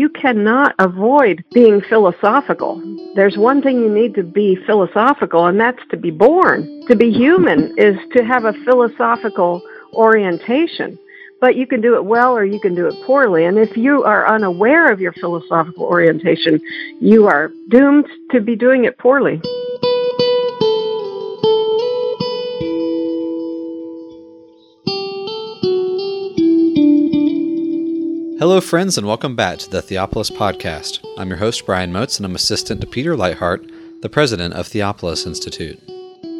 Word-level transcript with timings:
you 0.00 0.08
cannot 0.08 0.74
avoid 0.78 1.44
being 1.52 1.82
philosophical. 1.82 2.80
There's 3.14 3.36
one 3.36 3.60
thing 3.60 3.80
you 3.80 3.92
need 3.92 4.14
to 4.14 4.22
be 4.22 4.56
philosophical, 4.64 5.44
and 5.46 5.60
that's 5.60 5.82
to 5.90 5.98
be 5.98 6.10
born. 6.10 6.86
To 6.88 6.96
be 6.96 7.10
human 7.10 7.74
is 7.76 7.96
to 8.16 8.24
have 8.24 8.46
a 8.46 8.54
philosophical 8.64 9.62
orientation. 9.92 10.98
But 11.38 11.56
you 11.56 11.66
can 11.66 11.82
do 11.82 11.96
it 11.96 12.04
well 12.04 12.32
or 12.32 12.44
you 12.44 12.60
can 12.60 12.74
do 12.74 12.86
it 12.86 12.94
poorly. 13.06 13.44
And 13.44 13.58
if 13.58 13.76
you 13.76 14.02
are 14.04 14.26
unaware 14.26 14.90
of 14.90 15.00
your 15.00 15.12
philosophical 15.12 15.84
orientation, 15.84 16.60
you 17.00 17.26
are 17.26 17.50
doomed 17.68 18.06
to 18.30 18.40
be 18.40 18.56
doing 18.56 18.84
it 18.84 18.96
poorly. 18.98 19.40
Hello, 28.40 28.58
friends, 28.58 28.96
and 28.96 29.06
welcome 29.06 29.36
back 29.36 29.58
to 29.58 29.68
the 29.68 29.82
Theopolis 29.82 30.30
Podcast. 30.30 31.04
I'm 31.18 31.28
your 31.28 31.36
host, 31.36 31.66
Brian 31.66 31.92
Moats, 31.92 32.16
and 32.16 32.24
I'm 32.24 32.34
assistant 32.34 32.80
to 32.80 32.86
Peter 32.86 33.14
Leithart, 33.14 33.70
the 34.00 34.08
president 34.08 34.54
of 34.54 34.66
Theopolis 34.66 35.26
Institute. 35.26 35.78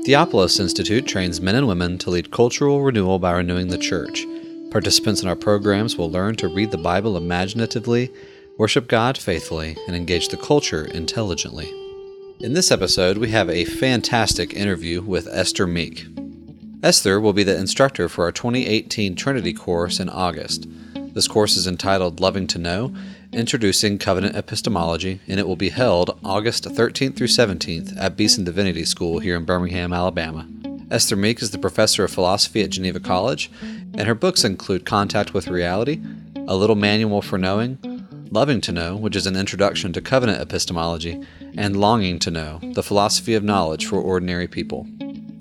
Theopolis 0.07 0.59
Institute 0.59 1.07
trains 1.07 1.43
men 1.43 1.57
and 1.57 1.69
women 1.69 1.99
to 1.99 2.09
lead 2.09 2.31
cultural 2.31 2.81
renewal 2.81 3.19
by 3.19 3.33
renewing 3.33 3.69
the 3.69 3.77
church. 3.77 4.25
Participants 4.71 5.23
in 5.23 5.29
our 5.29 5.37
programs 5.37 5.99
will 5.99 6.11
learn 6.11 6.37
to 6.37 6.49
read 6.49 6.71
the 6.71 6.79
Bible 6.79 7.19
imaginatively, 7.19 8.11
worship 8.57 8.89
God 8.89 9.19
faithfully, 9.19 9.77
and 9.87 9.95
engage 9.95 10.29
the 10.29 10.39
culture 10.39 10.87
intelligently. 10.87 11.71
In 12.41 12.55
this 12.55 12.71
episode, 12.71 13.19
we 13.19 13.29
have 13.33 13.51
a 13.51 13.67
fantastic 13.67 14.55
interview 14.55 15.03
with 15.03 15.29
Esther 15.31 15.67
Meek. 15.67 16.07
Esther 16.83 17.21
will 17.21 17.35
be 17.35 17.45
the 17.45 17.59
instructor 17.59 18.09
for 18.09 18.25
our 18.25 18.33
2018 18.33 19.17
Trinity 19.17 19.53
course 19.53 20.01
in 20.01 20.09
August. 20.09 20.67
This 21.13 21.27
course 21.27 21.57
is 21.57 21.67
entitled 21.67 22.21
Loving 22.21 22.47
to 22.47 22.59
Know 22.59 22.95
Introducing 23.33 23.99
Covenant 23.99 24.37
Epistemology, 24.37 25.21
and 25.27 25.41
it 25.41 25.47
will 25.47 25.57
be 25.57 25.71
held 25.71 26.17
August 26.25 26.65
13th 26.65 27.17
through 27.17 27.27
17th 27.27 27.97
at 27.99 28.17
Beeson 28.17 28.45
Divinity 28.45 28.85
School 28.85 29.19
here 29.19 29.37
in 29.37 29.45
Birmingham, 29.45 29.93
Alabama. 29.93 30.47
Esther 30.89 31.17
Meek 31.17 31.43
is 31.43 31.51
the 31.51 31.59
professor 31.59 32.05
of 32.05 32.13
philosophy 32.13 32.63
at 32.63 32.71
Geneva 32.71 33.01
College, 33.01 33.51
and 33.61 34.03
her 34.03 34.15
books 34.15 34.45
include 34.45 34.87
Contact 34.87 35.35
with 35.35 35.49
Reality, 35.49 36.01
A 36.47 36.55
Little 36.55 36.77
Manual 36.77 37.23
for 37.23 37.39
Knowing, 37.39 37.79
Loving 38.31 38.61
to 38.61 38.71
Know, 38.71 38.95
which 38.95 39.17
is 39.17 39.27
an 39.27 39.35
introduction 39.35 39.93
to 39.93 40.01
covenant 40.01 40.41
epistemology, 40.41 41.21
and 41.57 41.81
Longing 41.81 42.21
to 42.21 42.31
Know, 42.31 42.61
the 42.75 42.85
philosophy 42.85 43.35
of 43.35 43.43
knowledge 43.43 43.85
for 43.85 44.01
ordinary 44.01 44.47
people. 44.47 44.87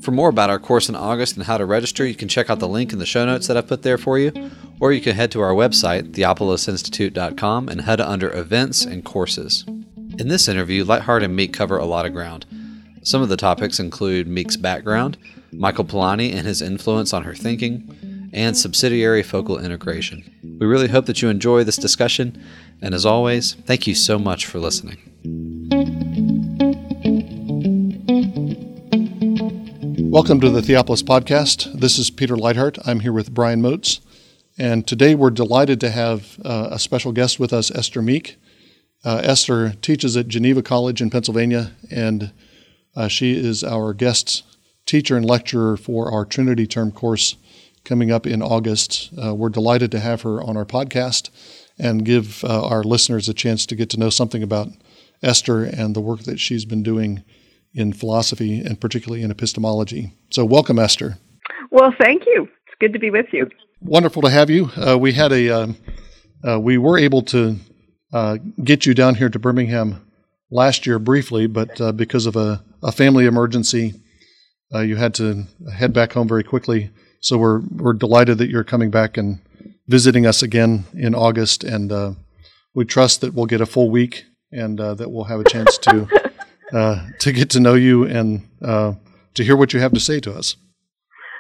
For 0.02 0.12
more 0.12 0.30
about 0.30 0.50
our 0.50 0.60
course 0.60 0.88
in 0.88 0.96
August 0.96 1.36
and 1.36 1.46
how 1.46 1.58
to 1.58 1.66
register, 1.66 2.06
you 2.06 2.16
can 2.16 2.30
check 2.30 2.50
out 2.50 2.60
the 2.60 2.68
link 2.68 2.94
in 2.94 3.00
the 3.00 3.06
show 3.06 3.26
notes 3.26 3.48
that 3.48 3.58
I've 3.58 3.68
put 3.68 3.82
there 3.82 3.98
for 3.98 4.18
you, 4.18 4.32
or 4.80 4.94
you 4.94 5.02
can 5.02 5.16
head 5.16 5.32
to 5.32 5.42
our 5.42 5.54
website, 5.54 6.12
theopolisinstitute.com, 6.12 7.68
and 7.68 7.82
head 7.82 8.00
under 8.00 8.36
Events 8.36 8.86
and 8.86 9.04
Courses. 9.04 9.66
In 9.68 10.30
this 10.30 10.48
interview, 10.48 10.86
Leithart 10.86 11.24
and 11.24 11.36
Meek 11.36 11.54
cover 11.54 11.78
a 11.78 11.86
lot 11.86 12.06
of 12.06 12.14
ground. 12.14 12.46
Some 13.04 13.22
of 13.22 13.30
the 13.30 13.38
topics 13.38 13.80
include 13.80 14.28
Meek's 14.28 14.58
background, 14.58 15.18
Michael 15.52 15.86
Polanyi 15.86 16.34
and 16.34 16.48
his 16.48 16.62
influence 16.62 17.14
on 17.14 17.24
her 17.24 17.36
thinking, 17.36 18.30
and 18.34 18.56
subsidiary 18.56 19.24
focal 19.24 19.58
integration. 19.58 20.58
We 20.60 20.68
really 20.68 20.88
hope 20.88 21.08
that 21.08 21.22
you 21.22 21.30
enjoy 21.30 21.64
this 21.64 21.78
discussion, 21.78 22.42
and 22.82 22.94
as 22.94 23.06
always, 23.06 23.54
thank 23.66 23.88
you 23.88 23.96
so 23.96 24.20
much 24.20 24.46
for 24.46 24.60
listening. 24.60 24.98
Welcome 30.12 30.40
to 30.40 30.50
the 30.50 30.62
Theopolis 30.62 31.04
Podcast. 31.04 31.72
This 31.72 32.00
is 32.00 32.10
Peter 32.10 32.36
Leithart. 32.36 32.80
I'm 32.84 33.02
here 33.02 33.14
with 33.14 33.32
Brian 33.32 33.62
Moats. 33.62 34.02
And 34.58 34.88
today 34.88 35.14
we're 35.14 35.30
delighted 35.30 35.80
to 35.82 35.92
have 35.92 36.40
uh, 36.44 36.70
a 36.72 36.80
special 36.80 37.12
guest 37.12 37.40
with 37.40 37.54
us, 37.54 37.70
Esther 37.70 38.02
Meek. 38.02 38.38
Uh, 39.06 39.22
Esther 39.24 39.74
teaches 39.84 40.18
at 40.18 40.28
Geneva 40.28 40.64
College 40.64 41.00
in 41.00 41.12
Pennsylvania, 41.12 41.74
and 41.92 42.34
uh, 42.96 43.08
she 43.08 43.38
is 43.38 43.64
our 43.64 43.94
guest 43.94 44.42
teacher 44.88 45.16
and 45.16 45.28
lecturer 45.28 45.78
for 45.78 46.12
our 46.12 46.26
Trinity 46.26 46.66
Term 46.66 46.92
course 46.92 47.36
coming 47.84 48.12
up 48.12 48.26
in 48.26 48.42
August. 48.42 49.12
Uh, 49.24 49.36
we're 49.36 49.50
delighted 49.50 49.92
to 49.92 50.00
have 50.00 50.24
her 50.24 50.42
on 50.42 50.58
our 50.58 50.66
podcast 50.66 51.30
and 51.78 52.04
give 52.04 52.44
uh, 52.44 52.66
our 52.66 52.84
listeners 52.84 53.30
a 53.30 53.34
chance 53.36 53.64
to 53.68 53.76
get 53.76 53.92
to 53.92 54.00
know 54.00 54.10
something 54.10 54.42
about 54.42 54.70
Esther 55.22 55.64
and 55.64 55.96
the 55.96 56.02
work 56.02 56.22
that 56.22 56.40
she's 56.40 56.66
been 56.66 56.82
doing 56.82 57.24
in 57.80 57.94
philosophy 57.94 58.60
and 58.60 58.80
particularly 58.80 59.24
in 59.24 59.32
epistemology. 59.32 60.14
So, 60.30 60.46
welcome, 60.46 60.78
Esther. 60.78 61.18
Well, 61.72 61.94
thank 62.00 62.24
you. 62.26 62.44
It's 62.44 62.76
good 62.80 62.94
to 62.94 63.00
be 63.00 63.10
with 63.10 63.28
you. 63.32 63.50
Wonderful 63.82 64.22
to 64.24 64.30
have 64.30 64.50
you. 64.50 64.70
Uh, 64.76 64.98
we 64.98 65.14
had 65.14 65.32
a, 65.32 65.50
um, 65.50 65.78
uh, 66.48 66.60
we 66.60 66.78
were 66.78 66.98
able 66.98 67.22
to 67.24 67.58
uh, 68.12 68.38
get 68.64 68.86
you 68.86 68.94
down 68.94 69.16
here 69.16 69.30
to 69.30 69.40
Birmingham 69.40 70.06
last 70.52 70.86
year 70.86 71.00
briefly, 71.00 71.48
but 71.48 71.80
uh, 71.80 71.92
because 71.92 72.26
of 72.26 72.36
a, 72.36 72.64
a, 72.82 72.92
family 72.92 73.26
emergency, 73.26 73.94
uh, 74.74 74.80
you 74.80 74.96
had 74.96 75.14
to 75.14 75.46
head 75.74 75.94
back 75.94 76.14
home 76.14 76.28
very 76.28 76.44
quickly. 76.44 76.90
So 77.22 77.38
we're 77.38 77.60
we're 77.60 77.94
delighted 77.94 78.38
that 78.40 78.50
you're 78.50 78.64
coming 78.64 78.90
back 78.90 79.18
and 79.18 79.40
visiting 79.88 80.26
us 80.26 80.42
again 80.42 80.86
in 80.94 81.14
August, 81.14 81.64
and 81.64 81.92
uh, 81.92 82.14
we 82.74 82.86
trust 82.86 83.22
that 83.22 83.34
we'll 83.34 83.46
get 83.46 83.62
a 83.62 83.66
full 83.66 83.90
week 83.90 84.26
and 84.52 84.80
that 84.80 85.12
we'll 85.12 85.26
have 85.26 85.40
a 85.40 85.50
chance 85.50 85.78
to. 85.80 86.08
uh, 86.74 87.08
to 87.20 87.32
get 87.32 87.50
to 87.52 87.60
know 87.60 87.74
you 87.74 88.06
and 88.06 88.48
uh, 88.62 88.94
to 89.36 89.44
hear 89.44 89.56
what 89.56 89.74
you 89.74 89.80
have 89.80 89.94
to 89.94 90.00
say 90.00 90.20
to 90.22 90.34
us. 90.34 90.56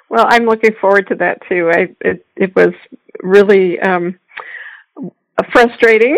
Well, 0.09 0.25
I'm 0.27 0.45
looking 0.45 0.73
forward 0.81 1.07
to 1.09 1.15
that 1.15 1.39
too. 1.47 1.71
I, 1.73 1.95
it, 2.01 2.25
it 2.35 2.55
was 2.55 2.73
really 3.21 3.79
um, 3.79 4.19
frustrating 5.51 6.17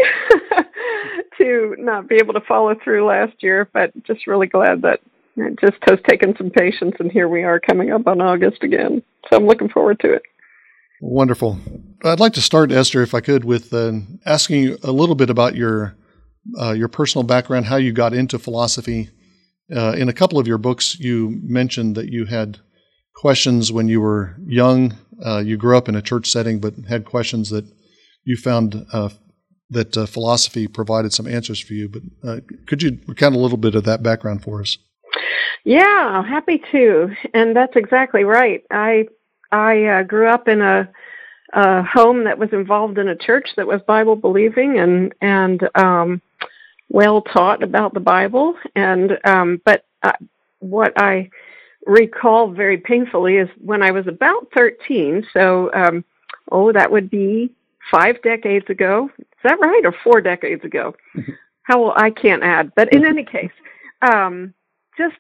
to 1.37 1.75
not 1.77 2.07
be 2.07 2.15
able 2.15 2.33
to 2.33 2.41
follow 2.41 2.75
through 2.83 3.05
last 3.05 3.33
year, 3.41 3.69
but 3.73 3.91
just 4.03 4.27
really 4.27 4.47
glad 4.47 4.81
that 4.83 5.01
it 5.35 5.59
just 5.59 5.77
has 5.87 5.99
taken 6.07 6.35
some 6.37 6.49
patience, 6.49 6.95
and 6.99 7.11
here 7.11 7.27
we 7.27 7.43
are 7.43 7.59
coming 7.59 7.91
up 7.91 8.07
on 8.07 8.21
August 8.21 8.63
again. 8.63 9.01
So 9.29 9.37
I'm 9.37 9.45
looking 9.45 9.69
forward 9.69 9.99
to 10.01 10.13
it. 10.13 10.23
Wonderful. 10.99 11.57
I'd 12.03 12.19
like 12.19 12.33
to 12.33 12.41
start, 12.41 12.71
Esther, 12.71 13.01
if 13.01 13.13
I 13.13 13.21
could, 13.21 13.43
with 13.43 13.73
uh, 13.73 13.93
asking 14.25 14.63
you 14.63 14.77
a 14.83 14.91
little 14.91 15.15
bit 15.15 15.29
about 15.29 15.55
your 15.55 15.95
uh, 16.59 16.71
your 16.71 16.87
personal 16.87 17.23
background, 17.23 17.65
how 17.65 17.75
you 17.75 17.91
got 17.91 18.13
into 18.13 18.39
philosophy. 18.39 19.09
Uh, 19.73 19.93
in 19.97 20.09
a 20.09 20.13
couple 20.13 20.37
of 20.37 20.47
your 20.47 20.57
books, 20.57 20.99
you 20.99 21.39
mentioned 21.43 21.95
that 21.95 22.09
you 22.09 22.25
had 22.25 22.59
questions 23.15 23.71
when 23.71 23.87
you 23.87 24.01
were 24.01 24.35
young. 24.45 24.97
Uh, 25.25 25.39
you 25.39 25.55
grew 25.55 25.77
up 25.77 25.87
in 25.87 25.95
a 25.95 26.01
church 26.01 26.29
setting, 26.29 26.59
but 26.59 26.73
had 26.89 27.05
questions 27.05 27.49
that 27.49 27.65
you 28.23 28.35
found 28.35 28.85
uh, 28.91 29.09
that 29.69 29.95
uh, 29.95 30.05
philosophy 30.05 30.67
provided 30.67 31.13
some 31.13 31.27
answers 31.27 31.59
for 31.59 31.73
you. 31.73 31.87
But 31.87 32.41
could 32.67 32.83
you 32.83 32.99
recount 33.07 33.35
a 33.35 33.39
little 33.39 33.57
bit 33.57 33.75
of 33.75 33.85
that 33.85 34.03
background 34.03 34.43
for 34.43 34.61
us? 34.61 34.77
Yeah, 35.63 36.23
happy 36.23 36.61
to. 36.71 37.15
And 37.33 37.55
that's 37.55 37.75
exactly 37.75 38.23
right. 38.23 38.63
I 38.71 39.07
I 39.51 40.03
grew 40.03 40.27
up 40.27 40.47
in 40.47 40.61
a 40.61 40.89
a 41.53 41.83
home 41.83 42.23
that 42.23 42.37
was 42.37 42.49
involved 42.53 42.97
in 42.97 43.09
a 43.09 43.15
church 43.15 43.49
that 43.57 43.67
was 43.67 43.81
Bible 43.81 44.15
believing 44.15 44.79
and 44.79 45.13
and 45.21 45.69
um, 45.75 46.21
well 46.91 47.21
taught 47.21 47.63
about 47.63 47.93
the 47.93 47.99
Bible. 47.99 48.55
And 48.75 49.17
um, 49.23 49.61
but 49.65 49.85
uh, 50.03 50.11
what 50.59 50.93
I 51.01 51.29
recall 51.85 52.51
very 52.51 52.77
painfully 52.77 53.37
is 53.37 53.49
when 53.63 53.81
I 53.81 53.91
was 53.91 54.07
about 54.07 54.47
thirteen. 54.53 55.25
So 55.33 55.71
um, 55.73 56.03
oh, 56.51 56.71
that 56.71 56.91
would 56.91 57.09
be 57.09 57.51
five 57.89 58.21
decades 58.21 58.69
ago. 58.69 59.09
Is 59.19 59.25
that 59.43 59.59
right, 59.59 59.81
or 59.85 59.95
four 60.03 60.21
decades 60.21 60.63
ago? 60.63 60.95
How 61.63 61.81
well, 61.81 61.93
I 61.95 62.09
can't 62.11 62.43
add, 62.43 62.73
but 62.75 62.93
in 62.93 63.05
any 63.05 63.23
case, 63.23 63.51
um, 64.01 64.53
just 64.97 65.15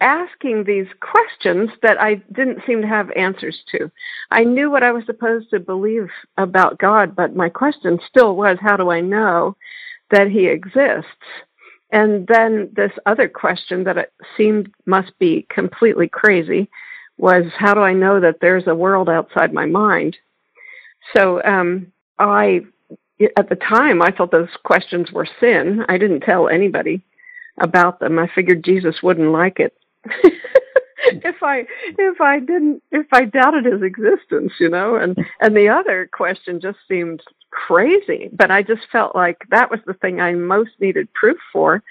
asking 0.00 0.64
these 0.64 0.86
questions 1.00 1.70
that 1.82 2.00
I 2.00 2.16
didn't 2.32 2.62
seem 2.66 2.82
to 2.82 2.88
have 2.88 3.10
answers 3.12 3.62
to. 3.70 3.90
I 4.30 4.44
knew 4.44 4.70
what 4.70 4.82
I 4.82 4.92
was 4.92 5.06
supposed 5.06 5.50
to 5.50 5.60
believe 5.60 6.08
about 6.36 6.78
God, 6.78 7.14
but 7.14 7.36
my 7.36 7.48
question 7.48 7.98
still 8.08 8.36
was 8.36 8.58
how 8.60 8.76
do 8.76 8.90
I 8.90 9.00
know 9.00 9.56
that 10.14 10.30
He 10.30 10.46
exists? 10.46 11.10
And 11.90 12.26
then 12.26 12.70
this 12.74 12.92
other 13.06 13.28
question 13.28 13.84
that 13.84 13.98
it 13.98 14.12
seemed 14.36 14.72
must 14.86 15.16
be 15.18 15.46
completely 15.48 16.08
crazy 16.08 16.68
was 17.18 17.44
how 17.56 17.74
do 17.74 17.80
I 17.80 17.92
know 17.92 18.18
that 18.20 18.40
there's 18.40 18.66
a 18.66 18.74
world 18.74 19.08
outside 19.08 19.52
my 19.52 19.66
mind? 19.66 20.16
So 21.14 21.42
um, 21.44 21.92
I, 22.18 22.62
at 23.36 23.48
the 23.48 23.56
time, 23.56 24.02
I 24.02 24.10
thought 24.10 24.32
those 24.32 24.48
questions 24.64 25.12
were 25.12 25.28
sin. 25.38 25.84
I 25.88 25.98
didn't 25.98 26.20
tell 26.20 26.48
anybody 26.48 27.04
about 27.60 28.00
them. 28.00 28.18
I 28.18 28.28
figured 28.34 28.64
Jesus 28.64 28.96
wouldn't 29.02 29.30
like 29.30 29.60
it. 29.60 29.76
if 31.06 31.42
I 31.42 31.66
if 31.98 32.20
I 32.20 32.40
didn't 32.40 32.82
if 32.90 33.06
I 33.12 33.24
doubted 33.24 33.66
his 33.66 33.82
existence, 33.82 34.52
you 34.58 34.68
know, 34.68 34.96
and 34.96 35.16
and 35.40 35.56
the 35.56 35.68
other 35.68 36.08
question 36.12 36.60
just 36.60 36.78
seemed 36.88 37.22
crazy, 37.66 38.28
but 38.32 38.50
I 38.50 38.62
just 38.62 38.82
felt 38.90 39.14
like 39.14 39.38
that 39.50 39.70
was 39.70 39.80
the 39.86 39.94
thing 39.94 40.20
I 40.20 40.32
most 40.32 40.72
needed 40.80 41.12
proof 41.14 41.38
for, 41.52 41.82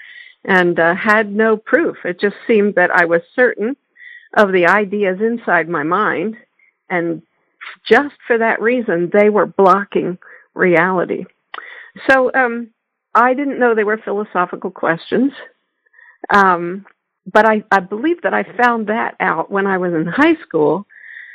and 0.44 0.78
uh, 0.78 0.94
had 0.94 1.32
no 1.32 1.56
proof. 1.56 1.96
It 2.04 2.20
just 2.20 2.36
seemed 2.46 2.74
that 2.74 2.90
I 2.90 3.04
was 3.06 3.22
certain 3.34 3.76
of 4.36 4.52
the 4.52 4.66
ideas 4.66 5.20
inside 5.20 5.68
my 5.68 5.82
mind, 5.82 6.36
and 6.90 7.22
just 7.88 8.14
for 8.26 8.38
that 8.38 8.60
reason, 8.60 9.10
they 9.12 9.30
were 9.30 9.46
blocking 9.46 10.18
reality. 10.54 11.24
So 12.08 12.30
um, 12.34 12.70
I 13.14 13.34
didn't 13.34 13.58
know 13.58 13.74
they 13.74 13.84
were 13.84 13.98
philosophical 13.98 14.70
questions. 14.70 15.32
Um, 16.30 16.86
but 17.32 17.46
I, 17.46 17.64
I 17.70 17.80
believe 17.80 18.22
that 18.22 18.34
I 18.34 18.44
found 18.56 18.88
that 18.88 19.16
out 19.20 19.50
when 19.50 19.66
I 19.66 19.78
was 19.78 19.94
in 19.94 20.06
high 20.06 20.36
school. 20.42 20.86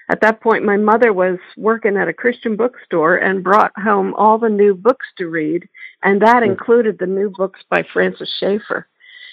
At 0.09 0.21
that 0.21 0.41
point, 0.41 0.65
my 0.65 0.75
mother 0.75 1.13
was 1.13 1.37
working 1.55 1.95
at 1.95 2.07
a 2.07 2.13
Christian 2.13 2.55
bookstore 2.55 3.17
and 3.17 3.43
brought 3.43 3.71
home 3.77 4.15
all 4.15 4.39
the 4.39 4.49
new 4.49 4.73
books 4.73 5.05
to 5.17 5.27
read, 5.27 5.69
and 6.01 6.21
that 6.21 6.41
mm-hmm. 6.41 6.51
included 6.51 6.97
the 6.97 7.05
new 7.05 7.29
books 7.29 7.59
by 7.69 7.83
Francis 7.93 8.33
Schaeffer. 8.39 8.87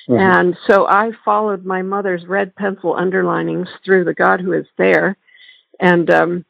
Mm-hmm. 0.08 0.20
And 0.20 0.56
so 0.66 0.86
I 0.86 1.12
followed 1.24 1.64
my 1.64 1.80
mother's 1.80 2.26
red 2.26 2.54
pencil 2.56 2.94
underlinings 2.94 3.68
through 3.84 4.04
The 4.04 4.14
God 4.14 4.40
Who 4.40 4.52
Is 4.52 4.66
There. 4.76 5.16
And 5.80 6.10
um, 6.10 6.44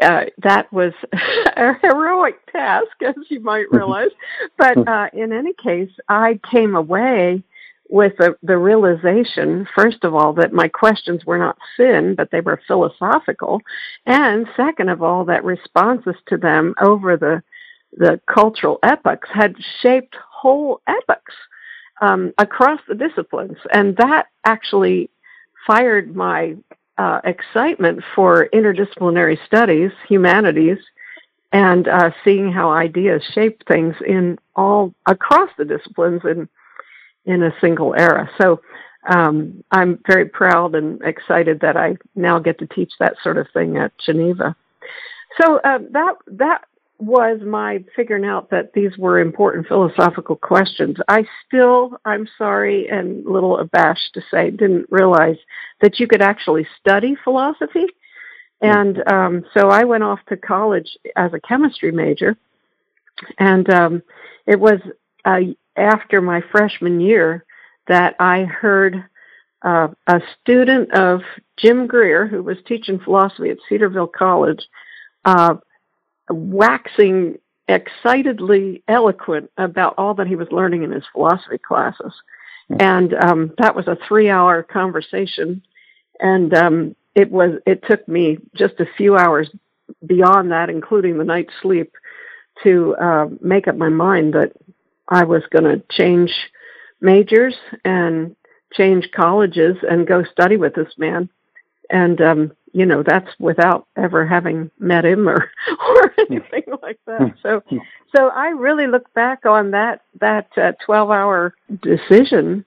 uh, 0.00 0.24
that 0.42 0.70
was 0.72 0.92
a 1.12 1.72
heroic 1.80 2.44
task, 2.52 3.02
as 3.04 3.14
you 3.30 3.40
might 3.40 3.66
mm-hmm. 3.66 3.76
realize. 3.78 4.10
but 4.58 4.86
uh, 4.86 5.08
in 5.14 5.32
any 5.32 5.54
case, 5.54 5.90
I 6.08 6.38
came 6.50 6.74
away 6.74 7.42
with 7.88 8.16
the, 8.18 8.36
the 8.42 8.56
realization, 8.56 9.66
first 9.74 10.04
of 10.04 10.14
all, 10.14 10.32
that 10.34 10.52
my 10.52 10.68
questions 10.68 11.24
were 11.24 11.38
not 11.38 11.58
sin, 11.76 12.14
but 12.16 12.30
they 12.30 12.40
were 12.40 12.60
philosophical. 12.66 13.60
And 14.06 14.46
second 14.56 14.88
of 14.88 15.02
all, 15.02 15.24
that 15.26 15.44
responses 15.44 16.16
to 16.28 16.36
them 16.36 16.74
over 16.80 17.16
the, 17.16 17.42
the 17.96 18.20
cultural 18.26 18.78
epochs 18.82 19.28
had 19.32 19.54
shaped 19.80 20.16
whole 20.30 20.80
epochs 20.86 21.34
um, 22.00 22.32
across 22.38 22.80
the 22.88 22.94
disciplines. 22.94 23.58
And 23.72 23.96
that 23.98 24.26
actually 24.44 25.10
fired 25.66 26.16
my 26.16 26.56
uh, 26.96 27.20
excitement 27.24 28.02
for 28.14 28.48
interdisciplinary 28.52 29.38
studies, 29.46 29.90
humanities, 30.08 30.78
and 31.52 31.86
uh, 31.86 32.10
seeing 32.24 32.50
how 32.50 32.70
ideas 32.70 33.22
shape 33.32 33.62
things 33.66 33.94
in 34.06 34.38
all 34.56 34.92
across 35.06 35.50
the 35.56 35.64
disciplines 35.64 36.22
in 36.24 36.48
in 37.26 37.42
a 37.42 37.54
single 37.60 37.94
era. 37.94 38.30
So 38.40 38.60
um, 39.08 39.62
I'm 39.70 39.98
very 40.06 40.26
proud 40.26 40.74
and 40.74 41.00
excited 41.02 41.60
that 41.60 41.76
I 41.76 41.96
now 42.14 42.38
get 42.38 42.58
to 42.60 42.66
teach 42.66 42.92
that 43.00 43.14
sort 43.22 43.38
of 43.38 43.46
thing 43.52 43.76
at 43.76 43.92
Geneva. 43.98 44.56
So 45.40 45.56
uh, 45.56 45.78
that 45.90 46.14
that 46.26 46.64
was 46.98 47.40
my 47.44 47.84
figuring 47.96 48.24
out 48.24 48.50
that 48.50 48.72
these 48.72 48.96
were 48.96 49.18
important 49.18 49.66
philosophical 49.66 50.36
questions. 50.36 50.96
I 51.08 51.26
still, 51.46 51.98
I'm 52.04 52.28
sorry 52.38 52.88
and 52.88 53.26
a 53.26 53.30
little 53.30 53.58
abashed 53.58 54.14
to 54.14 54.22
say, 54.30 54.50
didn't 54.50 54.86
realize 54.90 55.36
that 55.80 55.98
you 55.98 56.06
could 56.06 56.22
actually 56.22 56.66
study 56.80 57.16
philosophy. 57.24 57.86
And 58.60 59.02
um, 59.10 59.44
so 59.52 59.68
I 59.68 59.84
went 59.84 60.04
off 60.04 60.20
to 60.28 60.36
college 60.36 60.96
as 61.16 61.34
a 61.34 61.40
chemistry 61.40 61.90
major, 61.90 62.36
and 63.38 63.68
um, 63.68 64.02
it 64.46 64.58
was 64.58 64.80
uh, 65.24 65.40
after 65.76 66.20
my 66.20 66.42
freshman 66.52 67.00
year 67.00 67.44
that 67.88 68.14
I 68.18 68.44
heard 68.44 69.04
uh, 69.62 69.88
a 70.06 70.20
student 70.40 70.92
of 70.92 71.22
Jim 71.56 71.86
Greer, 71.86 72.26
who 72.26 72.42
was 72.42 72.58
teaching 72.66 72.98
philosophy 73.00 73.50
at 73.50 73.58
Cedarville 73.68 74.06
College, 74.06 74.62
uh, 75.24 75.56
waxing 76.28 77.38
excitedly 77.68 78.82
eloquent 78.88 79.50
about 79.56 79.94
all 79.96 80.14
that 80.14 80.26
he 80.26 80.36
was 80.36 80.48
learning 80.50 80.82
in 80.82 80.90
his 80.90 81.04
philosophy 81.12 81.58
classes. 81.58 82.12
And 82.78 83.14
um, 83.14 83.52
that 83.58 83.74
was 83.74 83.86
a 83.86 83.98
three 84.06 84.28
hour 84.28 84.62
conversation. 84.62 85.62
And 86.20 86.54
um, 86.54 86.96
it 87.14 87.30
was 87.30 87.60
it 87.66 87.82
took 87.88 88.06
me 88.08 88.38
just 88.54 88.80
a 88.80 88.86
few 88.96 89.16
hours 89.16 89.50
beyond 90.06 90.50
that, 90.52 90.70
including 90.70 91.18
the 91.18 91.24
night's 91.24 91.52
sleep, 91.62 91.92
to 92.62 92.94
uh, 92.96 93.26
make 93.40 93.68
up 93.68 93.76
my 93.76 93.88
mind 93.88 94.34
that 94.34 94.52
I 95.08 95.24
was 95.24 95.42
going 95.50 95.64
to 95.64 95.82
change 95.90 96.32
majors 97.00 97.54
and 97.84 98.34
change 98.72 99.10
colleges 99.14 99.76
and 99.88 100.06
go 100.06 100.24
study 100.24 100.56
with 100.56 100.74
this 100.74 100.92
man. 100.98 101.28
And 101.90 102.20
um, 102.20 102.52
you 102.74 102.84
know 102.84 103.02
that's 103.06 103.30
without 103.38 103.86
ever 103.96 104.26
having 104.26 104.70
met 104.78 105.06
him 105.06 105.26
or 105.26 105.50
or 105.88 106.14
anything 106.18 106.64
like 106.82 106.98
that 107.06 107.20
hmm. 107.20 107.28
so 107.42 107.62
so 108.14 108.28
i 108.28 108.48
really 108.48 108.86
look 108.86 109.14
back 109.14 109.46
on 109.46 109.70
that 109.70 110.02
that 110.20 110.48
uh, 110.58 110.72
12 110.84 111.10
hour 111.10 111.54
decision 111.80 112.64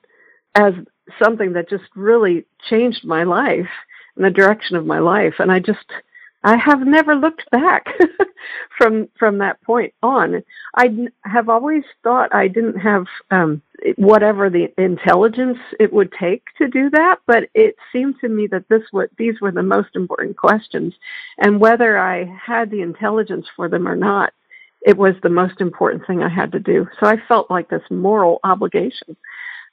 as 0.56 0.74
something 1.22 1.54
that 1.54 1.69
just 1.69 1.84
really 1.95 2.45
changed 2.69 3.06
my 3.06 3.24
life 3.24 3.69
and 4.16 4.25
the 4.25 4.31
direction 4.31 4.75
of 4.75 4.86
my 4.86 5.00
life 5.00 5.36
and 5.39 5.51
i 5.51 5.60
just 5.60 5.86
I 6.44 6.56
have 6.57 6.86
never 6.86 7.16
looked 7.16 7.50
back 7.51 7.88
from 8.78 9.10
from 9.18 9.39
that 9.39 9.62
point 9.62 9.94
on. 10.04 10.44
I 10.75 11.10
have 11.24 11.50
always 11.50 11.84
thought 12.04 12.34
I 12.34 12.48
didn't 12.48 12.78
have 12.78 13.06
um, 13.31 13.62
whatever 13.95 14.50
the 14.50 14.72
intelligence 14.78 15.57
it 15.80 15.92
would 15.92 16.12
take 16.13 16.44
to 16.57 16.68
do 16.68 16.89
that, 16.92 17.18
but 17.25 17.50
it 17.54 17.75
seemed 17.92 18.19
to 18.22 18.30
me 18.30 18.48
that 18.48 18.69
this 18.69 18.84
what 18.92 19.10
these 19.18 19.42
were 19.42 19.51
the 19.51 19.63
most 19.63 19.95
important 19.95 20.38
questions, 20.38 20.94
and 21.39 21.60
whether 21.60 21.98
I 21.98 22.25
had 22.25 22.69
the 22.69 22.81
intelligence 22.81 23.48
for 23.56 23.68
them 23.68 23.88
or 23.88 23.95
not, 23.95 24.31
it 24.81 24.98
was 24.98 25.16
the 25.24 25.30
most 25.30 25.60
important 25.60 26.06
thing 26.06 26.22
I 26.22 26.30
had 26.30 26.51
to 26.51 26.60
do. 26.60 26.88
So 27.00 27.07
I 27.07 27.18
felt 27.28 27.50
like 27.50 27.69
this 27.69 27.84
moral 27.89 28.39
obligation 28.44 29.18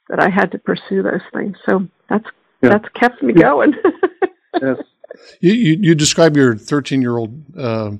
that 0.09 0.19
I 0.19 0.29
had 0.29 0.51
to 0.51 0.59
pursue 0.59 1.03
those 1.03 1.21
things. 1.33 1.57
So 1.67 1.87
that's 2.09 2.25
yeah. 2.61 2.69
that's 2.69 2.89
kept 2.95 3.21
me 3.21 3.33
going. 3.33 3.73
yes. 4.61 4.77
You, 5.39 5.53
you, 5.53 5.77
you 5.81 5.95
describe 5.95 6.35
your 6.35 6.55
13 6.55 7.01
year 7.01 7.17
old, 7.17 7.43
uh, 7.57 7.91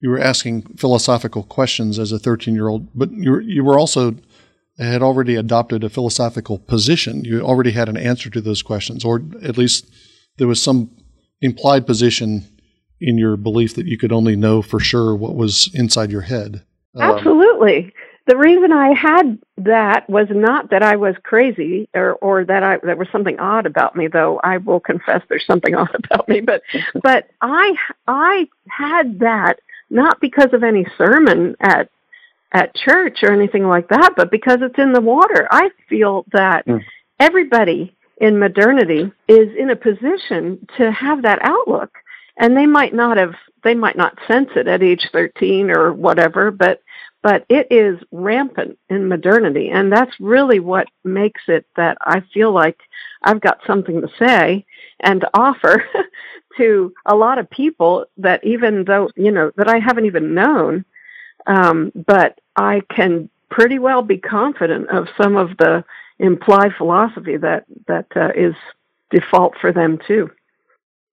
you 0.00 0.10
were 0.10 0.20
asking 0.20 0.62
philosophical 0.76 1.42
questions 1.42 1.98
as 1.98 2.12
a 2.12 2.18
13 2.18 2.54
year 2.54 2.68
old, 2.68 2.88
but 2.94 3.10
you 3.12 3.30
were, 3.30 3.40
you 3.40 3.64
were 3.64 3.78
also 3.78 4.16
had 4.78 5.02
already 5.02 5.36
adopted 5.36 5.82
a 5.82 5.88
philosophical 5.88 6.58
position. 6.58 7.24
You 7.24 7.40
already 7.40 7.70
had 7.70 7.88
an 7.88 7.96
answer 7.96 8.28
to 8.30 8.40
those 8.40 8.62
questions, 8.62 9.04
or 9.04 9.22
at 9.42 9.56
least 9.56 9.90
there 10.36 10.46
was 10.46 10.60
some 10.60 10.90
implied 11.40 11.86
position 11.86 12.46
in 13.00 13.18
your 13.18 13.36
belief 13.36 13.74
that 13.74 13.86
you 13.86 13.98
could 13.98 14.12
only 14.12 14.36
know 14.36 14.62
for 14.62 14.80
sure 14.80 15.14
what 15.14 15.34
was 15.34 15.70
inside 15.74 16.10
your 16.10 16.22
head. 16.22 16.64
Um, 16.94 17.16
Absolutely 17.16 17.92
the 18.26 18.36
reason 18.36 18.72
I 18.72 18.92
had 18.92 19.38
that 19.58 20.08
was 20.10 20.26
not 20.30 20.70
that 20.70 20.82
I 20.82 20.96
was 20.96 21.14
crazy 21.22 21.88
or 21.94 22.14
or 22.14 22.44
that 22.44 22.62
I 22.62 22.78
there 22.82 22.96
was 22.96 23.08
something 23.10 23.38
odd 23.38 23.66
about 23.66 23.96
me 23.96 24.08
though 24.08 24.40
I 24.42 24.58
will 24.58 24.80
confess 24.80 25.22
there's 25.28 25.46
something 25.46 25.74
odd 25.76 25.94
about 25.94 26.28
me 26.28 26.40
but 26.40 26.62
but 27.02 27.28
I 27.40 27.74
I 28.06 28.48
had 28.68 29.20
that 29.20 29.60
not 29.88 30.20
because 30.20 30.52
of 30.52 30.64
any 30.64 30.86
sermon 30.98 31.56
at 31.60 31.88
at 32.52 32.74
church 32.74 33.22
or 33.22 33.32
anything 33.32 33.66
like 33.66 33.88
that 33.88 34.14
but 34.16 34.30
because 34.30 34.58
it's 34.60 34.78
in 34.78 34.92
the 34.92 35.00
water 35.00 35.46
I 35.50 35.70
feel 35.88 36.26
that 36.32 36.66
mm. 36.66 36.82
everybody 37.20 37.96
in 38.18 38.38
modernity 38.38 39.12
is 39.28 39.48
in 39.56 39.70
a 39.70 39.76
position 39.76 40.66
to 40.78 40.90
have 40.90 41.22
that 41.22 41.38
outlook 41.42 41.90
and 42.38 42.56
they 42.56 42.66
might 42.66 42.94
not 42.94 43.16
have 43.16 43.34
they 43.62 43.74
might 43.74 43.96
not 43.96 44.18
sense 44.26 44.50
it 44.56 44.66
at 44.66 44.82
age 44.82 45.08
13 45.12 45.70
or 45.70 45.92
whatever 45.92 46.50
but 46.50 46.82
but 47.26 47.44
it 47.48 47.66
is 47.72 47.98
rampant 48.12 48.78
in 48.88 49.08
modernity 49.08 49.68
and 49.68 49.90
that's 49.90 50.14
really 50.20 50.60
what 50.60 50.86
makes 51.02 51.42
it 51.48 51.66
that 51.74 51.98
I 52.00 52.22
feel 52.32 52.52
like 52.52 52.78
I've 53.24 53.40
got 53.40 53.58
something 53.66 54.00
to 54.00 54.08
say 54.16 54.64
and 55.00 55.22
to 55.22 55.30
offer 55.34 55.84
to 56.56 56.94
a 57.04 57.16
lot 57.16 57.38
of 57.38 57.50
people 57.50 58.04
that 58.18 58.44
even 58.44 58.84
though 58.84 59.10
you 59.16 59.32
know 59.32 59.50
that 59.56 59.68
I 59.68 59.80
haven't 59.80 60.06
even 60.06 60.34
known 60.34 60.84
um, 61.48 61.90
but 62.06 62.38
I 62.54 62.82
can 62.94 63.28
pretty 63.50 63.80
well 63.80 64.02
be 64.02 64.18
confident 64.18 64.88
of 64.90 65.08
some 65.20 65.34
of 65.36 65.56
the 65.56 65.84
implied 66.20 66.74
philosophy 66.78 67.38
that 67.38 67.64
that 67.88 68.06
uh, 68.14 68.30
is 68.36 68.54
default 69.10 69.54
for 69.60 69.72
them 69.72 69.98
too. 70.06 70.30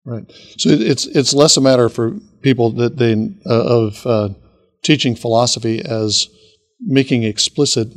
Right. 0.05 0.29
So 0.57 0.69
it's 0.69 1.07
it's 1.07 1.33
less 1.33 1.57
a 1.57 1.61
matter 1.61 1.89
for 1.89 2.11
people 2.43 2.69
that 2.71 2.97
they 2.97 3.13
uh, 3.49 3.63
of 3.63 4.05
uh, 4.05 4.29
teaching 4.83 5.15
philosophy 5.15 5.81
as 5.83 6.27
making 6.79 7.23
explicit 7.23 7.89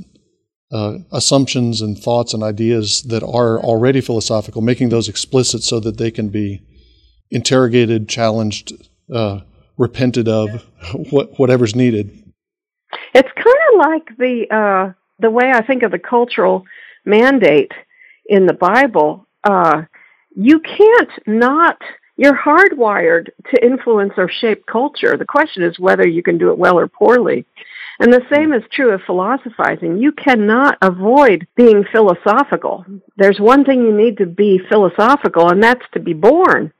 uh, 0.73 0.99
assumptions 1.13 1.81
and 1.81 1.99
thoughts 1.99 2.35
and 2.35 2.43
ideas 2.43 3.03
that 3.03 3.23
are 3.23 3.61
already 3.61 4.01
philosophical, 4.01 4.63
making 4.63 4.89
those 4.89 5.09
explicit 5.09 5.63
so 5.63 5.81
that 5.81 5.99
they 5.99 6.11
can 6.11 6.29
be 6.29 6.61
interrogated, 7.31 8.09
challenged, 8.09 8.73
uh, 9.13 9.41
repented 9.77 10.29
of, 10.29 10.49
what, 11.11 11.39
whatever's 11.39 11.75
needed. 11.75 12.11
It's 13.15 13.31
kind 13.33 13.57
of 13.73 13.79
like 13.79 14.17
the 14.19 14.47
uh, 14.51 14.93
the 15.19 15.31
way 15.31 15.51
I 15.51 15.63
think 15.63 15.83
of 15.83 15.91
the 15.91 15.99
cultural 15.99 16.65
mandate 17.05 17.73
in 18.27 18.47
the 18.47 18.53
Bible. 18.53 19.27
Uh, 19.45 19.83
you 20.37 20.61
can't 20.61 21.11
not 21.27 21.79
you're 22.17 22.37
hardwired 22.37 23.29
to 23.51 23.65
influence 23.65 24.15
or 24.17 24.31
shape 24.31 24.65
culture. 24.67 25.17
The 25.17 25.27
question 25.27 25.63
is 25.63 25.79
whether 25.79 26.07
you 26.07 26.23
can 26.23 26.39
do 26.39 26.51
it 26.51 26.59
well 26.59 26.79
or 26.79 26.89
poorly. 26.89 27.45
And 27.99 28.13
the 28.13 28.25
same 28.33 28.53
is 28.53 28.63
true 28.73 28.93
of 28.93 29.01
philosophizing. 29.07 29.99
You 29.99 30.13
cannot 30.13 30.77
avoid 30.83 31.47
being 31.57 31.85
philosophical. 31.91 32.85
There's 33.17 33.41
one 33.41 33.65
thing 33.65 33.83
you 33.83 33.97
need 33.97 34.19
to 34.19 34.27
be 34.27 34.61
philosophical, 34.71 35.51
and 35.51 35.63
that's 35.63 35.85
to 35.93 36.01
be 36.01 36.13
born. 36.13 36.73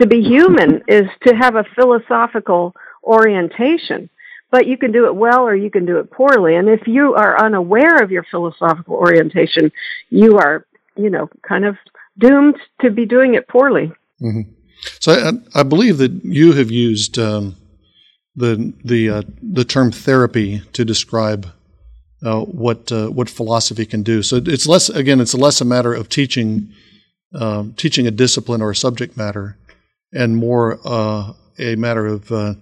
To 0.00 0.06
be 0.06 0.20
human 0.22 0.82
is 0.88 1.08
to 1.26 1.34
have 1.34 1.54
a 1.56 1.64
philosophical 1.74 2.74
orientation. 3.02 4.10
but 4.50 4.66
you 4.66 4.78
can 4.78 4.92
do 4.92 5.06
it 5.06 5.14
well 5.14 5.42
or 5.42 5.54
you 5.54 5.70
can 5.70 5.84
do 5.84 5.98
it 5.98 6.10
poorly. 6.10 6.56
And 6.56 6.70
if 6.70 6.86
you 6.86 7.14
are 7.14 7.44
unaware 7.44 8.02
of 8.02 8.10
your 8.10 8.24
philosophical 8.30 8.94
orientation, 8.94 9.70
you 10.08 10.38
are, 10.38 10.66
you 10.96 11.10
know, 11.10 11.28
kind 11.46 11.66
of 11.66 11.76
doomed 12.18 12.56
to 12.80 12.90
be 12.90 13.04
doing 13.04 13.34
it 13.34 13.46
poorly. 13.46 13.92
Mm-hmm. 14.22 14.57
So 15.00 15.12
I, 15.12 15.60
I, 15.60 15.62
believe 15.62 15.98
that 15.98 16.24
you 16.24 16.52
have 16.52 16.70
used 16.70 17.18
um, 17.18 17.56
the 18.36 18.72
the 18.84 19.10
uh, 19.10 19.22
the 19.42 19.64
term 19.64 19.90
therapy 19.90 20.62
to 20.72 20.84
describe 20.84 21.48
uh, 22.24 22.40
what 22.40 22.90
uh, 22.92 23.08
what 23.08 23.28
philosophy 23.28 23.86
can 23.86 24.02
do. 24.02 24.22
So 24.22 24.36
it's 24.36 24.66
less 24.66 24.88
again, 24.88 25.20
it's 25.20 25.34
less 25.34 25.60
a 25.60 25.64
matter 25.64 25.92
of 25.92 26.08
teaching 26.08 26.72
um, 27.34 27.74
teaching 27.74 28.06
a 28.06 28.10
discipline 28.10 28.62
or 28.62 28.70
a 28.70 28.76
subject 28.76 29.16
matter, 29.16 29.56
and 30.12 30.36
more 30.36 30.78
uh, 30.84 31.32
a 31.58 31.76
matter 31.76 32.06
of 32.06 32.30
uh, 32.30 32.54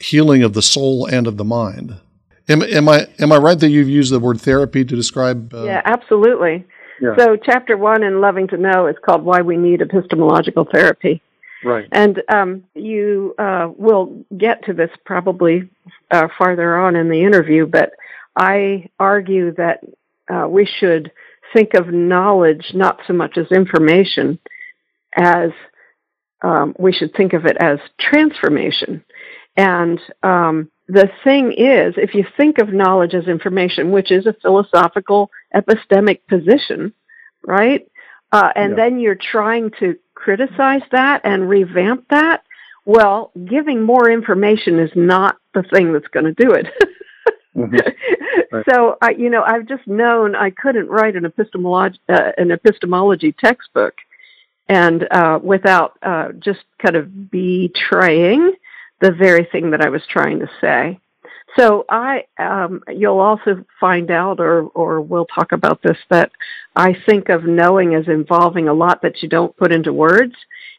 healing 0.00 0.42
of 0.42 0.52
the 0.52 0.62
soul 0.62 1.06
and 1.06 1.26
of 1.26 1.36
the 1.36 1.44
mind. 1.44 2.00
Am, 2.48 2.62
am, 2.62 2.88
I 2.88 3.06
am 3.18 3.32
I 3.32 3.36
right 3.38 3.58
that 3.58 3.70
you've 3.70 3.88
used 3.88 4.12
the 4.12 4.20
word 4.20 4.40
therapy 4.40 4.84
to 4.84 4.96
describe? 4.96 5.54
Uh, 5.54 5.64
yeah, 5.64 5.82
absolutely. 5.84 6.66
Yeah. 7.00 7.16
So, 7.18 7.36
chapter 7.36 7.76
one 7.76 8.02
in 8.02 8.20
Loving 8.20 8.48
to 8.48 8.56
Know 8.56 8.86
is 8.86 8.96
called 9.04 9.24
"Why 9.24 9.40
We 9.40 9.56
Need 9.56 9.80
Epistemological 9.80 10.66
Therapy." 10.70 11.22
Right. 11.64 11.88
And 11.92 12.22
um, 12.28 12.64
you 12.74 13.34
uh, 13.38 13.70
will 13.76 14.24
get 14.36 14.64
to 14.66 14.74
this 14.74 14.90
probably 15.04 15.70
uh, 16.10 16.28
farther 16.36 16.76
on 16.76 16.96
in 16.96 17.08
the 17.08 17.22
interview, 17.22 17.66
but 17.66 17.92
I 18.36 18.90
argue 18.98 19.54
that 19.54 19.80
uh, 20.32 20.46
we 20.48 20.66
should 20.66 21.10
think 21.52 21.74
of 21.74 21.88
knowledge 21.88 22.72
not 22.74 23.00
so 23.06 23.12
much 23.12 23.38
as 23.38 23.46
information 23.50 24.38
as 25.16 25.50
um, 26.42 26.74
we 26.78 26.92
should 26.92 27.14
think 27.14 27.32
of 27.32 27.46
it 27.46 27.56
as 27.60 27.78
transformation. 27.98 29.04
And 29.56 30.00
um, 30.22 30.70
the 30.88 31.08
thing 31.22 31.52
is, 31.52 31.94
if 31.96 32.14
you 32.14 32.24
think 32.36 32.58
of 32.58 32.72
knowledge 32.72 33.14
as 33.14 33.28
information, 33.28 33.92
which 33.92 34.10
is 34.10 34.26
a 34.26 34.36
philosophical 34.42 35.30
epistemic 35.54 36.20
position, 36.28 36.92
right? 37.46 37.86
Uh, 38.32 38.50
and 38.56 38.70
yeah. 38.70 38.76
then 38.76 38.98
you're 38.98 39.14
trying 39.14 39.70
to 39.78 39.96
criticize 40.24 40.82
that 40.90 41.20
and 41.22 41.48
revamp 41.48 42.08
that. 42.08 42.42
Well, 42.86 43.30
giving 43.44 43.82
more 43.82 44.10
information 44.10 44.78
is 44.78 44.90
not 44.94 45.36
the 45.52 45.62
thing 45.62 45.92
that's 45.92 46.08
going 46.08 46.24
to 46.24 46.44
do 46.44 46.52
it. 46.52 46.66
mm-hmm. 47.54 47.76
right. 48.52 48.64
So, 48.70 48.96
I, 49.02 49.10
you 49.10 49.28
know, 49.28 49.42
I've 49.42 49.66
just 49.66 49.86
known 49.86 50.34
I 50.34 50.50
couldn't 50.50 50.88
write 50.88 51.14
an 51.14 51.26
epistemology 51.26 52.00
uh, 52.08 52.32
an 52.38 52.50
epistemology 52.50 53.32
textbook, 53.32 53.94
and 54.68 55.06
uh, 55.10 55.40
without 55.42 55.98
uh, 56.02 56.32
just 56.38 56.64
kind 56.82 56.96
of 56.96 57.30
betraying 57.30 58.54
the 59.00 59.12
very 59.12 59.46
thing 59.52 59.72
that 59.72 59.82
I 59.82 59.90
was 59.90 60.02
trying 60.08 60.38
to 60.40 60.50
say. 60.60 60.98
So 61.56 61.84
I, 61.88 62.24
um, 62.38 62.82
you'll 62.88 63.20
also 63.20 63.64
find 63.78 64.10
out, 64.10 64.40
or 64.40 64.62
or 64.74 65.00
we'll 65.00 65.26
talk 65.26 65.52
about 65.52 65.82
this, 65.82 65.98
that 66.10 66.32
I 66.74 66.96
think 67.06 67.28
of 67.28 67.44
knowing 67.44 67.94
as 67.94 68.08
involving 68.08 68.68
a 68.68 68.74
lot 68.74 69.02
that 69.02 69.22
you 69.22 69.28
don't 69.28 69.56
put 69.56 69.72
into 69.72 69.92
words, 69.92 70.34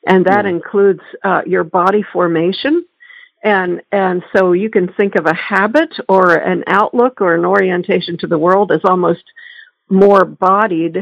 and 0.06 0.26
that 0.26 0.46
mm. 0.46 0.50
includes 0.50 1.02
uh, 1.24 1.42
your 1.46 1.64
body 1.64 2.04
formation, 2.12 2.86
and 3.44 3.82
and 3.92 4.24
so 4.36 4.52
you 4.52 4.70
can 4.70 4.92
think 4.94 5.16
of 5.16 5.26
a 5.26 5.36
habit 5.36 5.94
or 6.10 6.34
an 6.34 6.64
outlook 6.68 7.22
or 7.22 7.36
an 7.36 7.46
orientation 7.46 8.18
to 8.18 8.28
the 8.28 8.38
world 8.38 8.72
as 8.72 8.82
almost 8.84 9.24
more 9.90 10.26
bodied 10.26 10.98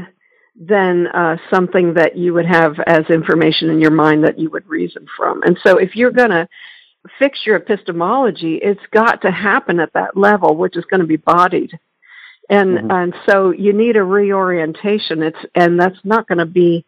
than 0.55 1.07
uh, 1.07 1.37
something 1.51 1.95
that 1.95 2.15
you 2.15 2.33
would 2.33 2.45
have 2.45 2.79
as 2.85 3.09
information 3.09 3.71
in 3.71 3.79
your 3.81 3.91
mind 3.91 4.23
that 4.23 4.37
you 4.37 4.51
would 4.51 4.67
reason 4.67 5.07
from. 5.17 5.41
And 5.43 5.57
so 5.65 5.77
if 5.77 5.95
you're 5.95 6.11
going 6.11 6.29
to 6.29 6.47
fix 7.19 7.45
your 7.45 7.55
epistemology, 7.55 8.59
it's 8.61 8.85
got 8.91 9.21
to 9.21 9.31
happen 9.31 9.79
at 9.79 9.93
that 9.93 10.15
level, 10.15 10.55
which 10.55 10.77
is 10.77 10.85
going 10.85 11.01
to 11.01 11.07
be 11.07 11.17
bodied. 11.17 11.77
And 12.49 12.77
mm-hmm. 12.77 12.91
and 12.91 13.15
so 13.25 13.51
you 13.51 13.73
need 13.73 13.95
a 13.95 14.03
reorientation. 14.03 15.23
It's 15.23 15.37
and 15.55 15.79
that's 15.79 15.99
not 16.03 16.27
going 16.27 16.39
to 16.39 16.45
be 16.45 16.85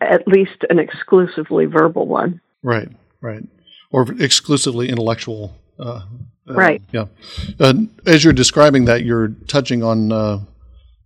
at 0.00 0.28
least 0.28 0.64
an 0.68 0.78
exclusively 0.78 1.64
verbal 1.64 2.06
one. 2.06 2.40
Right, 2.62 2.88
right, 3.20 3.42
or 3.90 4.06
exclusively 4.20 4.88
intellectual. 4.88 5.56
Uh, 5.78 6.02
uh, 6.48 6.54
right. 6.54 6.82
Yeah. 6.92 7.06
Uh, 7.58 7.74
as 8.06 8.24
you're 8.24 8.32
describing 8.32 8.84
that, 8.86 9.04
you're 9.04 9.28
touching 9.46 9.82
on 9.82 10.12
uh, 10.12 10.40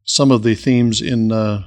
some 0.04 0.30
of 0.30 0.42
the 0.42 0.54
themes 0.54 1.00
in 1.00 1.30
uh, 1.30 1.64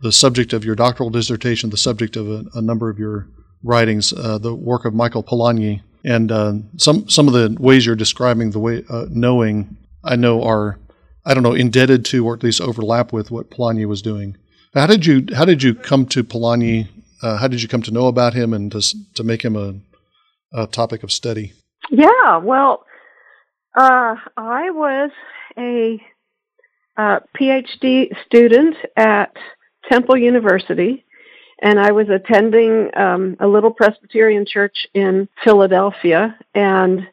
the 0.00 0.12
subject 0.12 0.52
of 0.52 0.64
your 0.64 0.74
doctoral 0.74 1.10
dissertation, 1.10 1.70
the 1.70 1.76
subject 1.76 2.16
of 2.16 2.28
a, 2.28 2.44
a 2.54 2.62
number 2.62 2.90
of 2.90 2.98
your 2.98 3.28
writings, 3.62 4.12
uh, 4.12 4.38
the 4.38 4.54
work 4.54 4.84
of 4.84 4.94
Michael 4.94 5.22
Polanyi, 5.22 5.80
and 6.04 6.30
uh, 6.30 6.54
some 6.76 7.08
some 7.08 7.26
of 7.26 7.34
the 7.34 7.56
ways 7.58 7.86
you're 7.86 7.96
describing 7.96 8.50
the 8.50 8.58
way 8.58 8.84
uh, 8.88 9.06
knowing 9.10 9.76
I 10.04 10.16
know 10.16 10.42
are 10.42 10.78
I 11.24 11.34
don't 11.34 11.42
know 11.42 11.54
indebted 11.54 12.04
to 12.06 12.26
or 12.26 12.34
at 12.34 12.42
least 12.42 12.60
overlap 12.60 13.12
with 13.12 13.30
what 13.30 13.50
Polanyi 13.50 13.86
was 13.86 14.02
doing. 14.02 14.36
How 14.74 14.86
did 14.86 15.06
you 15.06 15.26
how 15.34 15.44
did 15.44 15.62
you 15.62 15.74
come 15.74 16.06
to 16.06 16.22
Polanyi? 16.22 16.88
Uh, 17.22 17.38
how 17.38 17.48
did 17.48 17.62
you 17.62 17.68
come 17.68 17.82
to 17.82 17.90
know 17.90 18.06
about 18.06 18.34
him 18.34 18.52
and 18.52 18.70
to 18.72 18.82
to 19.14 19.24
make 19.24 19.42
him 19.42 19.56
a, 19.56 19.74
a 20.52 20.66
topic 20.66 21.02
of 21.02 21.10
study? 21.10 21.52
Yeah, 21.90 22.38
well, 22.38 22.84
uh, 23.76 24.16
I 24.36 24.70
was 24.70 25.10
a 25.56 26.00
uh, 26.96 27.20
PhD 27.38 28.08
student 28.26 28.76
at 28.96 29.34
Temple 29.90 30.16
University 30.16 31.04
and 31.64 31.80
I 31.80 31.92
was 31.92 32.10
attending 32.10 32.90
um, 32.94 33.38
a 33.40 33.48
little 33.48 33.70
Presbyterian 33.70 34.44
church 34.46 34.86
in 34.92 35.30
Philadelphia, 35.42 36.38
and 36.54 37.08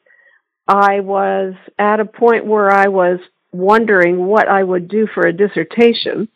I 0.67 0.99
was 0.99 1.53
at 1.79 2.01
a 2.01 2.05
point 2.05 2.45
where 2.45 2.69
I 2.69 2.89
was 2.89 3.19
wondering 3.53 4.25
what 4.25 4.49
I 4.49 4.61
would 4.61 4.89
do 4.89 5.07
for 5.07 5.25
a 5.25 5.31
dissertation, 5.31 6.27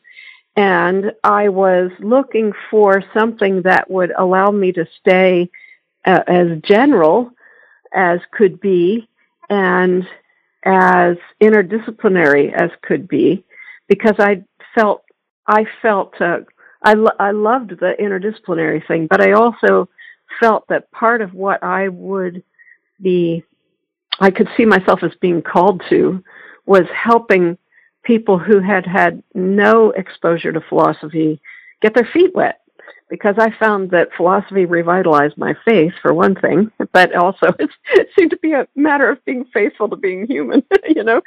and 0.55 1.11
I 1.25 1.49
was 1.49 1.91
looking 1.99 2.53
for 2.71 3.03
something 3.13 3.63
that 3.63 3.91
would 3.91 4.13
allow 4.17 4.49
me 4.49 4.71
to 4.71 4.87
stay 5.01 5.49
uh, 6.05 6.23
as 6.25 6.61
general 6.61 7.31
as 7.93 8.21
could 8.31 8.61
be 8.61 9.09
and 9.49 10.07
as 10.63 11.17
interdisciplinary 11.43 12.53
as 12.53 12.71
could 12.81 13.09
be 13.09 13.43
because 13.89 14.15
I 14.19 14.45
felt 14.73 15.03
I 15.47 15.65
felt 15.81 16.19
uh, 16.19 16.39
I, 16.85 16.93
lo- 16.93 17.11
I 17.19 17.31
loved 17.31 17.71
the 17.71 17.95
interdisciplinary 17.99 18.87
thing, 18.87 19.07
but 19.07 19.21
I 19.21 19.33
also 19.33 19.89
felt 20.39 20.67
that 20.69 20.91
part 20.91 21.21
of 21.21 21.33
what 21.33 21.63
I 21.63 21.89
would 21.89 22.43
be, 23.01 23.43
I 24.19 24.31
could 24.31 24.47
see 24.55 24.65
myself 24.65 25.03
as 25.03 25.11
being 25.19 25.41
called 25.41 25.83
to, 25.89 26.23
was 26.65 26.85
helping 26.93 27.57
people 28.03 28.37
who 28.37 28.59
had 28.59 28.85
had 28.85 29.23
no 29.33 29.91
exposure 29.91 30.53
to 30.53 30.61
philosophy 30.61 31.41
get 31.81 31.95
their 31.95 32.07
feet 32.13 32.33
wet 32.35 32.61
because 33.09 33.35
I 33.37 33.51
found 33.57 33.91
that 33.91 34.09
philosophy 34.15 34.65
revitalized 34.65 35.37
my 35.37 35.53
faith 35.63 35.93
for 36.01 36.13
one 36.13 36.35
thing, 36.35 36.71
but 36.91 37.15
also 37.15 37.47
it 37.59 38.09
seemed 38.17 38.31
to 38.31 38.37
be 38.37 38.53
a 38.53 38.67
matter 38.75 39.09
of 39.09 39.23
being 39.25 39.45
faithful 39.53 39.89
to 39.89 39.95
being 39.95 40.25
human, 40.27 40.63
you 40.87 41.03
know. 41.03 41.21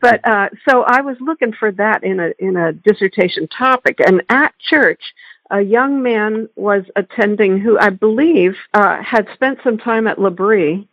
But 0.00 0.26
uh, 0.26 0.50
so 0.68 0.82
I 0.82 1.00
was 1.00 1.16
looking 1.20 1.52
for 1.52 1.72
that 1.72 2.04
in 2.04 2.20
a 2.20 2.30
in 2.38 2.56
a 2.56 2.72
dissertation 2.72 3.48
topic, 3.48 3.98
and 4.04 4.22
at 4.28 4.54
church. 4.58 5.02
A 5.50 5.60
young 5.60 6.02
man 6.02 6.48
was 6.56 6.84
attending 6.96 7.60
who 7.60 7.78
I 7.78 7.90
believe 7.90 8.56
uh, 8.72 9.02
had 9.02 9.28
spent 9.34 9.58
some 9.62 9.76
time 9.76 10.06
at 10.06 10.18
L'Abri 10.18 10.88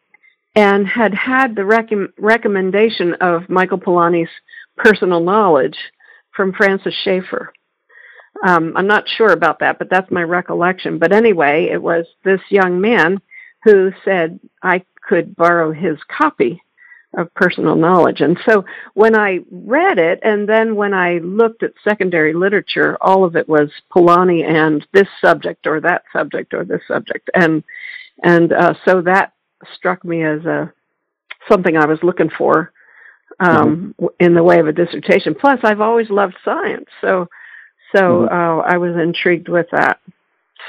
and 0.55 0.85
had 0.85 1.13
had 1.13 1.55
the 1.55 1.63
rec- 1.63 1.89
recommendation 2.17 3.13
of 3.21 3.49
Michael 3.49 3.77
Polanyi's 3.79 4.29
personal 4.75 5.21
knowledge 5.21 5.77
from 6.35 6.53
Francis 6.53 6.93
Schaeffer. 6.93 7.53
Um, 8.45 8.73
I'm 8.75 8.87
not 8.87 9.07
sure 9.07 9.31
about 9.31 9.59
that, 9.59 9.77
but 9.77 9.89
that's 9.89 10.11
my 10.11 10.23
recollection. 10.23 10.97
But 10.97 11.11
anyway, 11.11 11.69
it 11.71 11.81
was 11.81 12.05
this 12.23 12.41
young 12.49 12.81
man 12.81 13.21
who 13.63 13.91
said 14.03 14.39
I 14.63 14.83
could 15.07 15.35
borrow 15.35 15.71
his 15.71 15.97
copy 16.07 16.61
of 17.17 17.33
personal 17.33 17.75
knowledge. 17.75 18.21
And 18.21 18.39
so 18.47 18.63
when 18.93 19.17
I 19.17 19.39
read 19.51 19.97
it, 19.97 20.19
and 20.23 20.47
then 20.47 20.75
when 20.75 20.93
I 20.93 21.17
looked 21.17 21.61
at 21.61 21.73
secondary 21.83 22.33
literature, 22.33 22.97
all 23.01 23.25
of 23.25 23.35
it 23.35 23.49
was 23.49 23.69
Polanyi 23.93 24.45
and 24.45 24.85
this 24.93 25.07
subject 25.23 25.67
or 25.67 25.81
that 25.81 26.03
subject 26.13 26.53
or 26.53 26.63
this 26.63 26.81
subject, 26.87 27.29
and 27.33 27.63
and 28.23 28.53
uh, 28.53 28.73
so 28.85 29.01
that 29.01 29.33
struck 29.75 30.05
me 30.05 30.23
as 30.23 30.45
a 30.45 30.71
something 31.49 31.75
I 31.75 31.85
was 31.85 31.99
looking 32.01 32.29
for 32.29 32.71
um, 33.39 33.93
mm-hmm. 33.99 34.05
in 34.19 34.33
the 34.33 34.43
way 34.43 34.59
of 34.59 34.67
a 34.67 34.73
dissertation. 34.73 35.35
Plus, 35.35 35.59
I've 35.63 35.81
always 35.81 36.09
loved 36.09 36.35
science, 36.45 36.87
so 37.01 37.27
so 37.95 38.27
mm-hmm. 38.27 38.33
uh, 38.33 38.61
I 38.61 38.77
was 38.77 38.95
intrigued 38.95 39.49
with 39.49 39.67
that. 39.71 39.99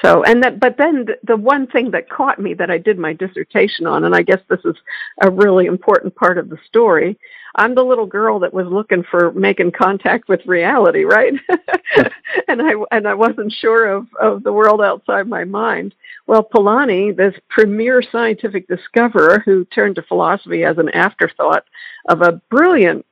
So, 0.01 0.25
and 0.25 0.43
that, 0.43 0.59
but 0.59 0.79
then 0.79 1.05
the, 1.05 1.17
the 1.23 1.37
one 1.37 1.67
thing 1.67 1.91
that 1.91 2.09
caught 2.09 2.41
me 2.41 2.55
that 2.55 2.71
I 2.71 2.79
did 2.79 2.99
my 2.99 3.13
dissertation 3.13 3.87
on, 3.87 4.05
and 4.05 4.15
I 4.15 4.23
guess 4.23 4.41
this 4.49 4.65
is 4.65 4.75
a 5.21 5.31
really 5.31 5.67
important 5.67 6.15
part 6.15 6.39
of 6.39 6.49
the 6.49 6.57
story. 6.67 7.19
I'm 7.55 7.75
the 7.75 7.85
little 7.85 8.07
girl 8.07 8.39
that 8.41 8.55
was 8.55 8.67
looking 8.67 9.05
for 9.09 9.31
making 9.33 9.73
contact 9.73 10.29
with 10.29 10.47
reality, 10.47 11.05
right? 11.05 11.35
and 12.49 12.63
I 12.63 12.73
and 12.91 13.07
I 13.07 13.15
wasn't 13.15 13.53
sure 13.53 13.93
of 13.93 14.07
of 14.19 14.43
the 14.43 14.53
world 14.53 14.81
outside 14.81 15.29
my 15.29 15.45
mind. 15.45 15.95
Well, 16.27 16.43
Polanyi, 16.43 17.15
this 17.15 17.35
premier 17.51 18.03
scientific 18.03 18.67
discoverer 18.69 19.43
who 19.45 19.67
turned 19.67 19.97
to 19.97 20.03
philosophy 20.03 20.65
as 20.65 20.79
an 20.79 20.89
afterthought 20.89 21.65
of 22.09 22.23
a 22.23 22.41
brilliant 22.51 23.05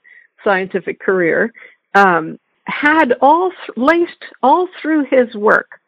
scientific 0.43 1.00
career, 1.00 1.52
um, 1.95 2.38
had 2.71 3.15
all 3.21 3.53
laced 3.77 4.25
all 4.43 4.69
through 4.81 5.05
his 5.05 5.35
work 5.35 5.81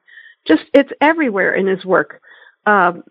just 0.46 0.64
it's 0.74 0.92
everywhere 1.00 1.54
in 1.54 1.66
his 1.66 1.84
work. 1.84 2.20
Um, 2.66 3.04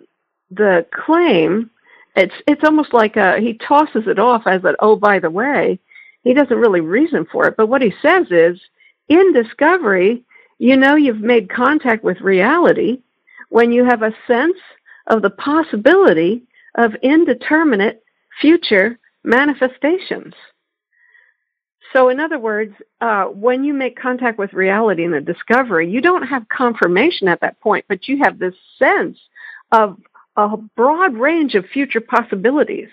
the 0.50 0.86
claim, 0.94 1.70
it's 2.16 2.36
it's 2.48 2.64
almost 2.64 2.94
like 2.94 3.16
a, 3.16 3.40
he 3.40 3.54
tosses 3.54 4.08
it 4.08 4.20
off 4.20 4.44
as 4.46 4.64
an 4.64 4.76
oh 4.80 4.96
by 4.96 5.20
the 5.20 5.30
way. 5.30 5.80
He 6.24 6.34
doesn't 6.34 6.58
really 6.58 6.82
reason 6.82 7.26
for 7.32 7.48
it, 7.48 7.58
but 7.58 7.68
what 7.68 7.82
he 7.82 7.94
says 8.02 8.28
is, 8.30 8.60
in 9.10 9.34
discovery, 9.34 10.24
you 10.60 10.78
know 10.78 10.96
you've 10.96 11.22
made 11.22 11.50
contact 11.50 12.04
with 12.04 12.22
reality 12.22 13.02
when 13.50 13.72
you 13.72 13.84
have 13.86 14.04
a 14.04 14.16
sense 14.28 14.58
of 15.08 15.22
the 15.22 15.32
possibility 15.32 16.44
of 16.76 16.94
indeterminate 17.02 18.04
future 18.40 19.00
manifestations. 19.24 20.34
So, 21.94 22.10
in 22.10 22.20
other 22.20 22.40
words, 22.40 22.74
uh, 23.02 23.26
when 23.26 23.64
you 23.64 23.74
make 23.74 24.00
contact 24.00 24.38
with 24.38 24.54
reality 24.54 25.04
in 25.04 25.12
the 25.12 25.22
discovery, 25.22 25.90
you 25.90 26.02
don't 26.02 26.28
have 26.28 26.48
confirmation 26.48 27.28
at 27.28 27.42
that 27.42 27.60
point, 27.60 27.86
but 27.88 28.08
you 28.08 28.20
have 28.24 28.40
this 28.40 28.56
sense 28.80 29.18
of 29.72 29.98
a 30.38 30.56
broad 30.58 31.16
range 31.16 31.56
of 31.56 31.66
future 31.66 32.02
possibilities. 32.02 32.88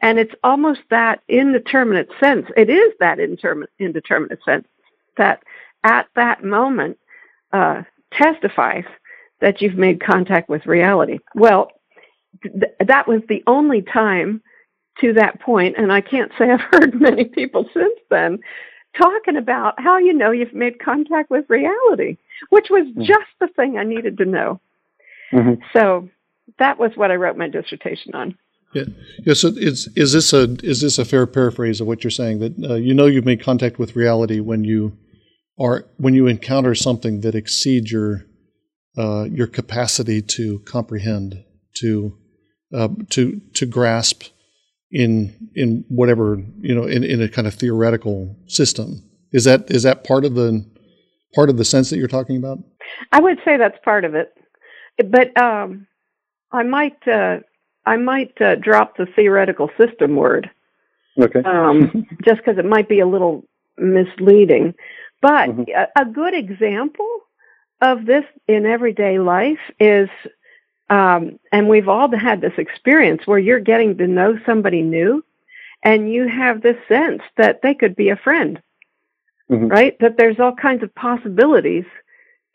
And 0.00 0.18
it's 0.18 0.34
almost 0.42 0.80
that 0.90 1.22
indeterminate 1.28 2.08
sense. 2.18 2.46
It 2.56 2.68
is 2.68 2.92
that 2.98 3.18
indeterminate 3.20 4.40
sense 4.44 4.66
that 5.16 5.42
at 5.84 6.08
that 6.16 6.42
moment 6.44 6.98
uh, 7.52 7.82
testifies 8.12 8.84
that 9.40 9.60
you've 9.60 9.76
made 9.76 10.02
contact 10.04 10.48
with 10.48 10.66
reality. 10.66 11.18
Well, 11.34 11.70
th- 12.42 12.74
that 12.84 13.06
was 13.06 13.22
the 13.28 13.42
only 13.46 13.82
time 13.82 14.42
to 15.00 15.12
that 15.14 15.40
point, 15.40 15.76
and 15.78 15.92
I 15.92 16.00
can't 16.00 16.32
say 16.38 16.50
I've 16.50 16.60
heard 16.60 17.00
many 17.00 17.24
people 17.24 17.68
since 17.74 17.98
then 18.10 18.38
talking 18.96 19.36
about 19.36 19.74
how 19.78 19.98
you 19.98 20.12
know 20.12 20.30
you've 20.30 20.54
made 20.54 20.82
contact 20.82 21.30
with 21.30 21.48
reality, 21.48 22.16
which 22.50 22.66
was 22.70 22.86
mm-hmm. 22.86 23.02
just 23.02 23.28
the 23.40 23.48
thing 23.48 23.78
I 23.78 23.84
needed 23.84 24.18
to 24.18 24.24
know. 24.24 24.60
Mm-hmm. 25.32 25.62
So 25.72 26.08
that 26.58 26.78
was 26.78 26.92
what 26.96 27.10
I 27.10 27.14
wrote 27.14 27.36
my 27.36 27.48
dissertation 27.48 28.14
on. 28.14 28.36
Yeah. 28.74 28.84
yeah. 29.24 29.34
So 29.34 29.48
is 29.48 29.88
is 29.96 30.12
this 30.12 30.32
a 30.32 30.56
is 30.62 30.80
this 30.80 30.98
a 30.98 31.04
fair 31.04 31.26
paraphrase 31.26 31.80
of 31.80 31.86
what 31.86 32.04
you're 32.04 32.10
saying 32.10 32.38
that 32.40 32.70
uh, 32.70 32.74
you 32.74 32.94
know 32.94 33.06
you've 33.06 33.24
made 33.24 33.42
contact 33.42 33.78
with 33.78 33.96
reality 33.96 34.40
when 34.40 34.64
you 34.64 34.96
are 35.58 35.86
when 35.96 36.14
you 36.14 36.26
encounter 36.26 36.74
something 36.74 37.20
that 37.20 37.34
exceeds 37.34 37.90
your 37.90 38.26
uh, 38.96 39.24
your 39.24 39.46
capacity 39.46 40.22
to 40.22 40.60
comprehend 40.60 41.44
to 41.74 42.16
uh, 42.72 42.88
to 43.10 43.40
to 43.54 43.66
grasp 43.66 44.24
in 44.92 45.50
in 45.54 45.84
whatever 45.88 46.42
you 46.60 46.74
know 46.74 46.84
in, 46.84 47.04
in 47.04 47.22
a 47.22 47.28
kind 47.28 47.46
of 47.46 47.54
theoretical 47.54 48.36
system. 48.46 49.02
Is 49.32 49.44
that 49.44 49.70
is 49.70 49.84
that 49.84 50.04
part 50.04 50.24
of 50.24 50.34
the 50.34 50.64
part 51.34 51.50
of 51.50 51.56
the 51.56 51.64
sense 51.64 51.90
that 51.90 51.98
you're 51.98 52.08
talking 52.08 52.36
about? 52.36 52.58
I 53.12 53.20
would 53.20 53.38
say 53.44 53.56
that's 53.56 53.78
part 53.84 54.04
of 54.04 54.14
it, 54.14 54.32
but 55.06 55.36
um, 55.40 55.86
I 56.52 56.64
might 56.64 57.06
uh, 57.06 57.38
I 57.86 57.96
might 57.96 58.40
uh, 58.40 58.56
drop 58.56 58.96
the 58.96 59.06
theoretical 59.06 59.70
system 59.78 60.16
word. 60.16 60.50
Okay. 61.20 61.42
Um, 61.44 62.06
just 62.24 62.38
because 62.38 62.58
it 62.58 62.64
might 62.64 62.88
be 62.88 63.00
a 63.00 63.06
little 63.06 63.44
misleading, 63.78 64.74
but 65.22 65.50
mm-hmm. 65.50 65.62
a, 65.74 66.02
a 66.02 66.04
good 66.04 66.34
example 66.34 67.08
of 67.80 68.06
this 68.06 68.24
in 68.46 68.66
everyday 68.66 69.18
life 69.18 69.58
is 69.78 70.08
um, 70.90 71.38
and 71.52 71.68
we've 71.68 71.88
all 71.88 72.14
had 72.14 72.40
this 72.40 72.52
experience 72.58 73.22
where 73.24 73.38
you're 73.38 73.60
getting 73.60 73.96
to 73.98 74.06
know 74.06 74.38
somebody 74.44 74.82
new 74.82 75.24
and 75.84 76.12
you 76.12 76.28
have 76.28 76.60
this 76.60 76.76
sense 76.88 77.22
that 77.36 77.62
they 77.62 77.74
could 77.74 77.94
be 77.96 78.10
a 78.10 78.16
friend, 78.16 78.60
mm-hmm. 79.48 79.68
right? 79.68 79.96
That 80.00 80.16
there's 80.18 80.40
all 80.40 80.54
kinds 80.54 80.82
of 80.82 80.94
possibilities 80.94 81.84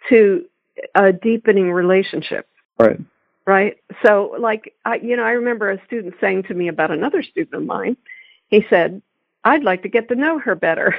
to 0.09 0.45
a 0.93 1.13
deepening 1.13 1.71
relationship. 1.71 2.47
Right. 2.77 2.99
Right. 3.47 3.77
So, 4.03 4.35
like, 4.39 4.73
I, 4.83 4.95
you 4.95 5.15
know, 5.15 5.23
I 5.23 5.31
remember 5.31 5.69
a 5.69 5.83
student 5.85 6.15
saying 6.19 6.43
to 6.43 6.53
me 6.53 6.67
about 6.67 6.91
another 6.91 7.23
student 7.23 7.53
of 7.53 7.63
mine, 7.63 7.95
he 8.49 8.65
said, 8.69 9.01
I'd 9.43 9.63
like 9.63 9.83
to 9.83 9.89
get 9.89 10.09
to 10.09 10.15
know 10.15 10.39
her 10.39 10.55
better. 10.55 10.95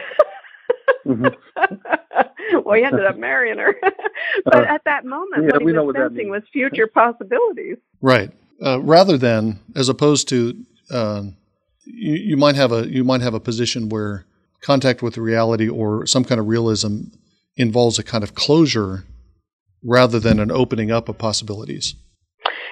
Mm-hmm. 1.04 1.26
well, 2.64 2.74
he 2.74 2.84
ended 2.84 3.04
up 3.04 3.16
marrying 3.18 3.58
her. 3.58 3.74
but 4.44 4.54
uh, 4.54 4.66
at 4.68 4.82
that 4.84 5.04
moment, 5.04 5.44
yeah, 5.44 5.52
what 5.52 5.62
he 5.62 5.72
was 5.72 5.96
sensing 5.96 6.30
was 6.30 6.42
future 6.52 6.86
possibilities. 6.86 7.76
Right. 8.00 8.30
Uh, 8.64 8.80
rather 8.80 9.18
than, 9.18 9.60
as 9.74 9.88
opposed 9.88 10.28
to, 10.28 10.54
uh, 10.90 11.22
you, 11.84 12.14
you 12.14 12.36
might 12.36 12.56
have 12.56 12.72
a 12.72 12.88
you 12.88 13.04
might 13.04 13.20
have 13.20 13.34
a 13.34 13.40
position 13.40 13.88
where 13.88 14.24
contact 14.60 15.02
with 15.02 15.16
reality 15.18 15.68
or 15.68 16.06
some 16.06 16.24
kind 16.24 16.40
of 16.40 16.46
realism 16.46 17.02
involves 17.56 17.98
a 17.98 18.02
kind 18.02 18.24
of 18.24 18.34
closure 18.34 19.04
rather 19.84 20.18
than 20.18 20.40
an 20.40 20.50
opening 20.50 20.90
up 20.90 21.08
of 21.08 21.18
possibilities. 21.18 21.94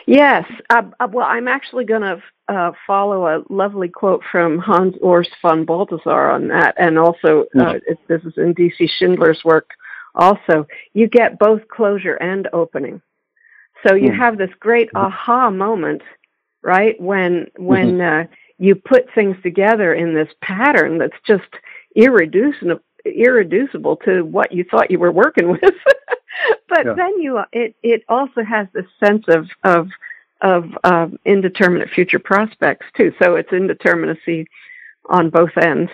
Yes. 0.07 0.45
Uh, 0.71 0.83
uh, 1.01 1.09
well, 1.11 1.27
I'm 1.27 1.49
actually 1.49 1.85
going 1.85 2.03
to 2.03 2.23
uh, 2.49 2.73
follow 2.87 3.27
a 3.27 3.43
lovely 3.49 3.89
quote 3.89 4.23
from 4.31 4.59
Hans 4.59 4.95
Urs 5.03 5.29
von 5.41 5.65
Balthasar 5.65 6.31
on 6.31 6.49
that, 6.49 6.75
and 6.79 6.99
also 6.99 7.47
uh, 7.57 7.75
mm-hmm. 7.75 7.93
this 8.09 8.23
is 8.25 8.35
in 8.37 8.53
D.C. 8.53 8.89
Schindler's 8.99 9.43
work. 9.45 9.71
Also, 10.15 10.67
you 10.93 11.09
get 11.09 11.39
both 11.39 11.67
closure 11.69 12.15
and 12.15 12.49
opening. 12.53 13.01
So 13.87 13.95
you 13.95 14.11
mm 14.11 14.19
have 14.19 14.39
this 14.39 14.51
great 14.61 14.89
mm-hmm. 14.89 15.07
aha 15.07 15.51
moment, 15.51 16.03
right? 16.63 17.01
When 17.01 17.49
when 17.57 17.99
mm-hmm. 17.99 18.31
uh, 18.31 18.35
you 18.59 18.75
put 18.75 19.07
things 19.15 19.37
together 19.43 19.95
in 19.95 20.15
this 20.15 20.29
pattern 20.41 20.99
that's 20.99 21.17
just 21.27 21.49
irreducible 21.97 22.81
irreducible 23.05 23.97
to 23.97 24.23
what 24.23 24.51
you 24.53 24.65
thought 24.65 24.91
you 24.91 24.99
were 24.99 25.13
working 25.13 25.49
with. 25.63 25.75
but 26.69 26.87
yeah. 26.87 26.95
then 26.95 27.21
you 27.21 27.41
it 27.53 27.75
it 27.83 28.03
also 28.09 28.43
has 28.43 28.67
this 28.73 28.87
sense 29.05 29.25
of 29.29 29.47
of 29.65 29.89
of 30.43 30.65
um, 30.85 31.19
indeterminate 31.25 31.91
future 31.91 32.19
prospects 32.19 32.87
too. 32.97 33.13
So 33.23 33.37
it's 33.37 33.51
indeterminacy 33.51 34.47
on 35.09 35.31
both 35.31 35.57
ends. 35.57 35.91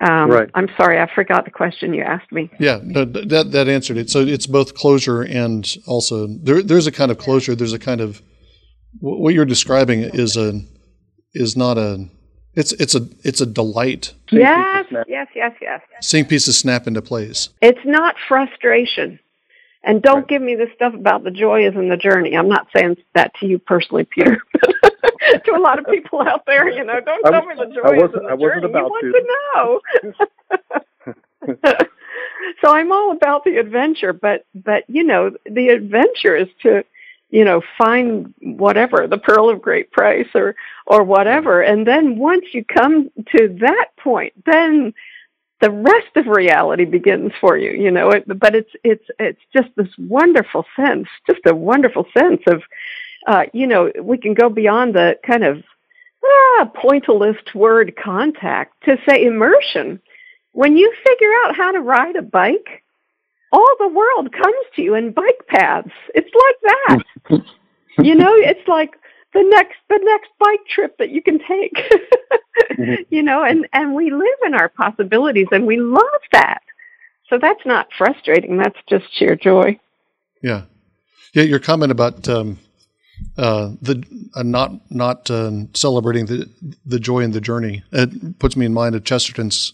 Um, 0.00 0.30
right. 0.30 0.50
I'm 0.54 0.68
sorry, 0.76 1.00
I 1.00 1.12
forgot 1.14 1.44
the 1.44 1.50
question 1.50 1.92
you 1.92 2.02
asked 2.02 2.30
me. 2.32 2.50
Yeah, 2.58 2.78
that 2.82 3.48
that 3.52 3.68
answered 3.68 3.96
it. 3.96 4.08
So 4.08 4.20
it's 4.20 4.46
both 4.46 4.74
closure 4.74 5.22
and 5.22 5.66
also 5.86 6.26
there. 6.26 6.62
There's 6.62 6.86
a 6.86 6.92
kind 6.92 7.10
of 7.10 7.18
closure. 7.18 7.54
There's 7.54 7.72
a 7.72 7.78
kind 7.78 8.00
of 8.00 8.22
what 9.00 9.34
you're 9.34 9.44
describing 9.44 10.00
is 10.00 10.36
a 10.36 10.60
is 11.34 11.56
not 11.56 11.76
a 11.76 12.08
it's 12.54 12.72
it's 12.72 12.94
a 12.94 13.08
it's 13.24 13.40
a 13.40 13.46
delight. 13.46 14.14
Yes, 14.30 14.86
yes, 15.08 15.28
yes, 15.34 15.52
yes. 15.60 15.80
Seeing 16.00 16.24
pieces 16.24 16.58
snap 16.58 16.86
into 16.86 17.02
place. 17.02 17.50
It's 17.60 17.84
not 17.84 18.16
frustration. 18.28 19.18
And 19.82 20.02
don't 20.02 20.16
right. 20.16 20.28
give 20.28 20.42
me 20.42 20.56
this 20.56 20.68
stuff 20.74 20.92
about 20.92 21.24
the 21.24 21.30
joy 21.30 21.66
is 21.66 21.74
in 21.74 21.88
the 21.88 21.96
journey. 21.96 22.36
I'm 22.36 22.48
not 22.48 22.66
saying 22.74 22.98
that 23.14 23.32
to 23.40 23.46
you 23.46 23.58
personally, 23.58 24.04
Peter. 24.04 24.38
to 25.44 25.54
a 25.54 25.58
lot 25.58 25.78
of 25.78 25.86
people 25.86 26.20
out 26.20 26.44
there, 26.46 26.68
you 26.68 26.84
know, 26.84 27.00
don't 27.00 27.22
tell 27.22 27.46
me 27.46 27.54
the 27.54 27.66
joy 27.66 28.04
is 28.04 28.12
in 28.14 28.24
the 28.24 28.30
I 28.30 28.36
journey. 28.36 28.66
About 28.66 28.84
you 28.84 28.90
want 28.90 29.80
to, 30.66 31.14
to 31.54 31.64
know. 31.64 31.74
so 32.62 32.74
I'm 32.74 32.92
all 32.92 33.12
about 33.12 33.44
the 33.44 33.56
adventure, 33.56 34.12
but 34.12 34.44
but 34.54 34.84
you 34.88 35.02
know, 35.02 35.30
the 35.50 35.68
adventure 35.68 36.36
is 36.36 36.48
to 36.62 36.84
you 37.30 37.44
know 37.44 37.62
find 37.78 38.34
whatever 38.40 39.06
the 39.06 39.18
pearl 39.18 39.48
of 39.48 39.62
great 39.62 39.90
price 39.92 40.28
or 40.34 40.54
or 40.86 41.04
whatever 41.04 41.62
and 41.62 41.86
then 41.86 42.18
once 42.18 42.44
you 42.52 42.64
come 42.64 43.08
to 43.36 43.56
that 43.60 43.86
point 43.98 44.32
then 44.46 44.92
the 45.60 45.70
rest 45.70 46.16
of 46.16 46.26
reality 46.26 46.84
begins 46.84 47.32
for 47.40 47.56
you 47.56 47.70
you 47.70 47.90
know? 47.90 48.10
It, 48.10 48.24
but 48.38 48.54
it's 48.54 48.70
it's 48.84 49.04
it's 49.18 49.40
just 49.54 49.68
this 49.76 49.88
wonderful 49.98 50.64
sense 50.76 51.08
just 51.26 51.40
a 51.46 51.54
wonderful 51.54 52.06
sense 52.16 52.42
of 52.46 52.62
uh 53.26 53.44
you 53.52 53.66
know 53.66 53.90
we 54.00 54.18
can 54.18 54.34
go 54.34 54.48
beyond 54.48 54.94
the 54.94 55.18
kind 55.26 55.44
of 55.44 55.62
ah, 56.24 56.70
pointillist 56.74 57.54
word 57.54 57.94
contact 57.96 58.84
to 58.84 58.98
say 59.08 59.24
immersion. 59.24 60.00
When 60.52 60.76
you 60.76 60.92
figure 61.06 61.32
out 61.44 61.56
how 61.56 61.72
to 61.72 61.80
ride 61.80 62.16
a 62.16 62.22
bike 62.22 62.82
all 63.52 63.74
the 63.78 63.88
world 63.88 64.32
comes 64.32 64.66
to 64.76 64.82
you 64.82 64.94
in 64.94 65.12
bike 65.12 65.46
paths. 65.48 65.90
It's 66.14 66.30
like 66.34 66.56
that. 66.62 67.42
You 67.98 68.14
know 68.14 68.32
it's 68.32 68.66
like 68.66 68.94
the 69.32 69.42
next 69.42 69.76
the 69.88 70.00
next 70.02 70.30
bike 70.38 70.66
trip 70.74 70.96
that 70.98 71.10
you 71.10 71.22
can 71.22 71.38
take. 71.38 71.76
Mm-hmm. 72.72 73.02
you 73.10 73.22
know 73.22 73.42
and 73.42 73.66
and 73.72 73.94
we 73.94 74.10
live 74.10 74.38
in 74.46 74.54
our 74.54 74.68
possibilities 74.68 75.46
and 75.50 75.66
we 75.66 75.78
love 75.78 76.02
that. 76.32 76.62
So 77.28 77.38
that's 77.38 77.64
not 77.64 77.88
frustrating. 77.96 78.58
That's 78.58 78.78
just 78.88 79.06
sheer 79.16 79.34
joy. 79.34 79.78
Yeah. 80.42 80.64
Yeah, 81.32 81.44
your 81.44 81.58
comment 81.58 81.92
about 81.92 82.28
um, 82.28 82.58
uh, 83.38 83.70
the 83.80 84.04
uh, 84.34 84.42
not 84.42 84.72
not 84.90 85.30
uh, 85.30 85.50
celebrating 85.74 86.26
the 86.26 86.50
the 86.84 86.98
joy 86.98 87.20
in 87.20 87.32
the 87.32 87.40
journey 87.40 87.82
it 87.92 88.38
puts 88.38 88.56
me 88.56 88.66
in 88.66 88.74
mind 88.74 88.94
of 88.94 89.04
Chesterton's 89.04 89.72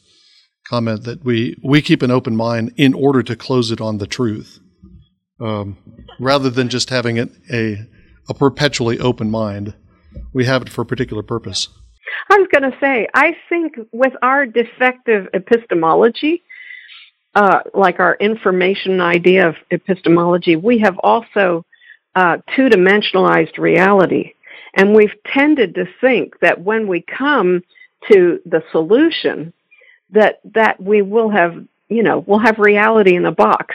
comment 0.68 1.04
that 1.04 1.24
we 1.24 1.56
we 1.62 1.80
keep 1.80 2.02
an 2.02 2.10
open 2.10 2.36
mind 2.36 2.72
in 2.76 2.92
order 2.94 3.22
to 3.22 3.36
close 3.36 3.70
it 3.70 3.80
on 3.80 3.98
the 3.98 4.06
truth, 4.06 4.58
um, 5.40 5.76
rather 6.18 6.50
than 6.50 6.68
just 6.68 6.90
having 6.90 7.16
it 7.16 7.30
a 7.50 7.86
a 8.28 8.34
perpetually 8.34 8.98
open 8.98 9.30
mind. 9.30 9.74
We 10.32 10.44
have 10.46 10.62
it 10.62 10.68
for 10.68 10.82
a 10.82 10.86
particular 10.86 11.22
purpose. 11.22 11.68
I 12.30 12.38
was 12.38 12.48
going 12.52 12.70
to 12.70 12.78
say, 12.80 13.08
I 13.14 13.36
think 13.48 13.74
with 13.92 14.12
our 14.22 14.46
defective 14.46 15.28
epistemology, 15.34 16.42
uh, 17.34 17.60
like 17.74 18.00
our 18.00 18.16
information 18.16 19.00
idea 19.00 19.48
of 19.48 19.56
epistemology, 19.70 20.56
we 20.56 20.78
have 20.78 20.98
also 21.02 21.64
uh, 22.14 22.38
two 22.54 22.68
dimensionalized 22.68 23.58
reality. 23.58 24.32
And 24.74 24.94
we've 24.94 25.14
tended 25.26 25.74
to 25.74 25.86
think 26.00 26.40
that 26.40 26.62
when 26.62 26.86
we 26.88 27.02
come 27.02 27.62
to 28.10 28.40
the 28.44 28.62
solution, 28.72 29.52
that 30.10 30.40
that 30.54 30.80
we 30.80 31.02
will 31.02 31.30
have, 31.30 31.64
you 31.88 32.02
know, 32.02 32.24
we'll 32.26 32.38
have 32.38 32.58
reality 32.58 33.16
in 33.16 33.26
a 33.26 33.32
box, 33.32 33.74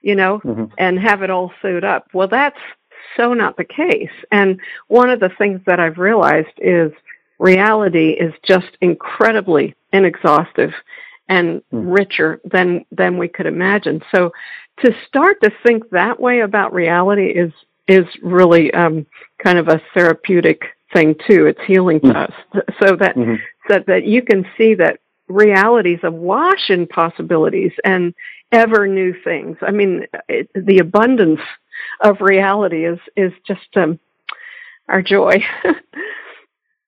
you 0.00 0.14
know, 0.14 0.40
mm-hmm. 0.44 0.64
and 0.78 0.98
have 0.98 1.22
it 1.22 1.30
all 1.30 1.52
sewed 1.60 1.84
up. 1.84 2.08
Well, 2.12 2.28
that's 2.28 2.58
so 3.16 3.34
not 3.34 3.56
the 3.56 3.64
case. 3.64 4.10
And 4.30 4.60
one 4.88 5.10
of 5.10 5.20
the 5.20 5.30
things 5.38 5.60
that 5.66 5.80
I've 5.80 5.98
realized 5.98 6.58
is 6.58 6.92
reality 7.38 8.10
is 8.10 8.32
just 8.42 8.76
incredibly 8.80 9.74
inexhaustive 9.92 10.72
and 11.28 11.62
mm-hmm. 11.72 11.88
richer 11.88 12.40
than 12.44 12.84
than 12.90 13.18
we 13.18 13.28
could 13.28 13.46
imagine. 13.46 14.02
So 14.14 14.32
to 14.84 14.94
start 15.06 15.40
to 15.42 15.50
think 15.64 15.90
that 15.90 16.20
way 16.20 16.40
about 16.40 16.72
reality 16.72 17.26
is 17.26 17.52
is 17.88 18.06
really 18.22 18.72
um, 18.74 19.06
kind 19.42 19.58
of 19.58 19.68
a 19.68 19.80
therapeutic 19.94 20.62
thing 20.92 21.14
too. 21.28 21.46
It's 21.46 21.60
healing 21.66 22.00
to 22.00 22.06
mm-hmm. 22.08 22.58
us, 22.58 22.64
so 22.80 22.96
that 22.96 23.16
mm-hmm. 23.16 23.36
so 23.68 23.80
that 23.86 24.04
you 24.04 24.22
can 24.22 24.46
see 24.56 24.74
that 24.74 25.00
realities 25.28 25.98
awash 26.02 26.70
in 26.70 26.86
possibilities 26.86 27.72
and 27.84 28.14
ever 28.52 28.86
new 28.86 29.14
things. 29.24 29.56
I 29.60 29.72
mean, 29.72 30.06
it, 30.28 30.48
the 30.54 30.78
abundance 30.78 31.40
of 32.00 32.20
reality 32.20 32.84
is 32.84 32.98
is 33.16 33.32
just 33.46 33.76
um, 33.76 33.98
our 34.88 35.02
joy. 35.02 35.44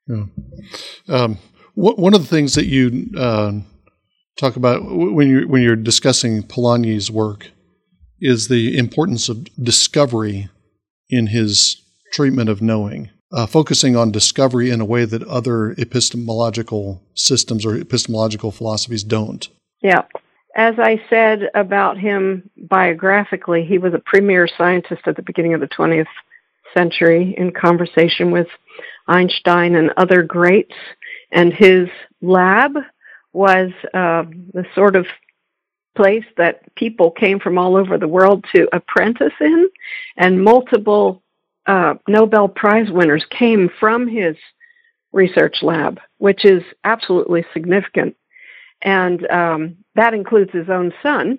yeah. 0.06 0.24
um, 1.08 1.38
one 1.74 2.14
of 2.14 2.22
the 2.22 2.26
things 2.26 2.54
that 2.54 2.66
you 2.66 3.08
uh, 3.16 3.52
talk 4.36 4.56
about 4.56 4.82
when 4.84 5.28
you're 5.28 5.46
when 5.46 5.62
you're 5.62 5.76
discussing 5.76 6.42
Polanyi's 6.42 7.10
work 7.10 7.50
is 8.20 8.48
the 8.48 8.76
importance 8.76 9.28
of 9.28 9.46
discovery 9.62 10.48
in 11.08 11.28
his 11.28 11.82
treatment 12.12 12.48
of 12.48 12.60
knowing, 12.60 13.10
uh, 13.32 13.46
focusing 13.46 13.96
on 13.96 14.10
discovery 14.10 14.70
in 14.70 14.80
a 14.80 14.84
way 14.84 15.04
that 15.04 15.22
other 15.24 15.72
epistemological 15.72 17.00
systems 17.14 17.64
or 17.64 17.76
epistemological 17.76 18.50
philosophies 18.50 19.04
don't. 19.04 19.48
Yeah. 19.82 20.02
As 20.56 20.74
I 20.78 21.00
said 21.10 21.50
about 21.54 21.98
him 21.98 22.50
biographically, 22.56 23.64
he 23.64 23.78
was 23.78 23.94
a 23.94 24.02
premier 24.04 24.48
scientist 24.48 25.02
at 25.06 25.16
the 25.16 25.22
beginning 25.22 25.54
of 25.54 25.60
the 25.60 25.68
20th 25.68 26.06
century 26.74 27.34
in 27.36 27.52
conversation 27.52 28.30
with 28.30 28.48
Einstein 29.06 29.74
and 29.74 29.90
other 29.96 30.22
greats. 30.22 30.74
And 31.30 31.52
his 31.52 31.88
lab 32.20 32.72
was 33.32 33.70
uh, 33.94 34.24
the 34.52 34.64
sort 34.74 34.96
of 34.96 35.06
place 35.96 36.24
that 36.36 36.74
people 36.76 37.10
came 37.10 37.40
from 37.40 37.58
all 37.58 37.76
over 37.76 37.98
the 37.98 38.08
world 38.08 38.44
to 38.54 38.68
apprentice 38.72 39.32
in, 39.40 39.68
and 40.16 40.42
multiple 40.42 41.22
uh, 41.66 41.94
Nobel 42.06 42.48
Prize 42.48 42.90
winners 42.90 43.24
came 43.30 43.68
from 43.80 44.06
his 44.06 44.36
research 45.12 45.56
lab, 45.62 46.00
which 46.18 46.44
is 46.44 46.62
absolutely 46.84 47.44
significant. 47.52 48.16
And 48.82 49.28
um, 49.28 49.76
that 49.98 50.14
includes 50.14 50.50
his 50.52 50.70
own 50.70 50.92
son, 51.02 51.38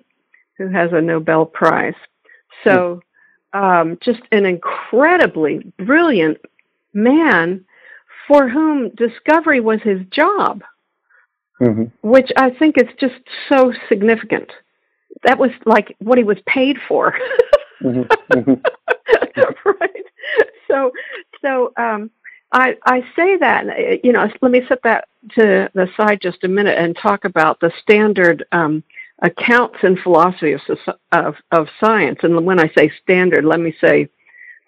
who 0.56 0.68
has 0.68 0.92
a 0.92 1.00
Nobel 1.00 1.44
Prize. 1.44 1.94
So, 2.62 3.00
um, 3.52 3.98
just 4.00 4.20
an 4.30 4.46
incredibly 4.46 5.72
brilliant 5.78 6.38
man 6.94 7.64
for 8.28 8.48
whom 8.48 8.90
discovery 8.90 9.60
was 9.60 9.80
his 9.82 10.00
job 10.10 10.62
mm-hmm. 11.60 11.84
which 12.02 12.30
I 12.36 12.50
think 12.50 12.76
is 12.78 12.88
just 12.98 13.20
so 13.48 13.72
significant. 13.88 14.50
That 15.24 15.38
was 15.38 15.50
like 15.66 15.94
what 15.98 16.18
he 16.18 16.24
was 16.24 16.38
paid 16.46 16.78
for. 16.88 17.14
mm-hmm. 17.82 18.02
Mm-hmm. 18.30 19.68
right. 19.68 20.04
So, 20.68 20.92
so 21.42 21.72
um, 21.76 22.10
I 22.52 22.76
I 22.84 23.00
say 23.16 23.36
that 23.38 24.04
you 24.04 24.12
know 24.12 24.28
let 24.40 24.50
me 24.50 24.62
set 24.68 24.82
that 24.82 25.08
to 25.36 25.70
the 25.74 25.88
side 25.96 26.20
just 26.22 26.44
a 26.44 26.48
minute 26.48 26.78
and 26.78 26.96
talk 26.96 27.24
about 27.24 27.60
the 27.60 27.72
standard 27.82 28.44
um, 28.52 28.82
accounts 29.22 29.78
in 29.82 29.96
philosophy 29.96 30.52
of, 30.52 30.60
of 31.12 31.34
of 31.52 31.68
science. 31.78 32.20
And 32.22 32.44
when 32.44 32.58
I 32.60 32.70
say 32.76 32.90
standard, 33.02 33.44
let 33.44 33.60
me 33.60 33.74
say 33.80 34.08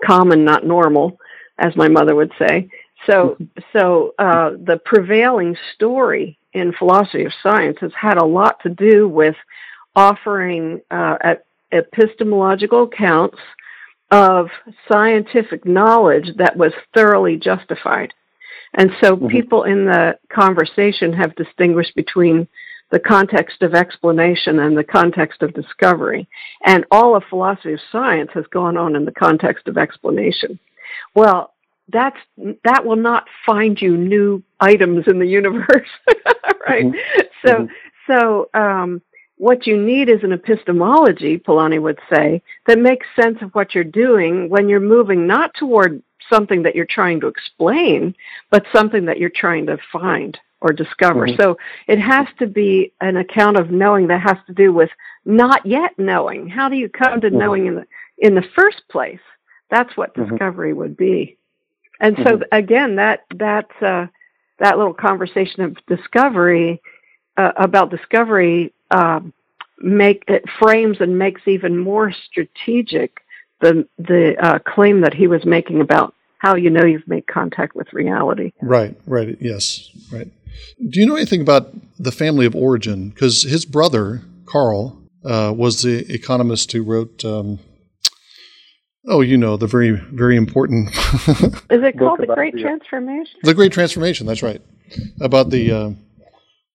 common, 0.04 0.44
not 0.44 0.66
normal, 0.66 1.18
as 1.58 1.76
my 1.76 1.88
mother 1.88 2.14
would 2.14 2.32
say. 2.38 2.68
So, 3.06 3.36
so 3.72 4.14
uh, 4.18 4.50
the 4.50 4.80
prevailing 4.84 5.56
story 5.74 6.38
in 6.52 6.72
philosophy 6.72 7.24
of 7.24 7.32
science 7.42 7.78
has 7.80 7.92
had 8.00 8.18
a 8.18 8.24
lot 8.24 8.60
to 8.62 8.68
do 8.68 9.08
with 9.08 9.34
offering 9.96 10.80
uh, 10.90 11.16
epistemological 11.72 12.84
accounts 12.84 13.38
of 14.12 14.50
scientific 14.86 15.64
knowledge 15.64 16.28
that 16.36 16.56
was 16.56 16.72
thoroughly 16.94 17.36
justified. 17.36 18.12
And 18.74 18.90
so 19.00 19.16
mm-hmm. 19.16 19.28
people 19.28 19.64
in 19.64 19.86
the 19.86 20.18
conversation 20.28 21.14
have 21.14 21.34
distinguished 21.34 21.96
between 21.96 22.46
the 22.90 23.00
context 23.00 23.62
of 23.62 23.74
explanation 23.74 24.58
and 24.58 24.76
the 24.76 24.84
context 24.84 25.42
of 25.42 25.54
discovery. 25.54 26.28
And 26.64 26.84
all 26.90 27.16
of 27.16 27.24
philosophy 27.24 27.72
of 27.72 27.80
science 27.90 28.30
has 28.34 28.44
gone 28.48 28.76
on 28.76 28.94
in 28.94 29.06
the 29.06 29.12
context 29.12 29.66
of 29.66 29.78
explanation. 29.78 30.58
Well, 31.14 31.54
that's 31.88 32.18
that 32.64 32.84
will 32.84 32.96
not 32.96 33.26
find 33.44 33.80
you 33.80 33.96
new 33.96 34.42
items 34.60 35.06
in 35.08 35.18
the 35.18 35.26
universe 35.26 35.88
right 36.68 36.86
mm-hmm. 36.86 37.20
so 37.44 37.54
mm-hmm. 37.54 37.72
so 38.06 38.48
um 38.54 39.02
what 39.42 39.66
you 39.66 39.76
need 39.76 40.08
is 40.08 40.22
an 40.22 40.32
epistemology 40.32 41.38
Polanyi 41.38 41.82
would 41.82 41.98
say 42.12 42.42
that 42.66 42.78
makes 42.78 43.06
sense 43.20 43.38
of 43.42 43.52
what 43.54 43.74
you're 43.74 43.84
doing 43.84 44.48
when 44.48 44.68
you're 44.68 44.80
moving 44.80 45.26
not 45.26 45.52
toward 45.54 46.02
something 46.30 46.62
that 46.62 46.76
you're 46.76 46.86
trying 46.86 47.20
to 47.20 47.26
explain 47.26 48.14
but 48.50 48.64
something 48.72 49.06
that 49.06 49.18
you're 49.18 49.30
trying 49.30 49.66
to 49.66 49.76
find 49.92 50.38
or 50.60 50.72
discover 50.72 51.26
mm-hmm. 51.26 51.40
so 51.40 51.58
it 51.88 51.98
has 51.98 52.26
to 52.38 52.46
be 52.46 52.92
an 53.00 53.16
account 53.16 53.56
of 53.56 53.70
knowing 53.70 54.06
that 54.06 54.20
has 54.20 54.38
to 54.46 54.52
do 54.52 54.72
with 54.72 54.90
not 55.24 55.66
yet 55.66 55.90
knowing 55.98 56.48
how 56.48 56.68
do 56.68 56.76
you 56.76 56.88
come 56.88 57.20
to 57.20 57.26
mm-hmm. 57.26 57.38
knowing 57.38 57.66
in 57.66 57.74
the 57.74 57.86
in 58.18 58.34
the 58.34 58.44
first 58.54 58.82
place 58.90 59.20
that's 59.70 59.96
what 59.96 60.14
mm-hmm. 60.14 60.30
discovery 60.30 60.72
would 60.72 60.96
be 60.96 61.36
and 62.02 62.16
so 62.16 62.36
mm-hmm. 62.36 62.42
again, 62.50 62.96
that 62.96 63.24
that 63.36 63.70
uh, 63.80 64.06
that 64.58 64.76
little 64.76 64.92
conversation 64.92 65.62
of 65.62 65.76
discovery 65.86 66.82
uh, 67.36 67.52
about 67.56 67.90
discovery 67.90 68.74
uh, 68.92 69.20
make 69.78 70.24
it 70.28 70.44
frames 70.58 70.98
and 71.00 71.18
makes 71.18 71.42
even 71.46 71.78
more 71.78 72.12
strategic 72.12 73.18
the 73.60 73.86
the 73.98 74.36
uh, 74.40 74.58
claim 74.60 75.00
that 75.00 75.14
he 75.14 75.26
was 75.26 75.44
making 75.44 75.80
about 75.80 76.14
how 76.38 76.56
you 76.56 76.70
know 76.70 76.84
you've 76.84 77.06
made 77.06 77.26
contact 77.26 77.74
with 77.74 77.92
reality. 77.92 78.52
Right. 78.60 78.96
Right. 79.06 79.36
Yes. 79.40 79.90
Right. 80.12 80.28
Do 80.78 81.00
you 81.00 81.06
know 81.06 81.16
anything 81.16 81.40
about 81.40 81.72
the 81.98 82.12
family 82.12 82.46
of 82.46 82.54
origin? 82.54 83.10
Because 83.10 83.44
his 83.44 83.64
brother 83.64 84.22
Karl 84.44 85.00
uh, 85.24 85.54
was 85.56 85.82
the 85.82 86.12
economist 86.12 86.72
who 86.72 86.82
wrote. 86.82 87.24
Um, 87.24 87.60
Oh, 89.04 89.20
you 89.20 89.36
know 89.36 89.56
the 89.56 89.66
very 89.66 89.90
very 89.90 90.36
important. 90.36 90.88
Is 90.94 91.82
it 91.82 91.98
called 91.98 92.20
the 92.20 92.32
Great 92.32 92.54
the, 92.54 92.62
Transformation? 92.62 93.40
The 93.42 93.52
Great 93.52 93.72
Transformation. 93.72 94.28
That's 94.28 94.44
right. 94.44 94.62
About 95.20 95.50
the 95.50 95.72
uh, 95.72 95.90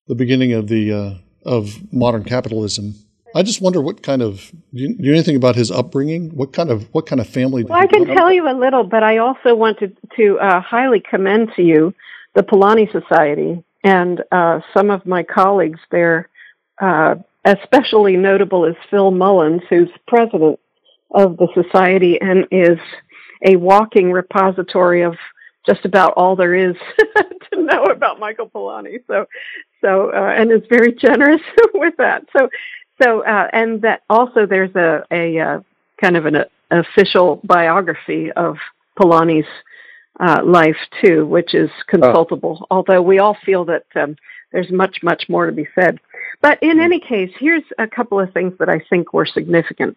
the 0.08 0.14
beginning 0.14 0.52
of 0.52 0.68
the 0.68 0.92
uh, 0.92 1.14
of 1.48 1.92
modern 1.92 2.24
capitalism. 2.24 2.94
I 3.34 3.42
just 3.42 3.60
wonder 3.60 3.80
what 3.80 4.02
kind 4.02 4.22
of 4.22 4.50
do 4.74 4.82
you, 4.82 4.94
do 4.94 5.02
you 5.02 5.10
know 5.10 5.14
anything 5.14 5.36
about 5.36 5.54
his 5.54 5.70
upbringing? 5.70 6.30
What 6.30 6.52
kind 6.52 6.70
of 6.70 6.92
what 6.92 7.06
kind 7.06 7.20
of 7.20 7.28
family? 7.28 7.64
Well, 7.64 7.78
I 7.78 7.86
can 7.86 8.06
tell 8.06 8.32
you 8.32 8.48
a 8.48 8.56
little, 8.58 8.84
but 8.84 9.02
I 9.02 9.18
also 9.18 9.54
wanted 9.54 9.96
to 10.16 10.38
uh, 10.38 10.60
highly 10.60 11.00
commend 11.00 11.50
to 11.56 11.62
you 11.62 11.94
the 12.34 12.42
Polanyi 12.42 12.90
Society 12.90 13.62
and 13.84 14.22
uh, 14.32 14.60
some 14.74 14.90
of 14.90 15.04
my 15.06 15.22
colleagues 15.22 15.80
there. 15.90 16.28
Uh, 16.80 17.16
especially 17.44 18.16
notable 18.16 18.64
is 18.64 18.76
Phil 18.90 19.10
Mullins, 19.10 19.62
who's 19.68 19.88
president 20.06 20.58
of 21.12 21.36
the 21.38 21.48
society 21.54 22.20
and 22.20 22.46
is 22.50 22.78
a 23.46 23.56
walking 23.56 24.12
repository 24.12 25.02
of 25.02 25.16
just 25.66 25.84
about 25.84 26.14
all 26.16 26.36
there 26.36 26.54
is 26.54 26.76
to 27.58 27.64
know 27.64 27.84
about 27.84 28.18
Michael 28.18 28.48
Polanyi. 28.48 29.02
So, 29.06 29.26
so 29.80 30.12
uh, 30.12 30.34
and 30.36 30.50
is 30.52 30.62
very 30.68 30.92
generous 30.92 31.42
with 31.74 31.94
that. 31.98 32.24
So, 32.36 32.48
so 33.02 33.24
uh, 33.24 33.48
and 33.52 33.82
that 33.82 34.02
also 34.08 34.46
there's 34.46 34.74
a 34.74 35.04
a 35.10 35.38
uh, 35.38 35.60
kind 36.00 36.16
of 36.16 36.26
an 36.26 36.44
official 36.70 37.40
biography 37.44 38.32
of 38.32 38.56
Polanyi's 38.98 39.48
uh, 40.20 40.40
life 40.44 40.76
too, 41.02 41.26
which 41.26 41.54
is 41.54 41.70
consultable. 41.86 42.58
Oh. 42.62 42.76
Although 42.76 43.02
we 43.02 43.18
all 43.18 43.36
feel 43.44 43.64
that 43.66 43.84
um, 43.94 44.16
there's 44.52 44.70
much, 44.70 44.98
much 45.02 45.24
more 45.28 45.46
to 45.46 45.52
be 45.52 45.68
said. 45.74 46.00
But 46.40 46.62
in 46.62 46.80
any 46.80 47.00
case, 47.00 47.30
here's 47.38 47.64
a 47.78 47.86
couple 47.86 48.20
of 48.20 48.32
things 48.32 48.54
that 48.58 48.68
I 48.68 48.80
think 48.90 49.12
were 49.12 49.26
significant 49.26 49.96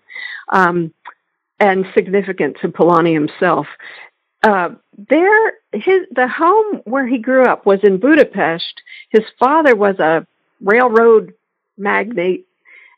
um, 0.51 0.93
and 1.59 1.85
significant 1.93 2.57
to 2.61 2.69
Polanyi 2.69 3.13
himself. 3.13 3.67
Uh, 4.43 4.69
there, 5.09 5.53
his 5.71 6.07
the 6.11 6.27
home 6.27 6.81
where 6.85 7.07
he 7.07 7.17
grew 7.17 7.43
up 7.43 7.65
was 7.65 7.79
in 7.83 7.99
Budapest. 7.99 8.81
His 9.09 9.23
father 9.39 9.75
was 9.75 9.99
a 9.99 10.25
railroad 10.61 11.33
magnate 11.77 12.47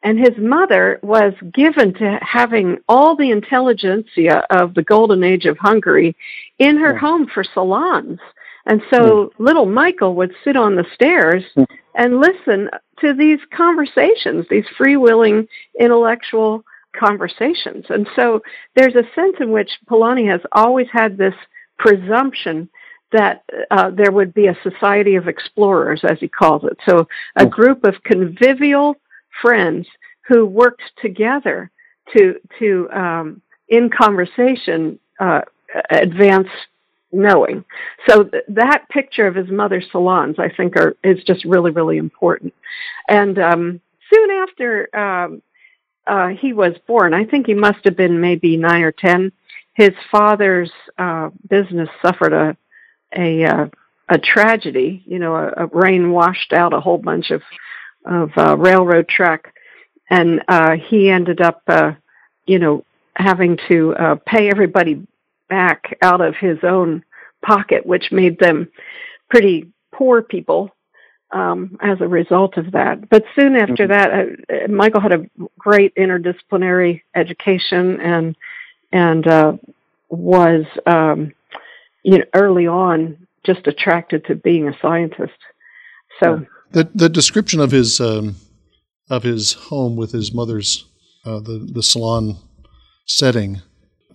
and 0.04 0.20
his 0.20 0.38
mother 0.38 1.00
was 1.02 1.34
given 1.54 1.94
to 1.94 2.20
having 2.22 2.78
all 2.90 3.16
the 3.16 3.32
intelligentsia 3.32 4.46
of 4.50 4.74
the 4.74 4.84
golden 4.84 5.24
age 5.24 5.46
of 5.46 5.58
Hungary 5.58 6.16
in 6.60 6.78
her 6.78 6.94
yeah. 6.94 7.00
home 7.00 7.28
for 7.34 7.44
salons. 7.44 8.20
And 8.66 8.82
so 8.90 9.00
mm. 9.00 9.30
little 9.40 9.66
Michael 9.66 10.16
would 10.16 10.34
sit 10.44 10.58
on 10.58 10.76
the 10.76 10.86
stairs 10.94 11.44
mm. 11.56 11.66
and 11.96 12.20
listen 12.20 12.70
to 13.00 13.14
these 13.14 13.40
conversations, 13.56 14.46
these 14.50 14.66
freewheeling 14.78 15.48
intellectual 15.80 16.64
conversations. 16.94 17.86
And 17.90 18.08
so 18.16 18.42
there's 18.76 18.96
a 18.96 19.04
sense 19.16 19.38
in 19.40 19.52
which 19.52 19.72
Polanyi 19.90 20.30
has 20.30 20.42
always 20.52 20.88
had 20.92 21.18
this 21.18 21.36
presumption 21.78 22.70
that 23.12 23.44
uh, 23.72 23.92
there 23.92 24.12
would 24.12 24.34
be 24.34 24.48
a 24.48 24.58
society 24.64 25.16
of 25.16 25.28
explorers, 25.28 26.02
as 26.04 26.20
he 26.20 26.28
calls 26.28 26.64
it. 26.64 26.78
So 26.88 27.08
a 27.36 27.46
group 27.46 27.84
of 27.84 28.04
convivial 28.04 28.96
friends 29.42 29.88
who 30.28 30.46
worked 30.46 30.82
together 31.02 31.70
to 32.16 32.36
to 32.60 32.90
um, 32.92 33.42
in 33.70 33.90
conversation 33.90 35.00
uh, 35.20 35.42
advance 35.90 36.50
knowing. 37.12 37.64
So 38.08 38.24
th- 38.24 38.44
that 38.50 38.90
picture 38.90 39.28
of 39.28 39.36
his 39.36 39.50
mother's 39.50 39.86
salons, 39.92 40.38
I 40.40 40.50
think, 40.50 40.76
are 40.76 40.96
is 41.04 41.24
just 41.24 41.46
really 41.46 41.72
really 41.72 41.98
important. 41.98 42.54
And 43.08 43.38
um, 43.38 43.82
soon 44.12 44.32
after 44.32 44.96
um, 44.96 45.42
uh, 46.06 46.30
he 46.30 46.54
was 46.54 46.74
born, 46.88 47.14
I 47.14 47.26
think 47.26 47.48
he 47.48 47.54
must 47.54 47.80
have 47.86 47.96
been 47.96 48.20
maybe 48.20 48.58
nine 48.58 48.84
or 48.84 48.92
ten. 48.92 49.32
His 49.74 49.92
father's 50.12 50.72
uh, 50.98 51.30
business 51.50 51.90
suffered 52.02 52.34
a 52.34 52.58
a 53.16 53.46
uh, 53.46 53.68
a 54.10 54.18
tragedy. 54.18 55.04
You 55.06 55.20
know, 55.20 55.36
a, 55.36 55.66
a 55.66 55.66
rain 55.68 56.12
washed 56.12 56.54
out 56.54 56.74
a 56.74 56.82
whole 56.82 56.98
bunch 56.98 57.32
of 57.32 57.42
of 58.06 58.32
uh, 58.38 58.58
railroad 58.58 59.08
track, 59.08 59.54
and 60.10 60.42
uh, 60.48 60.76
he 60.76 61.10
ended 61.10 61.42
up, 61.42 61.62
uh, 61.68 61.94
you 62.46 62.60
know, 62.60 62.84
having 63.16 63.58
to 63.70 63.96
uh, 63.96 64.16
pay 64.26 64.50
everybody 64.50 65.08
back 65.50 65.98
out 66.02 66.22
of 66.22 66.36
his 66.36 66.58
own 66.64 67.04
pocket, 67.46 67.86
which 67.86 68.12
made 68.12 68.40
them 68.40 68.70
pretty 69.30 69.72
poor 69.94 70.22
people 70.22 70.70
um, 71.34 71.78
as 71.82 72.00
a 72.00 72.08
result 72.08 72.58
of 72.58 72.72
that. 72.72 73.10
But 73.10 73.24
soon 73.36 73.56
after 73.56 73.88
mm-hmm. 73.88 74.48
that, 74.50 74.64
uh, 74.64 74.72
Michael 74.72 75.02
had 75.02 75.14
a 75.14 75.26
great 75.58 75.94
interdisciplinary 75.96 77.02
education 77.16 78.00
and 78.00 78.36
and 78.92 79.28
uh, 79.28 79.54
was, 80.10 80.66
um, 80.86 81.34
you 82.04 82.20
know, 82.20 82.26
early 82.36 82.68
on 82.68 83.18
just 83.44 83.66
attracted 83.66 84.26
to 84.26 84.36
being 84.36 84.68
a 84.68 84.78
scientist. 84.80 85.34
So 86.22 86.46
the 86.72 86.90
the 86.94 87.10
description 87.10 87.60
of 87.60 87.72
his 87.72 88.00
um, 88.00 88.36
of 89.10 89.24
his 89.24 89.54
home 89.54 89.96
with 89.96 90.12
his 90.12 90.34
mother's 90.34 90.86
uh, 91.26 91.40
the 91.40 91.68
the 91.72 91.84
salon 91.84 92.38
setting. 93.06 93.62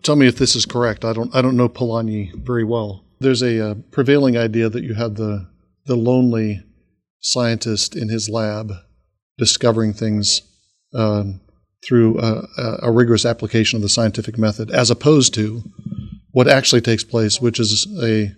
Tell 0.02 0.16
me 0.16 0.28
if 0.28 0.36
this 0.36 0.54
is 0.54 0.64
correct. 0.64 1.04
I 1.04 1.12
don't 1.12 1.34
I 1.34 1.42
don't 1.42 1.56
know 1.56 1.68
Polanyi 1.68 2.32
very 2.34 2.64
well. 2.64 3.04
There's 3.18 3.42
a, 3.42 3.58
a 3.58 3.70
uh, 3.70 3.74
prevailing 3.90 4.36
idea 4.36 4.68
that 4.68 4.84
you 4.84 4.94
have 4.94 5.16
the 5.16 5.48
the 5.86 5.96
lonely 5.96 6.62
scientist 7.20 7.96
in 7.96 8.08
his 8.08 8.28
lab 8.28 8.72
discovering 9.36 9.92
things 9.92 10.42
um, 10.94 11.40
through 11.84 12.18
a, 12.20 12.42
a, 12.82 12.90
rigorous 12.90 13.24
application 13.24 13.76
of 13.76 13.82
the 13.82 13.88
scientific 13.88 14.36
method, 14.36 14.70
as 14.70 14.90
opposed 14.90 15.32
to 15.34 15.62
what 16.32 16.48
actually 16.48 16.80
takes 16.80 17.04
place, 17.04 17.40
which 17.40 17.60
is 17.60 17.86
a 18.02 18.34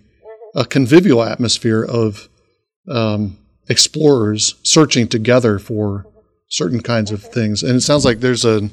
a 0.53 0.65
convivial 0.65 1.23
atmosphere 1.23 1.83
of 1.83 2.27
um, 2.89 3.37
explorers 3.69 4.55
searching 4.63 5.07
together 5.07 5.59
for 5.59 6.05
certain 6.49 6.81
kinds 6.81 7.11
of 7.11 7.23
things. 7.23 7.63
And 7.63 7.75
it 7.75 7.81
sounds 7.81 8.03
like 8.03 8.19
there's 8.19 8.43
a 8.43 8.69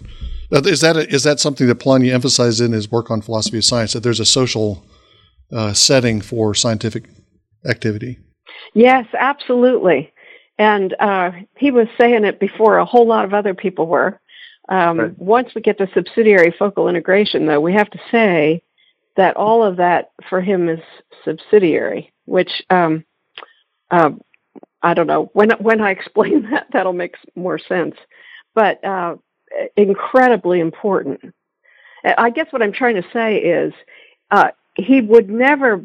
is 0.51 0.81
that 0.81 0.97
a, 0.97 1.09
is 1.09 1.25
that 1.25 1.40
something 1.40 1.66
that 1.66 1.79
Polanyi 1.79 2.12
emphasized 2.12 2.61
in 2.61 2.73
his 2.73 2.90
work 2.90 3.11
on 3.11 3.21
philosophy 3.21 3.59
of 3.59 3.64
science 3.64 3.92
that 3.92 4.03
there's 4.03 4.21
a 4.21 4.25
social 4.25 4.85
uh, 5.53 5.73
setting 5.73 6.21
for 6.21 6.55
scientific 6.55 7.09
activity? 7.66 8.18
Yes, 8.74 9.07
absolutely. 9.18 10.12
And 10.59 10.94
uh, 10.98 11.31
he 11.57 11.70
was 11.70 11.87
saying 12.00 12.24
it 12.24 12.40
before 12.40 12.78
a 12.78 12.85
whole 12.85 13.07
lot 13.07 13.24
of 13.24 13.33
other 13.33 13.54
people 13.54 13.87
were. 13.87 14.20
Um, 14.68 14.98
right. 14.98 15.18
Once 15.18 15.54
we 15.54 15.62
get 15.62 15.78
to 15.78 15.88
subsidiary 15.94 16.54
focal 16.59 16.88
integration, 16.88 17.46
though, 17.46 17.61
we 17.61 17.72
have 17.72 17.90
to 17.90 18.00
say 18.11 18.62
that 19.16 19.37
all 19.37 19.64
of 19.64 19.76
that 19.76 20.12
for 20.28 20.40
him 20.40 20.68
is 20.68 20.81
subsidiary, 21.24 22.12
which 22.26 22.62
um, 22.70 23.04
uh, 23.90 24.11
I 24.83 24.94
don't 24.94 25.07
know 25.07 25.31
when 25.33 25.50
when 25.59 25.81
I 25.81 25.90
explain 25.90 26.42
that 26.50 26.66
that'll 26.72 26.92
make 26.92 27.16
more 27.35 27.59
sense, 27.59 27.96
but 28.54 28.83
uh, 28.85 29.16
incredibly 29.76 30.61
important. 30.61 31.35
I 32.16 32.31
guess 32.31 32.46
what 32.50 32.62
I'm 32.62 32.72
trying 32.72 32.94
to 32.94 33.09
say 33.12 33.38
is 33.38 33.72
uh, 34.31 34.50
he 34.74 35.00
would 35.00 35.28
never 35.28 35.85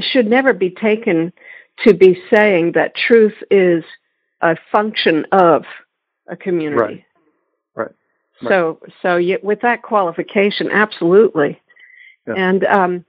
should 0.00 0.26
never 0.26 0.52
be 0.52 0.70
taken 0.70 1.32
to 1.84 1.94
be 1.94 2.20
saying 2.32 2.72
that 2.72 2.94
truth 2.94 3.34
is 3.50 3.84
a 4.40 4.56
function 4.72 5.26
of 5.32 5.64
a 6.26 6.36
community. 6.36 7.04
Right. 7.74 7.84
Right. 7.86 7.94
right. 8.42 8.48
So 8.48 8.80
so 9.02 9.16
you, 9.16 9.38
with 9.42 9.60
that 9.62 9.82
qualification, 9.82 10.70
absolutely. 10.70 11.60
Yeah. 12.26 12.34
And 12.36 12.64
um, 12.64 13.04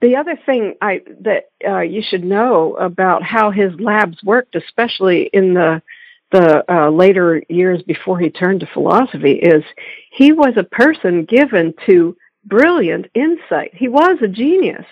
the 0.00 0.16
other 0.16 0.38
thing 0.46 0.74
I, 0.80 1.02
that 1.20 1.50
uh, 1.66 1.80
you 1.80 2.02
should 2.02 2.24
know 2.24 2.76
about 2.76 3.22
how 3.22 3.50
his 3.50 3.72
labs 3.80 4.22
worked, 4.22 4.54
especially 4.54 5.30
in 5.32 5.54
the 5.54 5.82
the 6.30 6.62
uh, 6.70 6.90
later 6.90 7.42
years 7.48 7.82
before 7.82 8.18
he 8.18 8.28
turned 8.28 8.60
to 8.60 8.66
philosophy, 8.66 9.32
is 9.32 9.64
he 10.12 10.32
was 10.32 10.54
a 10.56 10.62
person 10.62 11.24
given 11.24 11.72
to 11.86 12.14
brilliant 12.44 13.06
insight. 13.14 13.74
He 13.74 13.88
was 13.88 14.18
a 14.22 14.28
genius, 14.28 14.84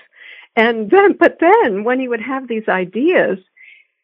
and 0.57 0.91
then 0.91 1.17
but 1.19 1.39
then 1.41 1.85
when 1.85 2.01
he 2.01 2.09
would 2.09 2.21
have 2.21 2.49
these 2.49 2.69
ideas, 2.69 3.39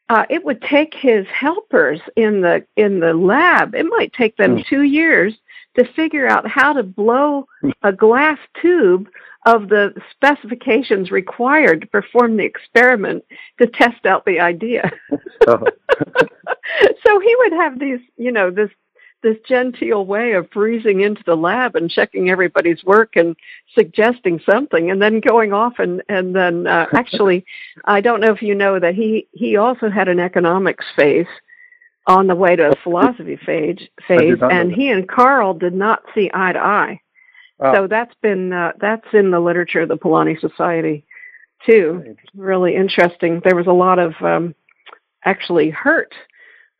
uh, 0.08 0.24
it 0.28 0.44
would 0.44 0.60
take 0.62 0.94
his 0.94 1.26
helpers 1.28 2.00
in 2.16 2.42
the 2.42 2.64
in 2.76 3.00
the 3.00 3.14
lab. 3.14 3.74
It 3.74 3.86
might 3.86 4.12
take 4.12 4.36
them 4.36 4.58
mm. 4.58 4.66
two 4.66 4.82
years 4.82 5.34
to 5.78 5.90
figure 5.94 6.28
out 6.28 6.46
how 6.46 6.74
to 6.74 6.82
blow 6.82 7.46
a 7.82 7.92
glass 7.92 8.38
tube 8.60 9.08
of 9.46 9.68
the 9.68 9.92
specifications 10.10 11.10
required 11.10 11.80
to 11.80 11.86
perform 11.86 12.36
the 12.36 12.44
experiment 12.44 13.24
to 13.58 13.66
test 13.66 14.06
out 14.06 14.24
the 14.24 14.38
idea. 14.38 14.90
oh. 15.46 15.64
so 17.06 17.20
he 17.20 17.36
would 17.38 17.52
have 17.52 17.78
these, 17.78 18.00
you 18.16 18.30
know, 18.30 18.50
this 18.50 18.70
this 19.22 19.36
genteel 19.48 20.04
way 20.04 20.32
of 20.32 20.50
breezing 20.50 21.00
into 21.00 21.22
the 21.24 21.36
lab 21.36 21.76
and 21.76 21.90
checking 21.90 22.30
everybody's 22.30 22.82
work 22.84 23.16
and 23.16 23.36
suggesting 23.74 24.40
something 24.48 24.90
and 24.90 25.00
then 25.00 25.20
going 25.20 25.52
off 25.52 25.74
and 25.78 26.02
and 26.08 26.34
then 26.34 26.66
uh, 26.66 26.86
actually 26.94 27.44
I 27.84 28.00
don't 28.00 28.20
know 28.20 28.32
if 28.32 28.42
you 28.42 28.54
know 28.54 28.78
that 28.78 28.94
he 28.94 29.28
he 29.32 29.56
also 29.56 29.90
had 29.90 30.08
an 30.08 30.20
economics 30.20 30.84
phase 30.96 31.26
on 32.06 32.26
the 32.26 32.34
way 32.34 32.56
to 32.56 32.70
a 32.70 32.76
philosophy 32.82 33.36
phase 33.46 33.78
phase 34.06 34.38
and 34.50 34.72
he 34.72 34.88
and 34.90 35.08
Karl 35.08 35.54
did 35.54 35.74
not 35.74 36.02
see 36.14 36.30
eye 36.32 36.52
to 36.52 36.60
eye. 36.60 37.00
Oh. 37.60 37.74
So 37.74 37.86
that's 37.86 38.14
been 38.22 38.52
uh, 38.52 38.72
that's 38.80 39.06
in 39.12 39.30
the 39.30 39.40
literature 39.40 39.80
of 39.80 39.88
the 39.88 39.96
Polanyi 39.96 40.40
Society 40.40 41.04
too. 41.64 42.16
Really 42.34 42.74
interesting. 42.74 43.40
There 43.44 43.54
was 43.54 43.66
a 43.66 43.72
lot 43.72 43.98
of 43.98 44.14
um, 44.20 44.54
actually 45.24 45.70
hurt, 45.70 46.12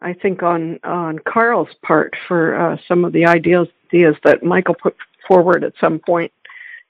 I 0.03 0.15
think, 0.15 0.43
on 0.43 0.81
on 0.85 1.19
Karl's 1.21 1.75
part 1.83 2.15
for 2.29 2.55
uh, 2.55 2.77
some 2.88 3.05
of 3.05 3.12
the 3.12 3.27
ideas 3.27 3.69
ideas 3.93 4.17
that 4.25 4.43
Michael 4.43 4.75
put 4.75 4.97
forward 5.27 5.65
at 5.65 5.75
some 5.81 5.99
point. 5.99 6.33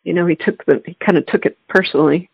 You 0.04 0.14
know, 0.14 0.26
he 0.26 0.36
took 0.36 0.64
the 0.64 0.82
he 0.84 0.94
kind 0.94 1.18
of 1.18 1.26
took 1.26 1.46
it 1.46 1.58
personally, 1.68 2.30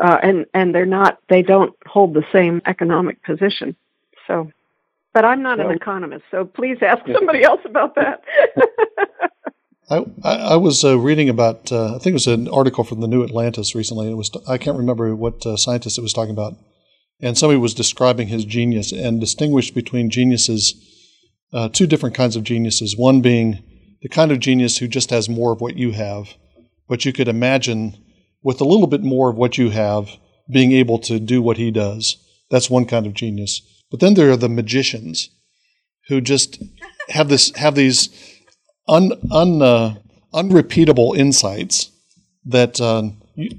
uh, 0.00 0.18
and 0.22 0.46
and 0.54 0.74
they're 0.74 0.86
not 0.86 1.18
they 1.28 1.42
don't 1.42 1.74
hold 1.86 2.14
the 2.14 2.24
same 2.32 2.62
economic 2.66 3.22
position. 3.22 3.76
So, 4.26 4.50
but 5.12 5.24
I'm 5.24 5.42
not 5.42 5.60
an 5.60 5.70
economist, 5.70 6.24
so 6.30 6.44
please 6.44 6.78
ask 6.82 7.02
somebody 7.12 7.42
else 7.42 7.60
about 7.64 7.94
that. 7.96 8.22
I, 9.90 10.02
I 10.24 10.56
was 10.56 10.82
uh, 10.82 10.98
reading 10.98 11.28
about 11.28 11.70
uh, 11.70 11.96
I 11.96 11.98
think 11.98 12.12
it 12.12 12.14
was 12.14 12.26
an 12.26 12.48
article 12.48 12.84
from 12.84 13.00
the 13.00 13.08
New 13.08 13.22
Atlantis 13.22 13.74
recently. 13.74 14.10
It 14.10 14.14
was 14.14 14.30
I 14.48 14.56
can't 14.56 14.78
remember 14.78 15.14
what 15.14 15.44
uh, 15.44 15.56
scientist 15.56 15.98
it 15.98 16.02
was 16.02 16.12
talking 16.12 16.32
about, 16.32 16.54
and 17.24 17.38
somebody 17.38 17.58
was 17.58 17.72
describing 17.72 18.28
his 18.28 18.44
genius 18.44 18.92
and 18.92 19.18
distinguished 19.18 19.74
between 19.74 20.10
geniuses, 20.10 20.74
uh, 21.54 21.70
two 21.70 21.86
different 21.86 22.14
kinds 22.14 22.36
of 22.36 22.44
geniuses. 22.44 22.98
One 22.98 23.22
being 23.22 23.64
the 24.02 24.10
kind 24.10 24.30
of 24.30 24.40
genius 24.40 24.76
who 24.76 24.86
just 24.86 25.08
has 25.08 25.26
more 25.26 25.52
of 25.52 25.62
what 25.62 25.78
you 25.78 25.92
have, 25.92 26.34
but 26.86 27.06
you 27.06 27.14
could 27.14 27.26
imagine 27.26 27.96
with 28.42 28.60
a 28.60 28.64
little 28.64 28.86
bit 28.86 29.02
more 29.02 29.30
of 29.30 29.36
what 29.36 29.56
you 29.56 29.70
have 29.70 30.10
being 30.52 30.72
able 30.72 30.98
to 30.98 31.18
do 31.18 31.40
what 31.40 31.56
he 31.56 31.70
does. 31.70 32.18
That's 32.50 32.68
one 32.68 32.84
kind 32.84 33.06
of 33.06 33.14
genius. 33.14 33.62
But 33.90 34.00
then 34.00 34.12
there 34.12 34.30
are 34.30 34.36
the 34.36 34.50
magicians 34.50 35.30
who 36.08 36.20
just 36.20 36.62
have 37.08 37.30
this 37.30 37.56
have 37.56 37.74
these 37.74 38.10
un, 38.86 39.12
un 39.30 39.62
uh, 39.62 39.94
unrepeatable 40.34 41.14
insights 41.14 41.90
that 42.44 42.78
uh, 42.82 43.08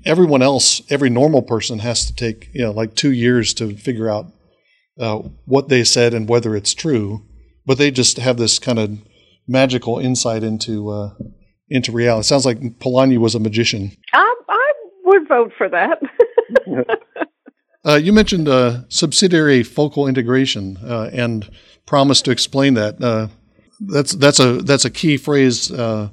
everyone 0.06 0.42
else, 0.42 0.82
every 0.90 1.10
normal 1.10 1.42
person, 1.42 1.80
has 1.80 2.06
to 2.06 2.16
take 2.16 2.50
you 2.54 2.64
know 2.64 2.72
like 2.72 2.96
two 2.96 3.12
years 3.12 3.54
to 3.56 3.76
figure 3.76 4.10
out 4.10 4.32
uh, 5.00 5.18
what 5.46 5.70
they 5.70 5.84
said 5.84 6.14
and 6.14 6.30
whether 6.30 6.56
it's 6.56 6.74
true. 6.74 7.26
But 7.66 7.78
they 7.78 7.92
just 7.92 8.18
have 8.18 8.38
this 8.38 8.60
kind 8.60 8.78
of 8.80 9.00
magical 9.48 10.00
insight 10.00 10.44
into 10.44 10.90
uh, 10.90 11.14
into 11.70 11.92
reality. 11.92 12.22
It 12.22 12.28
sounds 12.28 12.46
like 12.46 12.60
Polanyi 12.80 13.18
was 13.18 13.36
a 13.36 13.40
magician. 13.40 13.92
I, 14.14 14.36
I 14.50 14.74
would 15.06 15.28
vote 15.28 15.52
for 15.58 15.70
that. 15.70 16.00
uh, 17.86 17.96
you 17.96 18.14
mentioned 18.14 18.48
uh, 18.48 18.82
subsidiary 18.90 19.64
focal 19.64 20.08
integration 20.08 20.78
uh, 20.84 21.10
and 21.12 21.50
promised 21.86 22.26
to 22.26 22.32
explain 22.32 22.76
that. 22.76 23.02
Uh, 23.02 23.28
that's 23.80 24.14
that's 24.14 24.40
a 24.40 24.58
that's 24.62 24.86
a 24.86 24.90
key 24.90 25.18
phrase 25.18 25.72
uh, 25.72 26.10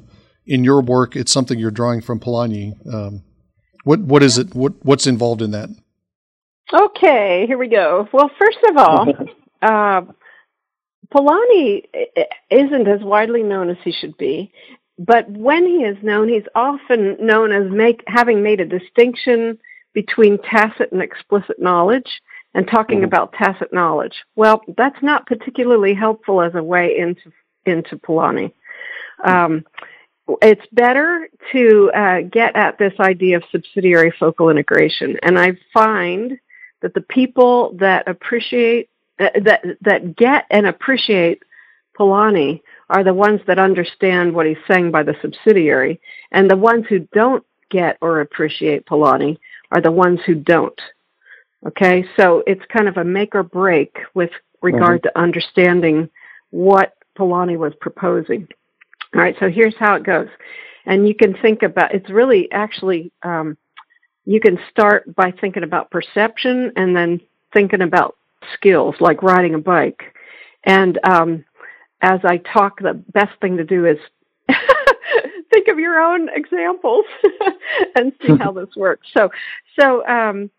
in 0.46 0.64
your 0.64 0.80
work. 0.80 1.16
It's 1.16 1.32
something 1.32 1.58
you're 1.58 1.70
drawing 1.70 2.00
from 2.00 2.18
Polanyi. 2.18 2.74
Um, 2.92 3.22
what 3.84 4.00
what 4.00 4.22
is 4.22 4.38
it? 4.38 4.54
What 4.54 4.74
what's 4.84 5.06
involved 5.06 5.42
in 5.42 5.50
that? 5.52 5.70
Okay, 6.72 7.44
here 7.46 7.58
we 7.58 7.68
go. 7.68 8.08
Well, 8.12 8.30
first 8.38 8.58
of 8.70 8.76
all, 8.76 9.08
uh, 9.62 10.02
Polanyi 11.12 11.84
isn't 12.50 12.88
as 12.88 13.02
widely 13.02 13.42
known 13.42 13.68
as 13.68 13.76
he 13.84 13.92
should 13.92 14.16
be, 14.16 14.52
but 14.98 15.28
when 15.30 15.66
he 15.66 15.84
is 15.84 16.02
known, 16.02 16.28
he's 16.28 16.46
often 16.54 17.16
known 17.20 17.52
as 17.52 17.70
make, 17.70 18.02
having 18.06 18.42
made 18.42 18.60
a 18.60 18.64
distinction 18.64 19.58
between 19.92 20.38
tacit 20.38 20.92
and 20.92 21.02
explicit 21.02 21.60
knowledge 21.60 22.22
and 22.54 22.66
talking 22.66 22.98
mm-hmm. 22.98 23.06
about 23.06 23.32
tacit 23.32 23.72
knowledge. 23.72 24.24
Well, 24.36 24.62
that's 24.76 25.02
not 25.02 25.26
particularly 25.26 25.94
helpful 25.94 26.40
as 26.40 26.54
a 26.54 26.62
way 26.62 26.96
into 26.96 27.32
into 27.64 27.96
Polanyi. 27.96 28.52
Um, 29.24 29.64
it's 30.40 30.66
better 30.72 31.28
to 31.52 31.90
uh, 31.94 32.20
get 32.22 32.54
at 32.56 32.78
this 32.78 32.94
idea 33.00 33.36
of 33.36 33.44
subsidiary 33.50 34.12
focal 34.18 34.50
integration, 34.50 35.18
and 35.22 35.38
I 35.38 35.56
find 35.72 36.38
that 36.80 36.94
the 36.94 37.00
people 37.00 37.74
that 37.78 38.08
appreciate 38.08 38.88
uh, 39.18 39.28
that 39.44 39.64
that 39.82 40.16
get 40.16 40.46
and 40.50 40.66
appreciate 40.66 41.42
Polanyi 41.98 42.60
are 42.88 43.04
the 43.04 43.14
ones 43.14 43.40
that 43.46 43.58
understand 43.58 44.34
what 44.34 44.46
he's 44.46 44.56
saying 44.68 44.90
by 44.90 45.02
the 45.02 45.16
subsidiary, 45.20 46.00
and 46.30 46.50
the 46.50 46.56
ones 46.56 46.86
who 46.88 47.00
don't 47.12 47.44
get 47.70 47.96
or 48.00 48.20
appreciate 48.20 48.86
Polanyi 48.86 49.38
are 49.72 49.80
the 49.80 49.90
ones 49.90 50.20
who 50.26 50.34
don't. 50.34 50.80
Okay, 51.66 52.04
so 52.16 52.42
it's 52.46 52.64
kind 52.66 52.88
of 52.88 52.96
a 52.96 53.04
make 53.04 53.34
or 53.34 53.42
break 53.42 53.96
with 54.14 54.30
regard 54.62 55.02
mm-hmm. 55.02 55.08
to 55.08 55.18
understanding 55.18 56.10
what 56.50 56.94
Polanyi 57.18 57.56
was 57.56 57.72
proposing. 57.80 58.48
All 59.14 59.20
right, 59.20 59.36
so 59.38 59.50
here's 59.50 59.76
how 59.78 59.94
it 59.94 60.04
goes. 60.04 60.28
And 60.86 61.06
you 61.06 61.14
can 61.14 61.34
think 61.40 61.62
about 61.62 61.94
it's 61.94 62.10
really 62.10 62.50
actually 62.50 63.12
um, 63.22 63.56
you 64.24 64.40
can 64.40 64.58
start 64.70 65.14
by 65.14 65.32
thinking 65.32 65.62
about 65.62 65.90
perception 65.90 66.72
and 66.76 66.96
then 66.96 67.20
thinking 67.52 67.82
about 67.82 68.16
skills 68.54 68.94
like 69.00 69.22
riding 69.22 69.54
a 69.54 69.58
bike. 69.58 70.02
And 70.64 70.98
um, 71.04 71.44
as 72.00 72.20
I 72.24 72.38
talk, 72.38 72.80
the 72.80 72.94
best 73.12 73.32
thing 73.40 73.56
to 73.58 73.64
do 73.64 73.86
is 73.86 73.98
think 75.52 75.68
of 75.68 75.78
your 75.78 76.00
own 76.00 76.28
examples 76.34 77.04
and 77.96 78.12
see 78.24 78.36
how 78.36 78.52
this 78.52 78.74
works. 78.76 79.08
So, 79.16 79.30
so 79.78 80.06
um, 80.06 80.50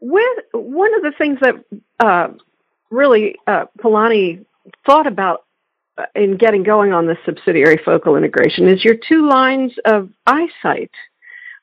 with 0.00 0.38
one 0.52 0.94
of 0.94 1.02
the 1.02 1.12
things 1.16 1.38
that 1.40 1.54
uh, 2.00 2.28
really 2.90 3.36
uh, 3.46 3.66
Polanyi 3.78 4.44
thought 4.86 5.06
about 5.06 5.44
in 6.14 6.36
getting 6.36 6.62
going 6.62 6.92
on 6.92 7.06
the 7.06 7.16
subsidiary 7.24 7.80
focal 7.84 8.16
integration 8.16 8.68
is 8.68 8.84
your 8.84 8.96
two 8.96 9.28
lines 9.28 9.72
of 9.84 10.08
eyesight, 10.26 10.90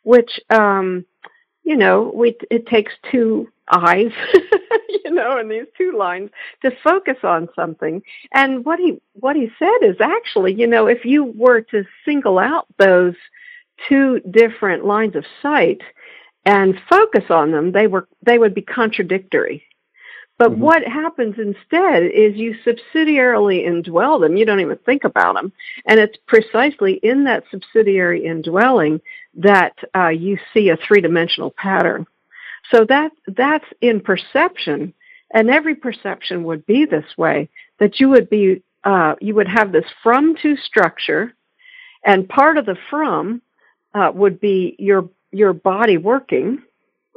which 0.03 0.39
um, 0.49 1.05
you 1.63 1.75
know 1.75 2.11
we, 2.13 2.37
it 2.49 2.67
takes 2.67 2.93
two 3.11 3.47
eyes, 3.71 4.11
you 4.89 5.11
know, 5.11 5.37
and 5.37 5.49
these 5.49 5.67
two 5.77 5.93
lines 5.97 6.29
to 6.63 6.71
focus 6.83 7.17
on 7.23 7.49
something. 7.55 8.01
And 8.33 8.65
what 8.65 8.79
he 8.79 9.01
what 9.13 9.35
he 9.35 9.49
said 9.57 9.77
is 9.81 9.97
actually, 9.99 10.53
you 10.53 10.67
know, 10.67 10.87
if 10.87 11.05
you 11.05 11.23
were 11.23 11.61
to 11.61 11.85
single 12.05 12.39
out 12.39 12.67
those 12.77 13.15
two 13.87 14.19
different 14.29 14.85
lines 14.85 15.15
of 15.15 15.25
sight 15.41 15.81
and 16.45 16.79
focus 16.89 17.25
on 17.29 17.51
them, 17.51 17.71
they 17.71 17.87
were 17.87 18.07
they 18.25 18.37
would 18.37 18.53
be 18.53 18.61
contradictory. 18.61 19.63
But 20.39 20.51
mm-hmm. 20.51 20.61
what 20.61 20.83
happens 20.83 21.35
instead 21.37 22.03
is 22.03 22.35
you 22.35 22.55
subsidiarily 22.65 23.67
indwell 23.67 24.19
them. 24.19 24.37
You 24.37 24.45
don't 24.45 24.61
even 24.61 24.77
think 24.77 25.03
about 25.03 25.35
them. 25.35 25.51
And 25.85 25.99
it's 25.99 26.17
precisely 26.27 26.93
in 26.93 27.25
that 27.25 27.43
subsidiary 27.51 28.25
indwelling 28.25 29.01
that 29.35 29.77
uh, 29.93 30.07
you 30.07 30.39
see 30.53 30.69
a 30.69 30.77
three 30.77 31.01
dimensional 31.01 31.51
pattern. 31.51 32.07
So 32.71 32.85
that 32.85 33.11
that's 33.27 33.65
in 33.81 33.99
perception, 33.99 34.93
and 35.33 35.49
every 35.49 35.75
perception 35.75 36.43
would 36.45 36.65
be 36.65 36.85
this 36.85 37.05
way. 37.17 37.49
That 37.79 37.99
you 37.99 38.09
would 38.09 38.29
be 38.29 38.63
uh, 38.83 39.15
you 39.19 39.35
would 39.35 39.47
have 39.47 39.71
this 39.71 39.85
from 40.03 40.35
to 40.41 40.55
structure, 40.55 41.33
and 42.05 42.29
part 42.29 42.57
of 42.57 42.65
the 42.65 42.77
from 42.89 43.41
uh, 43.93 44.11
would 44.13 44.39
be 44.39 44.75
your 44.77 45.09
your 45.31 45.53
body 45.53 45.97
working, 45.97 46.61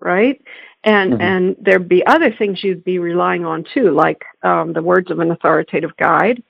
right? 0.03 0.41
And 0.85 1.13
mm-hmm. 1.13 1.23
and 1.23 1.57
there'd 1.61 1.89
be 1.89 2.05
other 2.07 2.33
things 2.33 2.63
you'd 2.63 2.85
be 2.85 2.99
relying 2.99 3.45
on 3.45 3.65
too, 3.73 3.91
like 3.91 4.25
um, 4.43 4.73
the 4.73 4.83
words 4.83 5.11
of 5.11 5.21
an 5.21 5.31
authoritative 5.31 5.97
guide, 5.97 6.43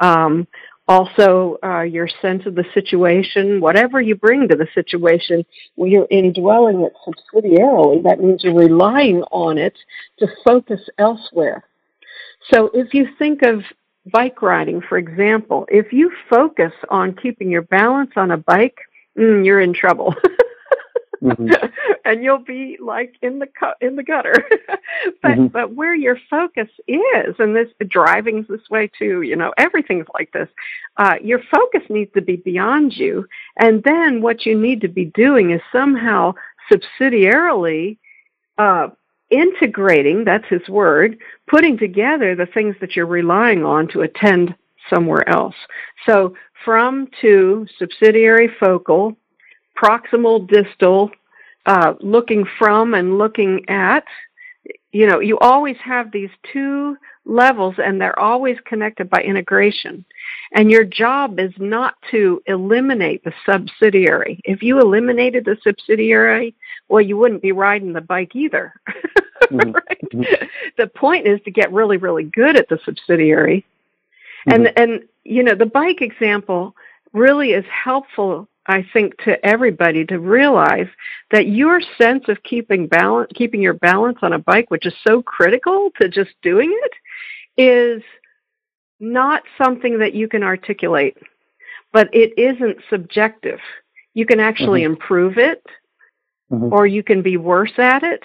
um, 0.00 0.46
also 0.86 1.56
uh, 1.62 1.82
your 1.82 2.08
sense 2.20 2.44
of 2.46 2.56
the 2.56 2.64
situation, 2.74 3.60
whatever 3.60 4.00
you 4.00 4.16
bring 4.16 4.48
to 4.48 4.56
the 4.56 4.66
situation, 4.74 5.46
when 5.76 5.90
you're 5.90 6.08
indwelling 6.10 6.80
it 6.82 6.92
subsidiarily, 7.06 8.02
that 8.02 8.20
means 8.20 8.42
you're 8.42 8.54
relying 8.54 9.22
on 9.30 9.56
it 9.56 9.78
to 10.18 10.26
focus 10.44 10.80
elsewhere. 10.98 11.64
So 12.52 12.70
if 12.74 12.92
you 12.92 13.06
think 13.18 13.42
of 13.42 13.62
bike 14.10 14.42
riding, 14.42 14.80
for 14.80 14.98
example, 14.98 15.66
if 15.70 15.92
you 15.92 16.10
focus 16.28 16.72
on 16.88 17.14
keeping 17.14 17.50
your 17.50 17.62
balance 17.62 18.10
on 18.16 18.32
a 18.32 18.36
bike, 18.36 18.78
mm, 19.16 19.44
you're 19.44 19.60
in 19.60 19.72
trouble. 19.72 20.14
mm-hmm. 21.22 21.48
and 22.04 22.22
you'll 22.22 22.38
be 22.38 22.76
like 22.80 23.14
in 23.22 23.38
the 23.38 23.46
cu- 23.46 23.86
in 23.86 23.96
the 23.96 24.02
gutter. 24.02 24.34
but 25.22 25.32
mm-hmm. 25.32 25.46
but 25.46 25.74
where 25.74 25.94
your 25.94 26.18
focus 26.28 26.68
is, 26.86 27.34
and 27.38 27.54
this 27.54 27.68
driving's 27.88 28.48
this 28.48 28.68
way 28.70 28.90
too. 28.98 29.22
You 29.22 29.36
know, 29.36 29.52
everything's 29.56 30.06
like 30.14 30.32
this. 30.32 30.48
Uh, 30.96 31.16
your 31.22 31.40
focus 31.50 31.82
needs 31.88 32.12
to 32.14 32.22
be 32.22 32.36
beyond 32.36 32.96
you, 32.96 33.26
and 33.56 33.82
then 33.84 34.22
what 34.22 34.46
you 34.46 34.58
need 34.58 34.80
to 34.82 34.88
be 34.88 35.06
doing 35.06 35.50
is 35.50 35.60
somehow 35.72 36.34
subsidiarily. 36.70 37.98
Uh, 38.58 38.88
integrating, 39.30 40.24
that's 40.24 40.46
his 40.48 40.68
word, 40.68 41.16
putting 41.48 41.78
together 41.78 42.34
the 42.34 42.46
things 42.46 42.74
that 42.80 42.96
you're 42.96 43.06
relying 43.06 43.64
on 43.64 43.86
to 43.86 44.00
attend 44.02 44.54
somewhere 44.92 45.26
else. 45.28 45.54
So 46.04 46.34
from 46.64 47.08
to 47.20 47.66
subsidiary 47.78 48.50
focal, 48.58 49.16
proximal 49.80 50.46
distal, 50.46 51.10
uh, 51.66 51.94
looking 52.00 52.44
from 52.58 52.94
and 52.94 53.18
looking 53.18 53.68
at. 53.68 54.04
You 54.92 55.06
know, 55.06 55.20
you 55.20 55.38
always 55.38 55.76
have 55.78 56.10
these 56.10 56.30
two 56.52 56.96
levels 57.24 57.76
and 57.78 58.00
they're 58.00 58.18
always 58.18 58.56
connected 58.64 59.08
by 59.08 59.20
integration. 59.22 60.04
And 60.52 60.70
your 60.70 60.84
job 60.84 61.38
is 61.38 61.52
not 61.58 61.94
to 62.10 62.42
eliminate 62.46 63.22
the 63.24 63.32
subsidiary. 63.46 64.40
If 64.44 64.62
you 64.62 64.80
eliminated 64.80 65.44
the 65.44 65.56
subsidiary, 65.62 66.54
well, 66.88 67.00
you 67.00 67.16
wouldn't 67.16 67.42
be 67.42 67.52
riding 67.52 67.92
the 67.92 68.00
bike 68.00 68.34
either. 68.34 68.74
Mm-hmm. 69.50 69.70
right? 69.72 70.00
Mm-hmm. 70.12 70.44
The 70.76 70.86
point 70.86 71.26
is 71.26 71.40
to 71.44 71.50
get 71.50 71.72
really, 71.72 71.96
really 71.96 72.24
good 72.24 72.56
at 72.56 72.68
the 72.68 72.78
subsidiary. 72.84 73.64
Mm-hmm. 74.46 74.52
And, 74.52 74.78
and, 74.78 75.08
you 75.24 75.42
know, 75.42 75.54
the 75.54 75.66
bike 75.66 76.02
example 76.02 76.76
really 77.12 77.52
is 77.52 77.64
helpful 77.66 78.49
I 78.66 78.86
think 78.92 79.16
to 79.24 79.44
everybody 79.44 80.04
to 80.06 80.18
realize 80.18 80.88
that 81.30 81.48
your 81.48 81.80
sense 81.98 82.24
of 82.28 82.42
keeping 82.42 82.86
balance, 82.86 83.30
keeping 83.34 83.62
your 83.62 83.74
balance 83.74 84.18
on 84.22 84.32
a 84.32 84.38
bike, 84.38 84.70
which 84.70 84.86
is 84.86 84.94
so 85.06 85.22
critical 85.22 85.90
to 86.00 86.08
just 86.08 86.30
doing 86.42 86.70
it, 86.84 86.92
is 87.60 88.02
not 89.00 89.42
something 89.56 89.98
that 89.98 90.14
you 90.14 90.28
can 90.28 90.42
articulate, 90.42 91.16
but 91.92 92.08
it 92.14 92.38
isn't 92.38 92.78
subjective. 92.90 93.58
You 94.14 94.26
can 94.26 94.40
actually 94.40 94.82
mm-hmm. 94.82 94.92
improve 94.92 95.38
it, 95.38 95.64
mm-hmm. 96.52 96.72
or 96.72 96.86
you 96.86 97.02
can 97.02 97.22
be 97.22 97.38
worse 97.38 97.78
at 97.78 98.02
it. 98.02 98.22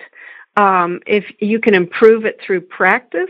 Um, 0.57 0.99
if 1.07 1.25
you 1.39 1.59
can 1.59 1.73
improve 1.73 2.25
it 2.25 2.39
through 2.45 2.61
practice, 2.61 3.29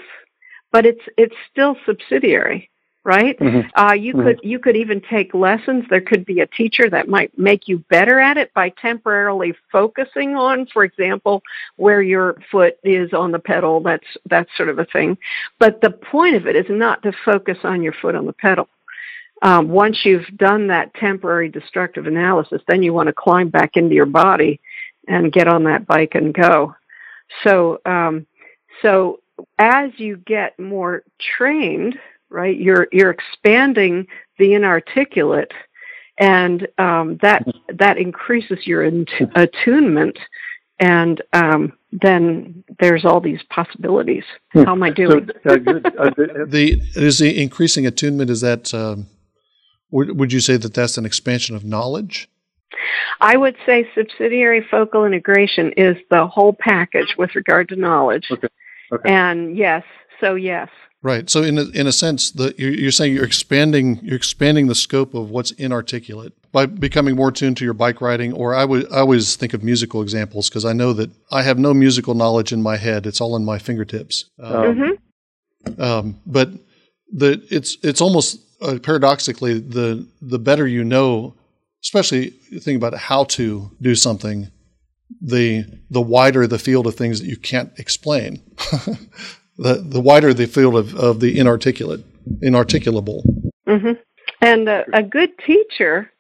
but 0.72 0.86
it's 0.86 1.02
it's 1.18 1.36
still 1.52 1.76
subsidiary 1.86 2.70
right? 3.06 3.40
Mm-hmm. 3.40 3.70
Uh, 3.80 3.94
you 3.94 4.14
mm-hmm. 4.14 4.24
could 4.24 4.40
you 4.44 4.60
could 4.60 4.76
even 4.76 5.00
take 5.00 5.34
lessons. 5.34 5.86
There 5.90 6.02
could 6.02 6.26
be 6.26 6.42
a 6.42 6.48
teacher 6.48 6.90
that 6.90 7.08
might 7.08 7.38
make 7.38 7.68
you 7.68 7.78
better 7.90 8.20
at 8.20 8.38
it 8.38 8.54
by 8.54 8.70
temporarily 8.70 9.54
focusing 9.72 10.36
on, 10.36 10.66
for 10.74 10.84
example, 10.84 11.44
where 11.78 12.02
your 12.02 12.36
foot 12.52 12.78
is 12.84 13.14
on 13.14 13.32
the 13.32 13.40
pedal. 13.40 13.80
That's 13.80 14.08
that 14.30 14.48
sort 14.58 14.70
of 14.70 14.80
a 14.80 14.86
thing. 14.86 15.18
But 15.60 15.80
the 15.82 15.92
point 15.92 16.36
of 16.36 16.48
it 16.48 16.56
is 16.56 16.66
not 16.68 17.04
to 17.04 17.14
focus 17.24 17.60
on 17.64 17.84
your 17.84 17.94
foot 17.94 18.16
on 18.16 18.26
the 18.26 18.34
pedal. 18.34 18.68
Um, 19.42 19.70
once 19.70 20.00
you've 20.04 20.26
done 20.38 20.68
that 20.68 20.94
temporary 20.96 21.50
destructive 21.50 22.08
analysis, 22.08 22.62
then 22.68 22.82
you 22.82 22.94
want 22.94 23.08
to 23.08 23.14
climb 23.14 23.50
back 23.50 23.78
into 23.78 23.94
your 23.94 24.08
body 24.08 24.60
and 25.08 25.32
get 25.32 25.48
on 25.48 25.66
that 25.66 25.86
bike 25.86 26.16
and 26.16 26.34
go. 26.34 26.74
So, 27.44 27.82
um, 27.86 28.26
so 28.82 29.20
as 29.60 29.92
you 29.98 30.18
get 30.18 30.60
more 30.60 31.04
trained, 31.38 32.00
right? 32.30 32.58
You're 32.58 32.88
you're 32.92 33.12
expanding 33.12 34.08
the 34.38 34.54
inarticulate, 34.54 35.52
and 36.20 36.68
um, 36.78 37.18
that 37.22 37.46
that 37.70 37.98
increases 37.98 38.66
your 38.66 38.84
attunement, 39.36 40.20
and 40.80 41.22
um, 41.34 41.74
then 41.92 42.64
there's 42.80 43.06
all 43.06 43.22
these 43.22 43.42
possibilities. 43.50 44.24
Hmm. 44.54 44.64
How 44.64 44.72
am 44.74 44.84
I 44.84 44.90
doing? 44.90 45.30
So, 45.48 45.54
uh, 45.54 45.58
good. 45.58 45.86
Uh, 45.86 46.12
the 46.48 46.82
is 46.96 47.20
the 47.20 47.42
increasing 47.42 47.86
attunement 47.86 48.30
is 48.30 48.42
that 48.42 48.74
um, 48.74 49.08
would 49.92 50.18
would 50.20 50.34
you 50.34 50.40
say 50.40 50.58
that 50.58 50.74
that's 50.74 50.98
an 50.98 51.06
expansion 51.06 51.56
of 51.56 51.64
knowledge? 51.64 52.30
I 53.22 53.38
would 53.38 53.56
say 53.66 53.88
subsidiary 53.96 54.66
focal 54.70 55.06
integration 55.06 55.72
is 55.78 55.96
the 56.10 56.28
whole 56.28 56.54
package 56.54 57.16
with 57.18 57.36
regard 57.36 57.70
to 57.70 57.76
knowledge. 57.76 58.28
Okay. 58.30 58.48
Okay. 58.92 59.10
And 59.12 59.58
yes, 59.58 59.84
so 60.20 60.36
yes. 60.36 60.70
Right. 61.06 61.30
So 61.30 61.44
in 61.44 61.60
a, 61.60 61.66
in 61.66 61.86
a 61.86 61.92
sense, 61.92 62.32
the, 62.32 62.56
you're, 62.58 62.72
you're, 62.72 62.92
saying 62.92 63.14
you're 63.14 63.26
expanding 63.26 64.00
you're 64.02 64.16
expanding 64.16 64.66
the 64.66 64.74
scope 64.74 65.14
of 65.14 65.30
what's 65.30 65.52
inarticulate 65.52 66.34
by 66.52 66.66
becoming 66.66 67.16
more 67.16 67.32
tuned 67.32 67.58
to 67.58 67.64
your 67.64 67.76
bike 67.76 68.02
riding. 68.02 68.34
Or 68.34 68.56
I 68.56 68.66
would 68.66 68.92
I 68.92 69.02
always 69.02 69.36
think 69.36 69.54
of 69.54 69.64
musical 69.64 70.02
examples 70.02 70.50
because 70.50 70.66
I 70.66 70.74
know 70.74 70.94
that 70.94 71.12
I 71.32 71.44
have 71.44 71.60
no 71.60 71.76
musical 71.76 72.16
knowledge 72.16 72.52
in 72.52 72.64
my 72.64 72.78
head; 72.78 73.06
it's 73.06 73.22
all 73.22 73.36
in 73.36 73.46
my 73.46 73.60
fingertips. 73.60 74.32
Um, 74.40 74.54
mm-hmm. 74.56 75.80
um, 75.80 76.20
but 76.26 76.50
the 77.14 77.40
it's 77.52 77.78
it's 77.84 78.02
almost 78.02 78.40
uh, 78.64 78.80
paradoxically 78.82 79.60
the 79.60 80.08
the 80.24 80.40
better 80.40 80.66
you 80.66 80.84
know, 80.84 81.36
especially 81.84 82.32
think 82.62 82.78
about 82.78 82.96
how 82.96 83.26
to 83.26 83.70
do 83.80 83.94
something, 83.94 84.50
the 85.22 85.66
the 85.92 86.02
wider 86.02 86.48
the 86.48 86.58
field 86.58 86.88
of 86.88 86.96
things 86.96 87.22
that 87.22 87.28
you 87.28 87.38
can't 87.38 87.78
explain. 87.78 88.42
the, 89.58 89.76
the 89.76 90.02
wider 90.02 90.34
the 90.34 90.48
field 90.48 90.76
of, 90.76 90.96
of 90.96 91.20
the 91.20 91.38
inarticulate, 91.40 92.04
inarticulable. 92.42 93.24
Mm-hmm. 93.68 93.94
And 94.42 94.70
a, 94.70 94.84
a 94.94 95.04
good 95.04 95.32
teacher 95.46 96.12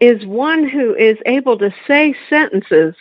is 0.00 0.24
one 0.26 0.68
who 0.68 0.94
is 0.94 1.16
able 1.26 1.58
to 1.58 1.72
say 1.86 2.14
sentences, 2.28 2.94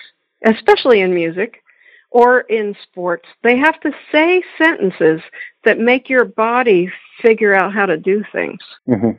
especially 0.46 1.02
in 1.02 1.14
music 1.14 1.64
or 2.12 2.42
in 2.42 2.76
sports. 2.84 3.28
They 3.42 3.58
have 3.58 3.80
to 3.82 3.92
say 4.12 4.44
sentences 4.58 5.22
that 5.64 5.80
make 5.80 6.10
your 6.10 6.26
body 6.26 6.92
figure 7.22 7.56
out 7.56 7.74
how 7.74 7.86
to 7.86 7.98
do 7.98 8.24
things. 8.32 8.60
Mm-hmm. 8.88 9.12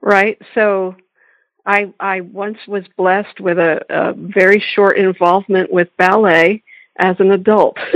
Right? 0.00 0.40
So 0.54 0.96
I 1.66 1.92
I 1.98 2.20
once 2.20 2.58
was 2.68 2.84
blessed 2.96 3.40
with 3.40 3.58
a, 3.58 3.80
a 3.88 4.12
very 4.14 4.62
short 4.74 4.96
involvement 4.96 5.72
with 5.72 5.94
ballet 5.96 6.62
as 6.98 7.16
an 7.18 7.32
adult. 7.32 7.76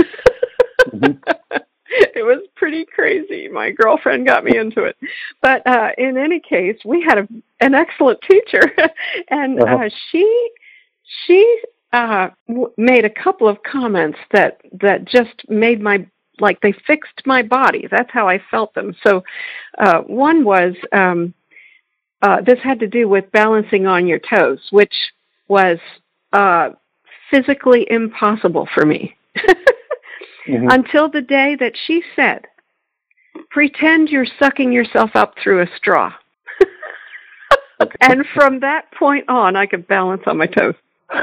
Mm-hmm. 0.89 1.57
it 1.89 2.23
was 2.23 2.41
pretty 2.55 2.85
crazy. 2.85 3.47
My 3.47 3.71
girlfriend 3.71 4.25
got 4.25 4.43
me 4.43 4.57
into 4.57 4.83
it. 4.83 4.95
But 5.41 5.65
uh, 5.65 5.89
in 5.97 6.17
any 6.17 6.39
case, 6.39 6.77
we 6.85 7.01
had 7.01 7.17
a, 7.19 7.27
an 7.59 7.73
excellent 7.73 8.21
teacher, 8.21 8.63
and 9.29 9.61
uh-huh. 9.61 9.85
uh, 9.85 9.89
she 10.11 10.49
she 11.25 11.61
uh, 11.93 12.29
w- 12.47 12.71
made 12.77 13.05
a 13.05 13.09
couple 13.09 13.47
of 13.47 13.57
comments 13.63 14.19
that 14.31 14.61
that 14.81 15.05
just 15.05 15.49
made 15.49 15.81
my 15.81 16.05
like 16.39 16.61
they 16.61 16.73
fixed 16.85 17.21
my 17.25 17.41
body. 17.41 17.87
That's 17.89 18.11
how 18.11 18.27
I 18.27 18.41
felt 18.51 18.73
them. 18.73 18.95
So 19.05 19.23
uh, 19.77 20.01
one 20.01 20.43
was 20.43 20.73
um, 20.91 21.33
uh, 22.21 22.41
this 22.41 22.59
had 22.63 22.79
to 22.79 22.87
do 22.87 23.07
with 23.07 23.31
balancing 23.31 23.87
on 23.87 24.07
your 24.07 24.19
toes, 24.19 24.59
which 24.71 24.93
was 25.47 25.79
uh, 26.33 26.69
physically 27.31 27.87
impossible 27.89 28.67
for 28.73 28.85
me. 28.85 29.15
mm-hmm. 30.49 30.67
until 30.69 31.09
the 31.09 31.21
day 31.21 31.55
that 31.59 31.73
she 31.87 32.03
said, 32.15 32.45
Pretend 33.51 34.09
you're 34.09 34.27
sucking 34.39 34.71
yourself 34.71 35.11
up 35.15 35.35
through 35.41 35.61
a 35.61 35.67
straw. 35.77 36.11
okay. 37.81 37.95
And 38.01 38.25
from 38.33 38.59
that 38.59 38.91
point 38.91 39.29
on, 39.29 39.55
I 39.55 39.65
could 39.65 39.87
balance 39.87 40.23
on 40.25 40.37
my 40.37 40.47
toes. 40.47 40.75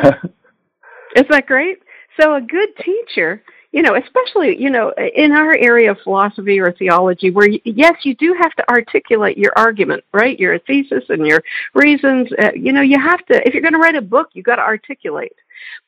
Is 1.17 1.25
that 1.31 1.47
great? 1.47 1.79
So, 2.19 2.35
a 2.35 2.41
good 2.41 2.71
teacher 2.83 3.43
you 3.77 3.83
know, 3.83 3.95
especially, 3.95 4.59
you 4.59 4.71
know, 4.71 4.91
in 5.15 5.33
our 5.33 5.55
area 5.55 5.91
of 5.91 5.99
philosophy 6.03 6.59
or 6.59 6.73
theology, 6.73 7.31
where 7.31 7.47
yes, 7.65 7.95
you 8.05 8.15
do 8.15 8.35
have 8.41 8.55
to 8.55 8.67
articulate 8.71 9.37
your 9.37 9.53
argument, 9.55 10.03
right? 10.15 10.41
Your 10.41 10.59
thesis 10.61 11.05
and 11.11 11.27
your 11.27 11.43
reasons. 11.75 12.31
Uh, 12.43 12.53
you 12.55 12.73
know, 12.73 12.81
you 12.81 12.99
have 12.99 13.25
to, 13.27 13.47
if 13.47 13.53
you're 13.53 13.61
going 13.61 13.75
to 13.75 13.79
write 13.79 13.95
a 13.95 14.01
book, 14.01 14.31
you've 14.33 14.47
got 14.47 14.57
to 14.57 14.63
articulate. 14.63 15.35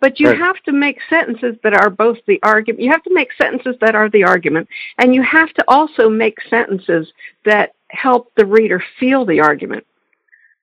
But 0.01 0.21
you 0.21 0.29
right. 0.29 0.39
have 0.39 0.57
to 0.65 0.73
make 0.73 0.99
sentences 1.09 1.57
that 1.63 1.75
are 1.75 1.91
both 1.91 2.19
the 2.27 2.41
argument. 2.43 2.83
You 2.83 2.91
have 2.91 3.03
to 3.05 3.15
make 3.15 3.31
sentences 3.41 3.77
that 3.81 3.95
are 3.95 4.09
the 4.09 4.25
argument, 4.25 4.69
and 4.99 5.15
you 5.15 5.23
have 5.23 5.53
to 5.55 5.65
also 5.69 6.09
make 6.09 6.39
sentences 6.49 7.13
that 7.45 7.75
help 7.91 8.33
the 8.37 8.47
reader 8.47 8.83
feel 8.99 9.25
the 9.25 9.41
argument. 9.41 9.87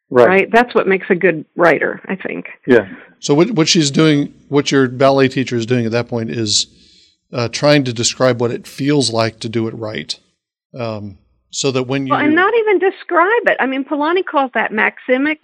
Right. 0.09 0.27
right. 0.27 0.51
That's 0.51 0.75
what 0.75 0.87
makes 0.87 1.09
a 1.09 1.15
good 1.15 1.45
writer, 1.55 1.99
I 2.05 2.15
think. 2.15 2.47
Yeah. 2.67 2.87
So 3.19 3.33
what 3.33 3.51
what 3.51 3.67
she's 3.67 3.91
doing, 3.91 4.33
what 4.49 4.71
your 4.71 4.87
ballet 4.87 5.27
teacher 5.27 5.55
is 5.55 5.65
doing 5.65 5.85
at 5.85 5.91
that 5.91 6.07
point 6.07 6.29
is 6.29 6.67
uh, 7.33 7.49
trying 7.49 7.83
to 7.85 7.93
describe 7.93 8.39
what 8.39 8.51
it 8.51 8.67
feels 8.67 9.11
like 9.11 9.39
to 9.39 9.49
do 9.49 9.67
it 9.67 9.73
right. 9.73 10.17
Um, 10.73 11.17
so 11.49 11.71
that 11.71 11.83
when 11.83 12.05
you. 12.05 12.11
Well, 12.11 12.21
and 12.21 12.35
not 12.35 12.53
even 12.53 12.79
describe 12.79 13.47
it. 13.47 13.57
I 13.59 13.65
mean, 13.65 13.83
Polanyi 13.83 14.25
calls 14.25 14.51
that 14.53 14.71
maximic 14.71 15.39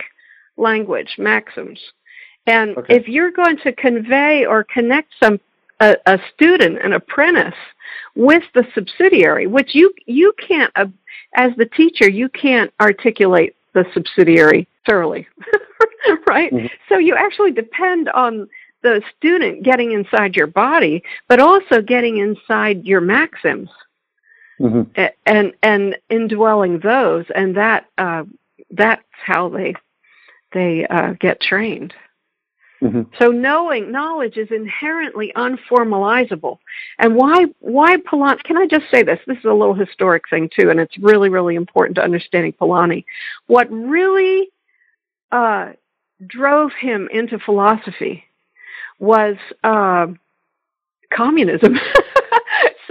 language, 0.58 1.16
maxims. 1.18 1.80
And 2.48 2.78
okay. 2.78 2.96
if 2.96 3.08
you're 3.08 3.32
going 3.32 3.58
to 3.60 3.72
convey 3.72 4.46
or 4.46 4.64
connect 4.64 5.14
some 5.22 5.40
a, 5.80 5.96
a, 6.06 6.20
student, 6.34 6.80
an 6.84 6.94
apprentice, 6.94 7.56
with 8.16 8.44
the 8.54 8.66
subsidiary, 8.74 9.48
which 9.48 9.74
you 9.74 9.94
you 10.06 10.34
can't, 10.48 10.72
uh, 10.76 10.86
as 11.36 11.52
the 11.58 11.66
teacher, 11.66 12.10
you 12.10 12.30
can't 12.30 12.74
articulate 12.80 13.56
the 13.74 13.86
subsidiary 13.94 14.68
thoroughly, 14.86 15.28
right? 16.28 16.52
Mm-hmm. 16.52 16.68
So 16.90 16.98
you 16.98 17.16
actually 17.16 17.52
depend 17.52 18.10
on 18.10 18.48
the 18.84 19.02
student 19.18 19.64
getting 19.64 19.92
inside 19.92 20.36
your 20.36 20.48
body, 20.48 21.04
but 21.28 21.40
also 21.40 21.82
getting 21.82 22.18
inside 22.18 22.86
your 22.86 23.02
maxims 23.02 23.70
mm-hmm. 24.60 25.06
and 25.26 25.54
and 25.64 25.98
indwelling 26.10 26.80
those, 26.80 27.26
and 27.36 27.56
that 27.58 27.88
uh, 27.98 28.24
that's 28.72 29.04
how 29.26 29.50
they 29.50 29.76
they 30.54 30.86
uh, 30.88 31.14
get 31.20 31.42
trained. 31.42 31.94
Mm-hmm. 32.82 33.02
So 33.20 33.30
knowing 33.30 33.92
knowledge 33.92 34.38
is 34.38 34.50
inherently 34.50 35.32
unformalizable. 35.36 36.58
And 36.98 37.16
why 37.16 37.46
why 37.60 37.98
Polanyi 37.98 38.44
can 38.44 38.58
I 38.58 38.66
just 38.66 38.86
say 38.92 39.04
this? 39.04 39.20
This 39.28 39.38
is 39.38 39.46
a 39.46 39.54
little 39.54 39.76
historic 39.76 40.24
thing 40.30 40.50
too, 40.58 40.70
and 40.70 40.80
it's 40.80 40.98
really, 40.98 41.30
really 41.30 41.56
important 41.56 41.96
to 41.98 42.04
understanding 42.04 42.54
Polanyi. 42.54 43.06
What 43.46 43.72
really 43.72 44.50
uh, 45.32 45.74
drove 46.26 46.72
him 46.74 47.08
into 47.14 47.38
philosophy 47.38 48.24
was 49.00 49.36
uh, 49.64 50.08
communism. 51.14 51.80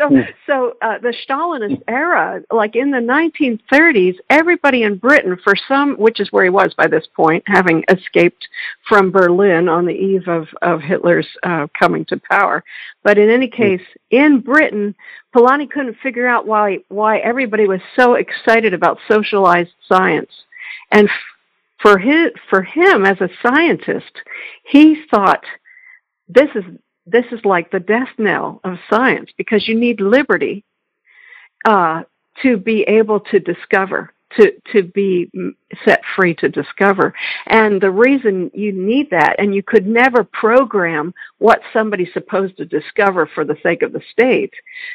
so, 0.01 0.09
mm. 0.09 0.27
so 0.47 0.77
uh, 0.81 0.99
the 0.99 1.15
Stalinist 1.29 1.83
era, 1.87 2.43
like 2.51 2.75
in 2.75 2.91
the 2.91 2.99
1930s, 2.99 4.17
everybody 4.31 4.83
in 4.83 4.97
Britain, 4.97 5.37
for 5.45 5.55
some, 5.69 5.95
which 5.97 6.21
is 6.21 6.33
where 6.33 6.45
he 6.45 6.51
was 6.51 6.73
by 6.75 6.87
this 6.87 7.07
point, 7.15 7.45
having 7.47 7.85
escaped 7.91 8.49
from 8.89 9.11
Berlin 9.11 9.69
on 9.69 9.85
the 9.85 9.93
eve 9.93 10.27
of 10.27 10.49
of 10.63 10.81
Hitler's 10.81 11.29
uh, 11.43 11.67
coming 11.79 12.07
to 12.07 12.19
power, 12.31 12.65
but 13.03 13.19
in 13.19 13.29
any 13.29 13.49
hmm. 13.49 13.63
case, 13.63 13.87
in 14.11 14.41
Britain, 14.41 14.95
Polanyi 15.35 15.71
couldn't 15.71 15.99
figure 16.03 16.27
out 16.27 16.47
why 16.47 16.79
why 16.89 17.19
everybody 17.19 17.67
was 17.67 17.81
so 17.95 18.15
excited 18.15 18.73
about 18.73 18.99
socialized 19.07 19.73
science, 19.87 20.31
and 20.91 21.09
f- 21.09 21.15
for 21.83 21.99
his 21.99 22.31
for 22.49 22.63
him 22.63 23.05
as 23.05 23.21
a 23.21 23.29
scientist, 23.43 24.13
he 24.65 25.03
thought 25.11 25.45
this 26.27 26.49
is 26.55 26.65
this 27.11 27.27
is 27.33 27.45
like 27.45 27.71
the 27.71 27.81
death 27.81 28.09
knell 28.19 28.61
of 28.65 28.79
science 28.89 29.31
because 29.37 29.67
you 29.69 29.75
need 29.75 30.01
liberty 30.01 30.65
uh, 31.65 32.03
to 32.43 32.57
be 32.57 32.83
able 32.83 33.21
to 33.21 33.41
discover 33.41 34.13
to 34.37 34.53
to 34.73 34.85
be 34.85 35.29
set 35.85 36.01
free 36.15 36.35
to 36.35 36.49
discover 36.49 37.13
and 37.47 37.81
the 37.81 37.91
reason 37.91 38.49
you 38.55 38.73
need 38.73 39.11
that 39.11 39.35
and 39.41 39.53
you 39.55 39.63
could 39.63 39.87
never 39.87 40.23
program 40.23 41.13
what 41.39 41.61
somebody's 41.73 42.13
supposed 42.13 42.57
to 42.57 42.65
discover 42.65 43.29
for 43.35 43.45
the 43.45 43.57
sake 43.61 43.83
of 43.83 43.93
the 43.93 44.03
state 44.13 44.55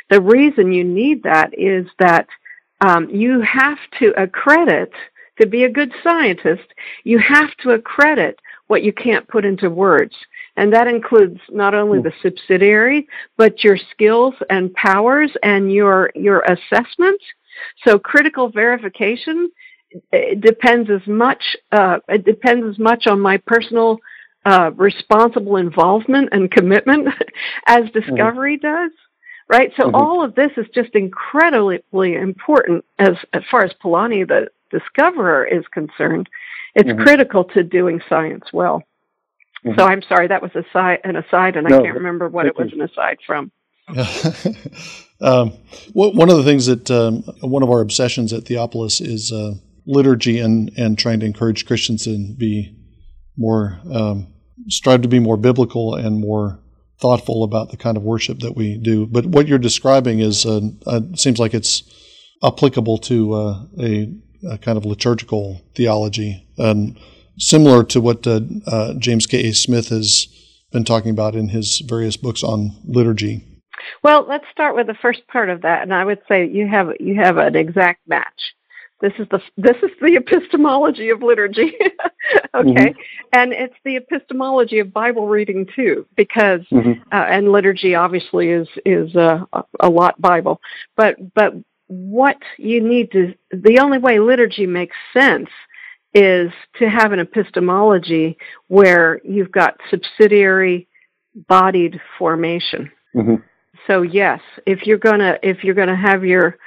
the 0.10 0.22
reason 0.22 0.72
you 0.72 0.86
need 0.86 1.22
that 1.24 1.50
is 1.58 1.86
that 2.00 2.28
um, 2.82 3.10
you 3.10 3.42
have 3.42 3.78
to 4.00 4.14
accredit 4.18 4.94
to 5.40 5.48
be 5.48 5.64
a 5.64 5.72
good 5.72 5.92
scientist. 6.04 6.64
You 7.04 7.20
have 7.20 7.56
to 7.58 7.72
accredit 7.72 8.40
what 8.68 8.84
you 8.84 8.94
can't 8.94 9.28
put 9.28 9.46
into 9.46 9.70
words. 9.70 10.16
And 10.58 10.74
that 10.74 10.88
includes 10.88 11.40
not 11.50 11.74
only 11.74 12.02
the 12.02 12.14
subsidiary, 12.22 13.08
but 13.38 13.64
your 13.64 13.78
skills 13.92 14.34
and 14.50 14.74
powers 14.74 15.32
and 15.44 15.72
your, 15.72 16.12
your 16.16 16.42
assessment. 16.42 17.22
So 17.86 18.00
critical 18.00 18.50
verification 18.50 19.52
depends 20.40 20.90
as 20.90 21.06
much, 21.08 21.56
uh, 21.72 22.00
it 22.08 22.26
depends 22.26 22.66
as 22.68 22.80
much 22.80 23.08
on 23.08 23.20
my 23.20 23.38
personal, 23.38 24.00
uh, 24.46 24.72
responsible 24.76 25.58
involvement 25.58 26.30
and 26.32 26.52
commitment 26.52 27.08
as 27.66 27.86
mm-hmm. 27.86 28.00
discovery 28.00 28.58
does. 28.58 28.92
Right? 29.48 29.72
So 29.78 29.84
mm-hmm. 29.84 29.96
all 29.96 30.24
of 30.24 30.36
this 30.36 30.52
is 30.58 30.66
just 30.74 30.96
incredibly 30.96 32.16
important 32.16 32.84
as, 32.98 33.16
as 33.34 33.44
far 33.52 33.64
as 33.64 33.72
Polanyi, 33.84 34.28
the 34.28 34.48
discoverer, 34.72 35.46
is 35.46 35.66
concerned. 35.72 36.30
It's 36.74 36.90
mm-hmm. 36.90 37.04
critical 37.04 37.44
to 37.46 37.64
doing 37.64 38.02
science 38.10 38.46
well. 38.52 38.84
Mm-hmm. 39.66 39.80
So 39.80 39.86
I'm 39.86 40.02
sorry, 40.04 40.28
that 40.28 40.42
was 40.42 40.52
a 40.56 40.64
side, 40.72 41.00
an 41.04 41.16
aside, 41.16 41.56
and 41.56 41.68
no, 41.68 41.80
I 41.80 41.82
can't 41.82 41.96
remember 41.96 42.30
what 42.30 42.46
it 42.46 42.58
was 42.58 42.72
you. 42.72 42.82
an 42.82 42.90
aside 42.90 43.18
from. 43.26 43.52
um, 45.22 45.54
one 45.94 46.30
of 46.30 46.38
the 46.38 46.44
things 46.44 46.66
that 46.68 46.90
um, 46.92 47.24
one 47.42 47.64
of 47.64 47.70
our 47.70 47.82
obsessions 47.82 48.34
at 48.34 48.44
Theopolis 48.46 49.02
is 49.02 49.32
uh, 49.32 49.54
liturgy 49.86 50.40
and, 50.40 50.72
and 50.78 50.98
trying 50.98 51.20
to 51.20 51.26
encourage 51.26 51.66
Christians 51.66 52.04
to 52.06 52.34
be 52.36 52.76
more, 53.38 53.80
um, 53.92 54.28
strive 54.68 55.02
to 55.02 55.08
be 55.08 55.20
more 55.20 55.38
biblical 55.38 55.96
and 55.96 56.20
more 56.20 56.60
thoughtful 57.00 57.44
about 57.44 57.72
the 57.72 57.78
kind 57.78 57.98
of 57.98 58.04
worship 58.04 58.40
that 58.40 58.56
we 58.56 58.78
do. 58.78 59.06
But 59.06 59.26
what 59.26 59.48
you're 59.48 59.60
describing 59.60 60.20
is 60.20 60.46
uh, 60.46 60.62
uh, 60.86 61.02
seems 61.16 61.40
like 61.40 61.54
it's 61.54 61.84
applicable 62.44 63.00
to 63.00 63.34
uh, 63.34 63.66
a, 63.80 64.14
a, 64.50 64.58
kind 64.58 64.78
of 64.78 64.86
liturgical 64.86 65.62
theology. 65.76 66.48
And 66.58 66.98
similar 67.38 67.84
to 67.86 68.02
what 68.02 68.26
uh, 68.28 68.42
uh, 68.68 68.94
James 68.98 69.26
K. 69.26 69.50
A. 69.50 69.54
Smith 69.54 69.90
has 69.90 70.28
been 70.72 70.84
talking 70.84 71.12
about 71.12 71.36
in 71.36 71.50
his 71.50 71.80
various 71.80 72.18
books 72.18 72.44
on 72.44 72.72
liturgy. 72.86 73.46
Well, 74.04 74.26
let's 74.28 74.46
start 74.52 74.76
with 74.76 74.88
the 74.88 74.96
first 74.96 75.28
part 75.28 75.50
of 75.50 75.62
that, 75.62 75.84
and 75.84 75.94
I 75.94 76.06
would 76.06 76.22
say 76.28 76.48
you 76.48 76.68
have 76.68 76.94
you 77.00 77.16
have 77.16 77.38
an 77.38 77.56
exact 77.56 78.08
match. 78.08 78.54
This 79.02 79.14
is 79.20 79.28
the 79.30 79.42
this 79.58 79.76
is 79.84 79.92
the 80.02 80.16
epistemology 80.16 81.10
of 81.10 81.22
liturgy, 81.22 81.74
okay, 82.56 82.72
mm-hmm. 82.72 83.00
and 83.34 83.54
it's 83.54 83.76
the 83.84 83.98
epistemology 83.98 84.80
of 84.80 84.94
Bible 84.94 85.28
reading 85.28 85.68
too, 85.76 86.06
because 86.16 86.62
mm-hmm. 86.72 87.02
uh, 87.12 87.16
and 87.16 87.52
liturgy 87.52 87.96
obviously 87.96 88.50
is 88.50 88.68
is 88.86 89.16
uh, 89.16 89.46
a 89.80 89.90
lot 89.90 90.20
Bible, 90.20 90.62
but 90.96 91.16
but 91.34 91.54
what 91.88 92.38
you 92.58 92.82
need 92.82 93.12
to 93.12 93.36
the 93.52 93.80
only 93.80 93.98
way 93.98 94.20
liturgy 94.20 94.66
makes 94.66 94.96
sense 95.14 95.50
is 96.16 96.52
to 96.80 96.90
have 96.90 97.12
an 97.12 97.20
epistemology 97.20 98.38
where 98.68 99.20
you've 99.26 99.52
got 99.52 99.80
subsidiary 99.92 100.88
bodied 101.50 102.00
formation. 102.18 102.90
Mm-hmm. 103.14 103.36
So 103.86 104.02
yes, 104.02 104.40
if 104.66 104.88
you're 104.88 104.98
gonna 104.98 105.38
if 105.44 105.64
you're 105.64 105.76
gonna 105.76 105.96
have 105.96 106.24
your 106.24 106.58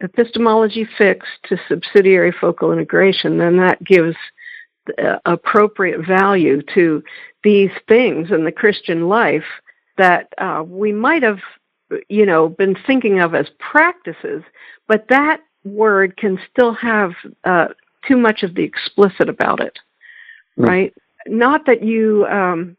epistemology 0.00 0.86
fixed 0.96 1.30
to 1.48 1.58
subsidiary 1.68 2.32
focal 2.40 2.72
integration, 2.72 3.38
then 3.38 3.56
that 3.58 3.82
gives 3.82 4.16
uh, 5.02 5.18
appropriate 5.24 6.06
value 6.06 6.62
to 6.74 7.02
these 7.42 7.70
things 7.88 8.30
in 8.30 8.44
the 8.44 8.52
Christian 8.52 9.08
life 9.08 9.44
that 9.98 10.32
uh, 10.38 10.62
we 10.64 10.92
might 10.92 11.22
have, 11.22 11.38
you 12.08 12.24
know, 12.24 12.48
been 12.48 12.76
thinking 12.86 13.20
of 13.20 13.34
as 13.34 13.46
practices, 13.58 14.42
but 14.88 15.06
that 15.08 15.40
word 15.64 16.16
can 16.16 16.38
still 16.50 16.72
have 16.74 17.12
uh, 17.44 17.68
too 18.06 18.16
much 18.16 18.42
of 18.42 18.54
the 18.54 18.62
explicit 18.62 19.28
about 19.28 19.60
it, 19.60 19.78
mm. 20.58 20.66
right? 20.66 20.94
Not 21.26 21.66
that 21.66 21.82
you. 21.82 22.26
Um, 22.26 22.76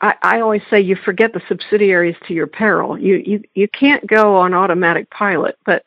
I, 0.00 0.14
I 0.22 0.40
always 0.40 0.62
say 0.70 0.80
you 0.80 0.94
forget 0.94 1.32
the 1.32 1.42
subsidiaries 1.48 2.16
to 2.26 2.34
your 2.34 2.46
peril. 2.46 2.98
You 2.98 3.16
you 3.16 3.42
you 3.54 3.68
can't 3.68 4.06
go 4.06 4.36
on 4.36 4.54
automatic 4.54 5.10
pilot, 5.10 5.58
but 5.66 5.84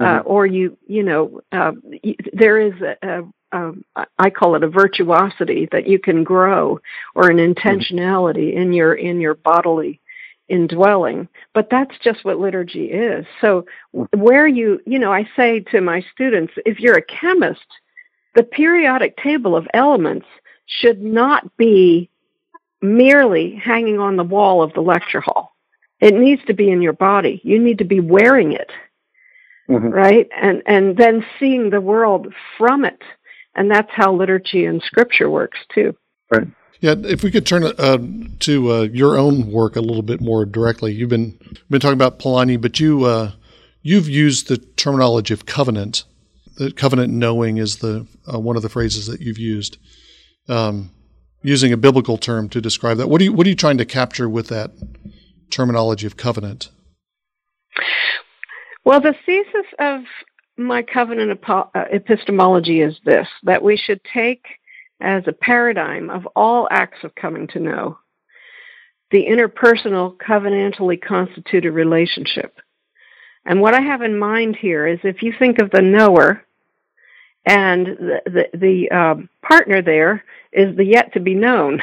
uh, 0.00 0.20
mm-hmm. 0.20 0.28
or 0.28 0.46
you 0.46 0.76
you 0.86 1.02
know 1.02 1.40
uh, 1.52 1.72
there 2.32 2.60
is 2.60 2.74
a, 2.80 2.96
a, 3.52 3.68
a 3.96 4.06
I 4.18 4.30
call 4.30 4.54
it 4.54 4.62
a 4.62 4.68
virtuosity 4.68 5.68
that 5.72 5.88
you 5.88 5.98
can 5.98 6.22
grow 6.22 6.80
or 7.14 7.30
an 7.30 7.38
intentionality 7.38 8.50
mm-hmm. 8.50 8.60
in 8.60 8.72
your 8.72 8.94
in 8.94 9.20
your 9.20 9.34
bodily 9.34 10.00
indwelling 10.48 11.28
but 11.52 11.68
that's 11.70 11.98
just 12.02 12.24
what 12.24 12.38
liturgy 12.38 12.86
is 12.86 13.26
so 13.38 13.66
where 14.16 14.46
you 14.46 14.80
you 14.86 14.98
know 14.98 15.12
i 15.12 15.28
say 15.36 15.60
to 15.60 15.82
my 15.82 16.02
students 16.10 16.54
if 16.64 16.80
you're 16.80 16.96
a 16.96 17.02
chemist 17.02 17.66
the 18.34 18.42
periodic 18.42 19.16
table 19.16 19.56
of 19.56 19.66
elements 19.74 20.26
should 20.66 21.02
not 21.02 21.56
be 21.56 22.10
merely 22.80 23.56
hanging 23.56 23.98
on 23.98 24.16
the 24.16 24.24
wall 24.24 24.62
of 24.62 24.72
the 24.74 24.80
lecture 24.80 25.20
hall. 25.20 25.54
It 26.00 26.14
needs 26.14 26.44
to 26.46 26.54
be 26.54 26.70
in 26.70 26.80
your 26.80 26.92
body. 26.92 27.40
You 27.42 27.58
need 27.58 27.78
to 27.78 27.84
be 27.84 28.00
wearing 28.00 28.52
it, 28.52 28.70
mm-hmm. 29.68 29.88
right? 29.88 30.28
And 30.40 30.62
and 30.66 30.96
then 30.96 31.24
seeing 31.40 31.70
the 31.70 31.80
world 31.80 32.32
from 32.56 32.84
it, 32.84 33.02
and 33.56 33.70
that's 33.70 33.90
how 33.90 34.12
liturgy 34.12 34.64
and 34.64 34.80
scripture 34.82 35.28
works 35.28 35.58
too. 35.74 35.96
Right. 36.30 36.46
Yeah, 36.80 36.94
if 36.96 37.24
we 37.24 37.32
could 37.32 37.44
turn 37.44 37.64
uh, 37.64 37.98
to 38.40 38.72
uh, 38.72 38.82
your 38.82 39.18
own 39.18 39.50
work 39.50 39.74
a 39.74 39.80
little 39.80 40.02
bit 40.02 40.20
more 40.20 40.44
directly, 40.44 40.92
you've 40.92 41.08
been 41.08 41.36
been 41.68 41.80
talking 41.80 41.94
about 41.94 42.20
Polanyi, 42.20 42.60
but 42.60 42.78
you 42.78 43.04
uh, 43.04 43.32
you've 43.82 44.08
used 44.08 44.46
the 44.46 44.58
terminology 44.58 45.34
of 45.34 45.46
covenant 45.46 46.04
the 46.58 46.72
covenant 46.72 47.12
knowing 47.12 47.56
is 47.56 47.76
the 47.76 48.06
uh, 48.32 48.38
one 48.38 48.56
of 48.56 48.62
the 48.62 48.68
phrases 48.68 49.06
that 49.06 49.20
you've 49.20 49.38
used, 49.38 49.78
um, 50.48 50.90
using 51.42 51.72
a 51.72 51.76
biblical 51.76 52.18
term 52.18 52.48
to 52.48 52.60
describe 52.60 52.98
that. 52.98 53.08
What 53.08 53.20
are 53.20 53.24
you 53.24 53.32
what 53.32 53.46
are 53.46 53.50
you 53.50 53.56
trying 53.56 53.78
to 53.78 53.84
capture 53.84 54.28
with 54.28 54.48
that 54.48 54.72
terminology 55.50 56.06
of 56.06 56.16
covenant? 56.16 56.70
Well, 58.84 59.00
the 59.00 59.14
thesis 59.24 59.66
of 59.78 60.00
my 60.56 60.82
covenant 60.82 61.38
uh, 61.48 61.64
epistemology 61.92 62.80
is 62.80 62.98
this: 63.04 63.28
that 63.44 63.62
we 63.62 63.76
should 63.76 64.00
take 64.12 64.44
as 65.00 65.22
a 65.28 65.32
paradigm 65.32 66.10
of 66.10 66.26
all 66.34 66.66
acts 66.72 67.04
of 67.04 67.14
coming 67.14 67.46
to 67.48 67.60
know 67.60 67.98
the 69.12 69.26
interpersonal 69.26 70.16
covenantally 70.16 71.00
constituted 71.00 71.70
relationship. 71.70 72.58
And 73.46 73.60
what 73.60 73.74
I 73.74 73.80
have 73.80 74.02
in 74.02 74.18
mind 74.18 74.56
here 74.60 74.86
is 74.88 74.98
if 75.04 75.22
you 75.22 75.32
think 75.38 75.60
of 75.60 75.70
the 75.70 75.80
knower 75.80 76.44
and 77.46 77.86
the 77.86 78.20
the, 78.26 78.58
the 78.58 78.90
um, 78.90 79.28
partner 79.42 79.82
there 79.82 80.24
is 80.52 80.76
the 80.76 80.84
yet 80.84 81.12
to 81.12 81.20
be 81.20 81.34
known. 81.34 81.82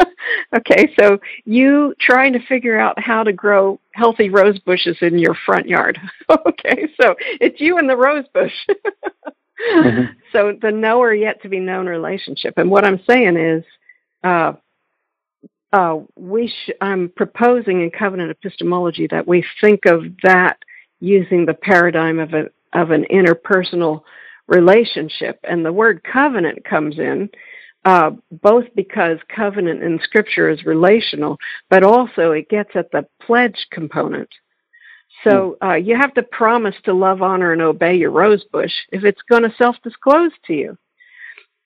okay, 0.56 0.92
so 0.98 1.18
you 1.44 1.94
trying 2.00 2.32
to 2.32 2.46
figure 2.46 2.78
out 2.78 2.98
how 2.98 3.22
to 3.22 3.32
grow 3.32 3.80
healthy 3.92 4.30
rose 4.30 4.58
bushes 4.60 4.96
in 5.00 5.18
your 5.18 5.36
front 5.46 5.66
yard. 5.66 5.98
okay, 6.46 6.88
so 7.00 7.14
it's 7.40 7.60
you 7.60 7.78
and 7.78 7.88
the 7.88 7.96
rose 7.96 8.26
bush. 8.32 8.52
mm-hmm. 9.72 10.12
So 10.32 10.56
the 10.60 10.70
knower 10.70 11.14
yet 11.14 11.42
to 11.42 11.48
be 11.48 11.60
known 11.60 11.86
relationship, 11.86 12.54
and 12.56 12.70
what 12.70 12.84
I'm 12.84 13.00
saying 13.08 13.36
is, 13.36 13.64
uh, 14.24 14.52
uh, 15.72 15.98
we 16.16 16.48
sh- 16.48 16.72
I'm 16.80 17.10
proposing 17.14 17.82
in 17.82 17.90
covenant 17.90 18.30
epistemology 18.30 19.06
that 19.10 19.26
we 19.26 19.44
think 19.60 19.86
of 19.86 20.04
that 20.24 20.58
using 20.98 21.46
the 21.46 21.54
paradigm 21.54 22.18
of 22.18 22.34
a 22.34 22.50
of 22.72 22.90
an 22.90 23.04
interpersonal 23.10 24.02
relationship. 24.50 25.40
And 25.44 25.64
the 25.64 25.72
word 25.72 26.02
covenant 26.04 26.64
comes 26.64 26.98
in 26.98 27.30
uh, 27.84 28.10
both 28.30 28.66
because 28.74 29.18
covenant 29.34 29.82
in 29.82 29.98
Scripture 30.02 30.50
is 30.50 30.66
relational, 30.66 31.38
but 31.70 31.82
also 31.82 32.32
it 32.32 32.50
gets 32.50 32.70
at 32.74 32.90
the 32.90 33.06
pledge 33.22 33.66
component. 33.70 34.28
So 35.24 35.56
hmm. 35.60 35.66
uh, 35.66 35.74
you 35.74 35.96
have 35.96 36.12
to 36.14 36.22
promise 36.22 36.74
to 36.84 36.92
love, 36.92 37.22
honor, 37.22 37.52
and 37.52 37.62
obey 37.62 37.96
your 37.96 38.10
rose 38.10 38.44
bush 38.52 38.72
if 38.92 39.04
it's 39.04 39.22
going 39.22 39.42
to 39.44 39.54
self-disclose 39.56 40.32
to 40.46 40.54
you, 40.54 40.78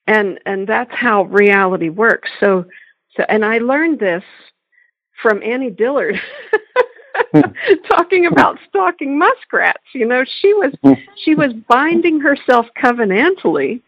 and 0.07 0.39
and 0.45 0.67
that's 0.67 0.93
how 0.93 1.23
reality 1.23 1.89
works. 1.89 2.29
So, 2.39 2.65
so 3.15 3.25
and 3.27 3.43
I 3.43 3.57
learned 3.57 3.99
this 3.99 4.23
from 5.21 5.43
Annie 5.43 5.69
Dillard. 5.69 6.15
talking 7.87 8.25
about 8.25 8.59
stalking 8.67 9.17
muskrats. 9.17 9.83
You 9.93 10.05
know, 10.05 10.23
she 10.41 10.53
was 10.53 10.73
she 11.23 11.35
was 11.35 11.53
binding 11.67 12.19
herself 12.19 12.67
covenantally, 12.81 13.81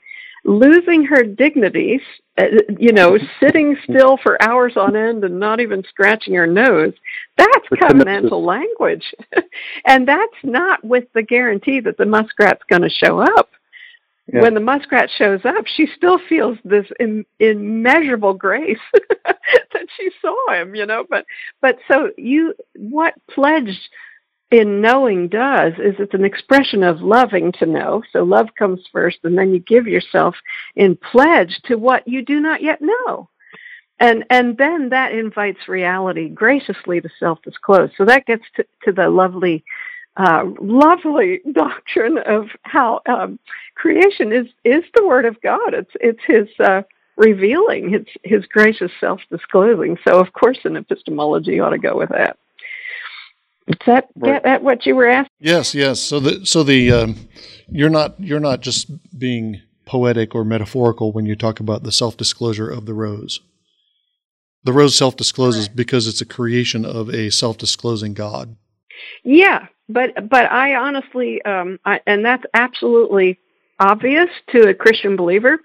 losing 0.44 1.06
her 1.06 1.24
dignity. 1.24 2.02
Uh, 2.38 2.46
you 2.78 2.92
know, 2.92 3.18
sitting 3.40 3.76
still 3.84 4.18
for 4.22 4.42
hours 4.44 4.78
on 4.78 4.96
end 4.96 5.24
and 5.24 5.40
not 5.40 5.60
even 5.60 5.84
scratching 5.90 6.36
her 6.36 6.46
nose. 6.46 6.94
That's 7.38 7.68
covenantal 7.74 8.46
language, 8.46 9.14
and 9.86 10.08
that's 10.08 10.38
not 10.44 10.84
with 10.84 11.06
the 11.14 11.24
guarantee 11.24 11.80
that 11.82 11.98
the 11.98 12.06
muskrat's 12.06 12.64
going 12.70 12.84
to 12.84 12.90
show 12.90 13.20
up. 13.20 13.50
Yeah. 14.32 14.42
When 14.42 14.56
the 14.56 14.60
muskrat 14.60 15.10
shows 15.10 15.42
up, 15.46 15.66
she 15.68 15.88
still 15.96 16.20
feels 16.28 16.58
this 16.66 16.86
Im- 17.00 17.26
immeasurable 17.40 18.34
grace 18.34 18.78
that 19.26 19.88
she 19.96 20.10
saw 20.22 20.54
him, 20.54 20.76
you 20.76 20.86
know. 20.86 21.06
But 21.10 21.26
but 21.62 21.78
so 21.88 22.12
you 22.18 22.54
what 22.76 23.14
pledged 23.30 23.90
in 24.52 24.82
knowing 24.82 25.30
does 25.30 25.74
is 25.74 25.96
it's 26.00 26.14
an 26.14 26.26
expression 26.26 26.84
of 26.84 27.02
loving 27.02 27.54
to 27.54 27.66
know. 27.66 28.04
So 28.12 28.24
love 28.24 28.50
comes 28.60 28.82
first, 28.92 29.20
and 29.24 29.38
then 29.38 29.54
you 29.54 29.60
give 29.60 29.88
yourself 29.88 30.36
in 30.76 30.98
pledge 30.98 31.62
to 31.66 31.76
what 31.76 32.08
you 32.08 32.22
do 32.22 32.42
not 32.42 32.62
yet 32.62 32.80
know. 32.82 33.30
And 34.00 34.26
and 34.30 34.58
then 34.58 34.90
that 34.90 35.14
invites 35.14 35.70
reality 35.70 36.28
graciously 36.28 37.00
to 37.00 37.10
self 37.18 37.42
disclose. 37.44 37.92
So 37.98 38.04
that 38.06 38.26
gets 38.26 38.44
to, 38.58 38.66
to 38.84 38.92
the 38.92 39.10
lovely 39.10 39.64
uh, 40.18 40.44
lovely 40.60 41.40
doctrine 41.52 42.18
of 42.20 42.48
how 42.64 43.02
um, 43.08 43.40
creation 43.76 44.34
is 44.34 44.48
is 44.64 44.84
the 44.96 45.06
word 45.06 45.26
of 45.26 45.40
God. 45.42 45.74
It's 45.74 45.92
it's 46.02 46.20
His 46.26 46.48
uh, 46.60 46.82
revealing, 47.16 47.90
His 47.90 48.06
His 48.24 48.46
gracious 48.48 48.92
self 49.00 49.22
disclosing. 49.30 49.98
So 50.08 50.20
of 50.20 50.34
course, 50.34 50.60
an 50.66 50.76
epistemology 50.76 51.60
ought 51.60 51.70
to 51.70 51.78
go 51.78 51.98
with 51.98 52.10
that. 52.10 52.38
Does 53.68 53.78
that 53.86 54.10
right. 54.16 54.44
get 54.44 54.46
at 54.46 54.64
what 54.64 54.86
you 54.86 54.96
were 54.96 55.08
asking? 55.08 55.32
Yes, 55.40 55.76
yes. 55.76 56.00
So 56.00 56.20
the 56.20 56.46
so 56.46 56.64
the 56.64 56.92
um, 56.92 57.28
you're 57.68 57.90
not 57.90 58.20
you're 58.20 58.40
not 58.40 58.62
just 58.62 58.90
being 59.18 59.62
poetic 59.86 60.36
or 60.36 60.44
metaphorical 60.44 61.12
when 61.12 61.26
you 61.26 61.36
talk 61.36 61.60
about 61.60 61.84
the 61.84 61.92
self 61.92 62.18
disclosure 62.18 62.70
of 62.70 62.86
the 62.86 62.94
rose. 62.94 63.42
The 64.64 64.74
rose 64.74 64.98
self 64.98 65.16
discloses 65.16 65.68
because 65.68 66.08
it's 66.08 66.22
a 66.22 66.26
creation 66.26 66.86
of 66.86 67.10
a 67.10 67.30
self 67.30 67.58
disclosing 67.58 68.14
God. 68.14 68.56
Yeah, 69.24 69.68
but 69.90 70.30
but 70.30 70.52
I 70.52 70.76
honestly, 70.76 71.42
um, 71.44 71.80
I, 71.86 72.02
and 72.06 72.26
that's 72.26 72.44
absolutely 72.54 73.40
obvious 73.80 74.30
to 74.52 74.70
a 74.70 74.74
Christian 74.74 75.16
believer. 75.16 75.60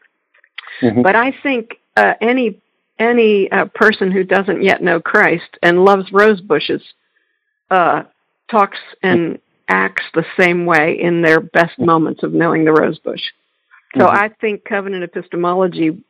Mm-hmm. 0.80 1.02
But 1.02 1.16
I 1.16 1.32
think 1.42 1.78
uh, 1.96 2.14
any 2.20 2.60
any 2.98 3.50
uh, 3.50 3.66
person 3.66 4.10
who 4.10 4.24
doesn't 4.24 4.62
yet 4.62 4.82
know 4.82 5.00
Christ 5.00 5.58
and 5.62 5.84
loves 5.84 6.12
rose 6.12 6.40
bushes 6.40 6.82
uh, 7.70 8.04
talks 8.50 8.78
and 9.02 9.38
acts 9.68 10.04
the 10.14 10.24
same 10.38 10.66
way 10.66 10.98
in 11.00 11.22
their 11.22 11.40
best 11.40 11.78
moments 11.78 12.22
of 12.22 12.32
knowing 12.32 12.64
the 12.64 12.72
rose 12.72 12.98
bush. 12.98 13.22
So 13.96 14.06
mm-hmm. 14.06 14.16
I 14.16 14.28
think 14.40 14.64
covenant 14.64 15.04
epistemology 15.04 16.02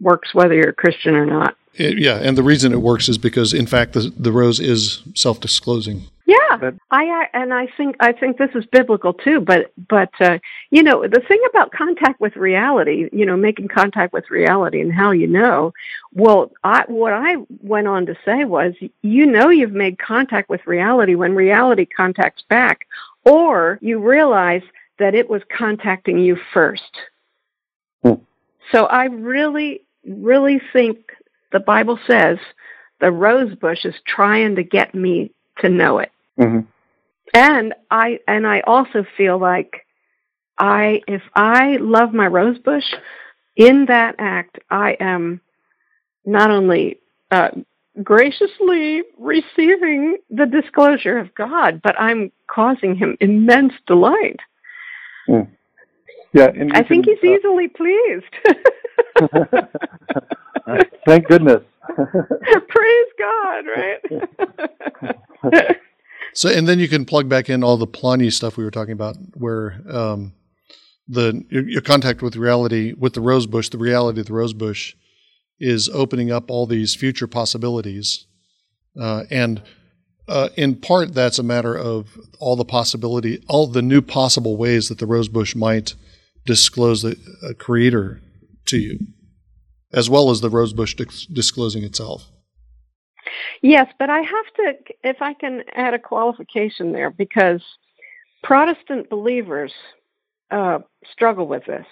works 0.00 0.34
whether 0.34 0.54
you're 0.54 0.70
a 0.70 0.74
Christian 0.74 1.14
or 1.14 1.26
not. 1.26 1.56
It, 1.74 1.98
yeah, 1.98 2.16
and 2.16 2.36
the 2.36 2.42
reason 2.42 2.72
it 2.72 2.80
works 2.80 3.08
is 3.08 3.18
because, 3.18 3.52
in 3.52 3.66
fact, 3.66 3.92
the 3.92 4.12
the 4.16 4.32
rose 4.32 4.60
is 4.60 5.02
self 5.14 5.40
disclosing. 5.40 6.08
Yeah, 6.62 6.70
but, 6.70 6.74
I, 6.90 7.04
I 7.04 7.28
and 7.32 7.52
I 7.52 7.68
think 7.76 7.96
I 8.00 8.12
think 8.12 8.38
this 8.38 8.50
is 8.54 8.64
biblical 8.66 9.12
too. 9.12 9.40
But 9.40 9.72
but 9.88 10.10
uh, 10.20 10.38
you 10.70 10.82
know 10.82 11.06
the 11.06 11.20
thing 11.20 11.40
about 11.50 11.72
contact 11.72 12.20
with 12.20 12.36
reality, 12.36 13.08
you 13.12 13.26
know, 13.26 13.36
making 13.36 13.68
contact 13.68 14.12
with 14.12 14.30
reality 14.30 14.80
and 14.80 14.92
how 14.92 15.10
you 15.10 15.26
know. 15.26 15.72
Well, 16.12 16.52
I, 16.64 16.84
what 16.86 17.12
I 17.12 17.36
went 17.62 17.88
on 17.88 18.06
to 18.06 18.16
say 18.24 18.44
was, 18.44 18.74
you 19.02 19.26
know, 19.26 19.50
you've 19.50 19.72
made 19.72 19.98
contact 19.98 20.48
with 20.48 20.66
reality 20.66 21.14
when 21.14 21.34
reality 21.34 21.84
contacts 21.84 22.42
back, 22.48 22.86
or 23.24 23.78
you 23.82 23.98
realize 23.98 24.62
that 24.98 25.14
it 25.14 25.28
was 25.28 25.42
contacting 25.56 26.18
you 26.18 26.38
first. 26.54 26.90
Hmm. 28.02 28.14
So 28.72 28.86
I 28.86 29.06
really, 29.06 29.82
really 30.06 30.60
think 30.72 31.12
the 31.52 31.60
Bible 31.60 31.98
says 32.06 32.38
the 33.00 33.10
rose 33.10 33.54
bush 33.54 33.84
is 33.84 33.94
trying 34.06 34.56
to 34.56 34.62
get 34.62 34.94
me 34.94 35.30
to 35.58 35.68
know 35.68 35.98
it. 35.98 36.10
Mm-hmm. 36.38 36.60
And 37.34 37.74
I 37.90 38.20
and 38.28 38.46
I 38.46 38.60
also 38.60 39.04
feel 39.16 39.38
like 39.38 39.86
I 40.58 41.02
if 41.06 41.22
I 41.34 41.76
love 41.80 42.12
my 42.12 42.26
rose 42.26 42.58
bush, 42.58 42.84
in 43.56 43.86
that 43.86 44.16
act 44.18 44.58
I 44.70 44.96
am 45.00 45.40
not 46.24 46.50
only 46.50 46.98
uh, 47.30 47.50
graciously 48.02 49.02
receiving 49.18 50.18
the 50.30 50.46
disclosure 50.46 51.18
of 51.18 51.34
God, 51.34 51.80
but 51.82 51.98
I'm 51.98 52.32
causing 52.48 52.94
him 52.96 53.16
immense 53.20 53.72
delight. 53.86 54.40
Mm. 55.28 55.48
Yeah, 56.32 56.48
I 56.48 56.82
can, 56.82 56.84
think 56.86 57.06
he's 57.06 57.18
uh, 57.24 57.28
easily 57.34 57.68
pleased. 57.68 58.24
Thank 61.06 61.26
goodness. 61.28 61.62
Praise 62.68 63.08
God, 63.18 63.64
right? 63.74 64.00
so, 66.36 66.48
and 66.48 66.68
then 66.68 66.78
you 66.78 66.88
can 66.88 67.04
plug 67.04 67.28
back 67.28 67.48
in 67.50 67.64
all 67.64 67.76
the 67.76 67.86
Polanyi 67.86 68.32
stuff 68.32 68.56
we 68.56 68.64
were 68.64 68.70
talking 68.70 68.92
about, 68.92 69.16
where 69.34 69.80
um, 69.90 70.32
the 71.08 71.44
your, 71.50 71.68
your, 71.68 71.82
contact 71.82 72.22
with 72.22 72.36
reality 72.36 72.92
with 72.92 73.14
the 73.14 73.20
rose 73.20 73.46
bush, 73.46 73.68
the 73.68 73.78
reality 73.78 74.20
of 74.20 74.26
the 74.26 74.32
rose 74.32 74.52
bush, 74.52 74.94
is 75.58 75.88
opening 75.88 76.30
up 76.30 76.50
all 76.50 76.66
these 76.66 76.94
future 76.94 77.26
possibilities, 77.26 78.26
uh, 79.00 79.24
and 79.30 79.62
uh, 80.28 80.50
in 80.56 80.76
part 80.76 81.14
that's 81.14 81.38
a 81.38 81.42
matter 81.42 81.76
of 81.76 82.18
all 82.38 82.56
the 82.56 82.64
possibility, 82.64 83.42
all 83.48 83.66
the 83.66 83.82
new 83.82 84.02
possible 84.02 84.56
ways 84.56 84.88
that 84.88 84.98
the 84.98 85.06
rose 85.06 85.28
bush 85.28 85.56
might 85.56 85.94
disclose 86.44 87.04
uh, 87.04 87.14
creator 87.58 88.20
to 88.66 88.78
you 88.78 88.98
as 89.92 90.10
well 90.10 90.30
as 90.30 90.40
the 90.40 90.50
rosebush 90.50 90.94
disclosing 91.32 91.82
itself. 91.82 92.30
Yes, 93.62 93.86
but 93.98 94.10
I 94.10 94.20
have 94.20 94.46
to, 94.56 94.74
if 95.02 95.22
I 95.22 95.34
can 95.34 95.62
add 95.74 95.94
a 95.94 95.98
qualification 95.98 96.92
there, 96.92 97.10
because 97.10 97.62
Protestant 98.42 99.08
believers 99.10 99.72
uh, 100.50 100.78
struggle 101.10 101.46
with 101.46 101.64
this 101.66 101.86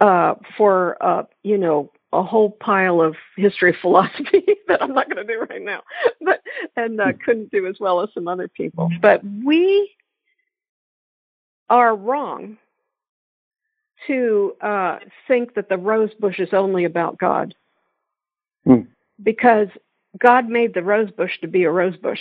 uh, 0.00 0.34
for, 0.56 0.96
uh, 1.00 1.24
you 1.42 1.58
know, 1.58 1.90
a 2.12 2.22
whole 2.22 2.50
pile 2.50 3.00
of 3.00 3.16
history 3.36 3.74
philosophy 3.80 4.44
that 4.68 4.82
I'm 4.82 4.92
not 4.92 5.08
going 5.08 5.26
to 5.26 5.32
do 5.32 5.46
right 5.48 5.62
now, 5.62 5.82
but 6.20 6.42
and 6.76 7.00
uh, 7.00 7.12
couldn't 7.24 7.50
do 7.50 7.66
as 7.66 7.76
well 7.80 8.02
as 8.02 8.10
some 8.12 8.28
other 8.28 8.48
people. 8.48 8.90
But 9.00 9.22
we 9.24 9.90
are 11.70 11.96
wrong 11.96 12.58
to 14.06 14.54
uh, 14.60 14.98
think 15.26 15.54
that 15.54 15.68
the 15.68 15.78
rose 15.78 16.12
bush 16.18 16.38
is 16.38 16.52
only 16.52 16.84
about 16.84 17.18
God. 17.18 17.54
Hmm. 18.64 18.82
Because 19.22 19.68
God 20.18 20.48
made 20.48 20.74
the 20.74 20.82
rose 20.82 21.10
bush 21.10 21.40
to 21.40 21.48
be 21.48 21.64
a 21.64 21.70
rose 21.70 21.96
bush. 21.96 22.20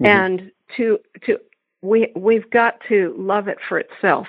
Mm-hmm. 0.00 0.06
And 0.06 0.52
to 0.76 0.98
to 1.26 1.38
we 1.82 2.12
we've 2.14 2.50
got 2.50 2.80
to 2.88 3.14
love 3.18 3.48
it 3.48 3.58
for 3.68 3.78
itself. 3.78 4.26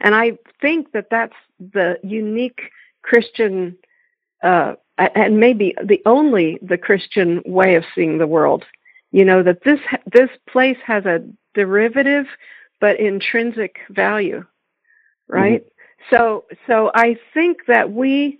And 0.00 0.14
I 0.14 0.38
think 0.60 0.92
that 0.92 1.08
that's 1.10 1.36
the 1.58 1.98
unique 2.02 2.70
Christian 3.02 3.76
uh, 4.42 4.74
and 4.98 5.40
maybe 5.40 5.74
the 5.82 6.02
only 6.06 6.58
the 6.62 6.78
Christian 6.78 7.42
way 7.46 7.74
of 7.74 7.84
seeing 7.94 8.18
the 8.18 8.26
world. 8.26 8.64
You 9.10 9.24
know 9.24 9.42
that 9.42 9.64
this 9.64 9.80
this 10.12 10.30
place 10.48 10.78
has 10.84 11.04
a 11.04 11.24
derivative 11.54 12.26
but 12.80 12.98
intrinsic 12.98 13.78
value, 13.90 14.44
right? 15.28 15.64
So, 16.10 16.44
so 16.66 16.90
I 16.94 17.16
think 17.32 17.66
that 17.68 17.92
we 17.92 18.38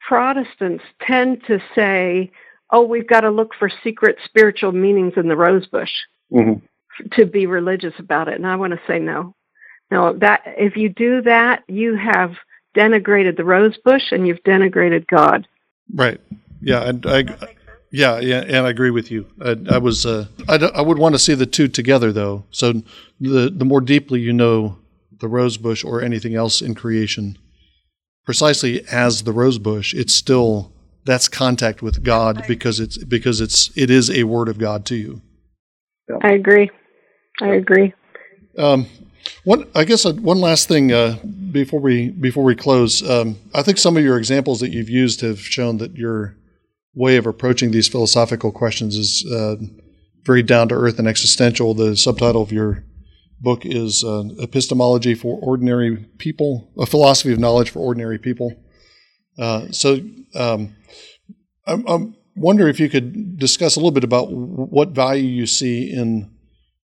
Protestants 0.00 0.84
tend 1.02 1.44
to 1.46 1.60
say, 1.74 2.30
"Oh, 2.70 2.82
we've 2.82 3.06
got 3.06 3.20
to 3.20 3.30
look 3.30 3.52
for 3.58 3.70
secret 3.82 4.16
spiritual 4.24 4.72
meanings 4.72 5.14
in 5.16 5.28
the 5.28 5.36
rosebush 5.36 5.90
mm-hmm. 6.32 7.08
to 7.12 7.26
be 7.26 7.46
religious 7.46 7.94
about 7.98 8.28
it." 8.28 8.34
And 8.34 8.46
I 8.46 8.56
want 8.56 8.72
to 8.72 8.80
say 8.86 8.98
no, 8.98 9.34
no. 9.90 10.12
That 10.14 10.42
if 10.46 10.76
you 10.76 10.88
do 10.88 11.22
that, 11.22 11.64
you 11.68 11.96
have 11.96 12.32
denigrated 12.76 13.36
the 13.36 13.44
rosebush 13.44 14.12
and 14.12 14.26
you've 14.26 14.42
denigrated 14.44 15.06
God. 15.06 15.46
Right. 15.92 16.20
Yeah. 16.60 16.88
And 16.88 17.06
I. 17.06 17.24
Yeah, 17.90 18.20
yeah, 18.20 18.40
and 18.40 18.66
I 18.66 18.68
agree 18.68 18.90
with 18.90 19.10
you. 19.10 19.26
I, 19.40 19.56
I 19.70 19.78
was, 19.78 20.04
uh, 20.04 20.26
I, 20.46 20.56
I 20.56 20.82
would 20.82 20.98
want 20.98 21.14
to 21.14 21.18
see 21.18 21.32
the 21.32 21.46
two 21.46 21.68
together, 21.68 22.12
though. 22.12 22.44
So 22.50 22.82
the 23.18 23.50
the 23.50 23.64
more 23.64 23.80
deeply 23.80 24.20
you 24.20 24.34
know 24.34 24.76
the 25.20 25.28
rosebush 25.28 25.84
or 25.84 26.02
anything 26.02 26.34
else 26.34 26.60
in 26.60 26.74
creation, 26.74 27.38
precisely 28.24 28.86
as 28.90 29.22
the 29.22 29.32
rosebush, 29.32 29.94
it's 29.94 30.14
still 30.14 30.70
that's 31.08 31.26
contact 31.26 31.80
with 31.80 32.04
God 32.04 32.44
because 32.46 32.78
it's 32.78 33.02
because 33.02 33.40
it's 33.40 33.70
it 33.76 33.90
is 33.90 34.10
a 34.10 34.24
word 34.24 34.48
of 34.48 34.58
God 34.58 34.84
to 34.86 34.94
you. 34.94 35.22
I 36.22 36.32
agree. 36.32 36.70
I 37.40 37.54
agree. 37.54 37.94
Um, 38.58 38.86
one, 39.44 39.66
I 39.74 39.84
guess 39.84 40.04
uh, 40.04 40.12
one 40.12 40.38
last 40.40 40.68
thing 40.68 40.92
uh, 40.92 41.16
before 41.50 41.80
we 41.80 42.10
before 42.10 42.44
we 42.44 42.54
close. 42.54 43.08
Um, 43.08 43.38
I 43.54 43.62
think 43.62 43.78
some 43.78 43.96
of 43.96 44.04
your 44.04 44.18
examples 44.18 44.60
that 44.60 44.68
you've 44.68 44.90
used 44.90 45.22
have 45.22 45.40
shown 45.40 45.78
that 45.78 45.96
your 45.96 46.36
way 46.94 47.16
of 47.16 47.26
approaching 47.26 47.70
these 47.70 47.88
philosophical 47.88 48.52
questions 48.52 48.94
is 48.94 49.24
uh, 49.32 49.56
very 50.24 50.42
down 50.42 50.68
to 50.68 50.74
earth 50.74 50.98
and 50.98 51.08
existential. 51.08 51.72
The 51.72 51.96
subtitle 51.96 52.42
of 52.42 52.52
your 52.52 52.84
book 53.40 53.64
is 53.64 54.04
uh, 54.04 54.24
Epistemology 54.40 55.14
for 55.14 55.38
Ordinary 55.40 56.04
People, 56.18 56.70
a 56.76 56.84
philosophy 56.84 57.32
of 57.32 57.38
knowledge 57.38 57.70
for 57.70 57.78
ordinary 57.78 58.18
people. 58.18 58.54
Uh, 59.38 59.70
so 59.70 60.00
um, 60.34 60.74
I'm, 61.66 61.86
I'm, 61.86 62.14
wondering 62.40 62.70
if 62.70 62.78
you 62.78 62.88
could 62.88 63.36
discuss 63.36 63.74
a 63.74 63.80
little 63.80 63.90
bit 63.90 64.04
about 64.04 64.30
what 64.30 64.90
value 64.90 65.26
you 65.26 65.44
see 65.44 65.92
in 65.92 66.30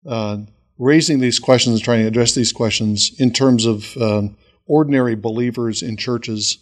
uh, 0.07 0.37
raising 0.77 1.19
these 1.19 1.39
questions 1.39 1.75
and 1.75 1.83
trying 1.83 2.01
to 2.01 2.07
address 2.07 2.35
these 2.35 2.53
questions 2.53 3.11
in 3.19 3.33
terms 3.33 3.65
of 3.65 3.97
um, 3.97 4.37
ordinary 4.67 5.15
believers 5.15 5.81
in 5.81 5.97
churches. 5.97 6.59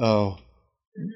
Uh, 0.00 0.36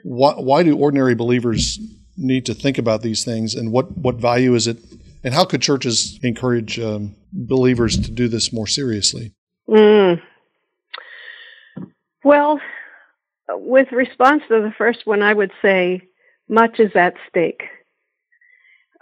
why, 0.02 0.32
why 0.32 0.64
do 0.64 0.76
ordinary 0.76 1.14
believers 1.14 1.78
need 2.16 2.44
to 2.46 2.54
think 2.54 2.76
about 2.76 3.02
these 3.02 3.24
things, 3.24 3.54
and 3.54 3.70
what, 3.70 3.96
what 3.96 4.16
value 4.16 4.54
is 4.54 4.66
it 4.66 4.78
And 5.22 5.34
how 5.34 5.44
could 5.44 5.62
churches 5.62 6.18
encourage 6.22 6.78
um, 6.78 7.14
believers 7.32 7.96
to 7.98 8.10
do 8.10 8.28
this 8.28 8.52
more 8.52 8.66
seriously? 8.66 9.32
Mm. 9.68 10.22
Well, 12.24 12.60
with 13.50 13.92
response 13.92 14.42
to 14.48 14.62
the 14.62 14.72
first 14.76 15.06
one, 15.06 15.22
I 15.22 15.32
would 15.32 15.52
say 15.62 16.02
much 16.48 16.78
is 16.78 16.94
at 16.94 17.14
stake. 17.28 17.62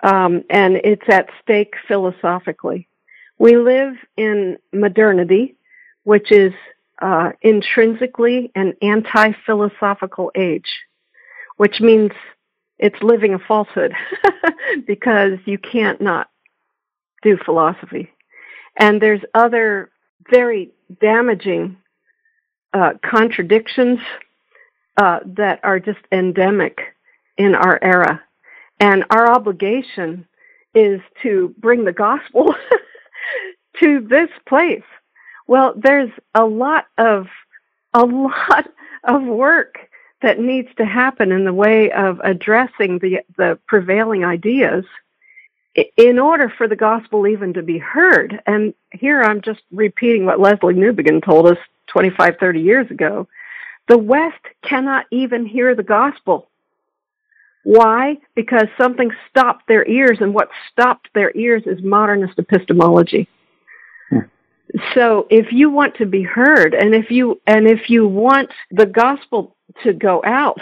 Um, 0.03 0.45
and 0.51 0.77
it's 0.77 1.09
at 1.09 1.29
stake 1.43 1.75
philosophically. 1.89 2.89
We 3.39 3.57
live 3.57 3.95
in 4.17 4.59
modernity, 4.73 5.57
which 6.05 6.31
is 6.31 6.53
uh, 7.01 7.33
intrinsically 7.43 8.53
an 8.55 8.75
anti 8.83 9.33
philosophical 9.47 10.31
age, 10.35 10.81
which 11.57 11.81
means 11.81 12.13
it's 12.79 13.03
living 13.03 13.35
a 13.35 13.39
falsehood 13.39 13.93
because 14.87 15.39
you 15.47 15.59
can't 15.59 16.01
not 16.01 16.29
do 17.23 17.39
philosophy. 17.45 18.11
And 18.79 19.01
there's 19.01 19.23
other 19.35 19.91
very 20.31 20.71
damaging 21.01 21.77
uh, 22.73 22.95
contradictions 23.03 24.01
uh, 24.97 25.21
that 25.25 25.61
are 25.63 25.81
just 25.81 26.01
endemic 26.13 26.81
in 27.37 27.55
our 27.55 27.79
era. 27.83 28.23
And 28.81 29.05
our 29.11 29.31
obligation 29.31 30.27
is 30.75 31.01
to 31.23 31.55
bring 31.59 31.85
the 31.85 31.93
gospel 31.93 32.55
to 33.81 34.01
this 34.01 34.31
place. 34.47 34.83
Well, 35.47 35.75
there's 35.77 36.11
a 36.35 36.45
lot 36.45 36.87
of 36.99 37.27
a 37.93 38.05
lot 38.05 38.69
of 39.05 39.23
work 39.23 39.79
that 40.21 40.41
needs 40.41 40.69
to 40.77 40.85
happen 40.85 41.31
in 41.31 41.45
the 41.45 41.53
way 41.53 41.93
of 41.93 42.21
addressing 42.25 42.99
the 42.99 43.21
the 43.37 43.59
prevailing 43.67 44.25
ideas 44.25 44.85
in 45.97 46.19
order 46.19 46.49
for 46.49 46.69
the 46.69 46.77
gospel 46.77 47.27
even 47.27 47.53
to 47.55 47.63
be 47.63 47.79
heard. 47.79 48.41
And 48.47 48.75
here 48.93 49.23
I'm 49.23 49.41
just 49.41 49.61
repeating 49.73 50.25
what 50.25 50.41
Leslie 50.41 50.75
Newbigin 50.75 51.25
told 51.25 51.47
us 51.47 51.59
25, 51.89 52.37
30 52.39 52.61
years 52.61 52.91
ago. 52.91 53.27
The 53.89 53.99
West 53.99 54.41
cannot 54.63 55.07
even 55.11 55.47
hear 55.47 55.75
the 55.75 55.83
gospel. 55.83 56.49
Why? 57.65 58.19
Because 58.35 58.67
something 58.79 59.11
stopped 59.31 59.67
their 59.67 59.87
ears, 59.89 60.19
and 60.21 60.35
what 60.35 60.51
stopped 60.71 61.09
their 61.15 61.33
ears 61.35 61.63
is 61.67 61.83
modernist 61.83 62.39
epistemology. 62.39 63.29
Hmm. 64.11 64.19
So 64.95 65.27
if 65.31 65.51
you 65.51 65.71
want 65.71 65.97
to 65.97 66.07
be 66.07 66.23
heard 66.23 66.75
and 66.75 66.95
if 66.95 67.11
you 67.11 67.41
and 67.47 67.67
if 67.67 67.89
you 67.89 68.07
want 68.07 68.51
the 68.71 68.87
gospel 68.87 69.57
to 69.83 69.93
go 69.95 70.23
out, 70.25 70.61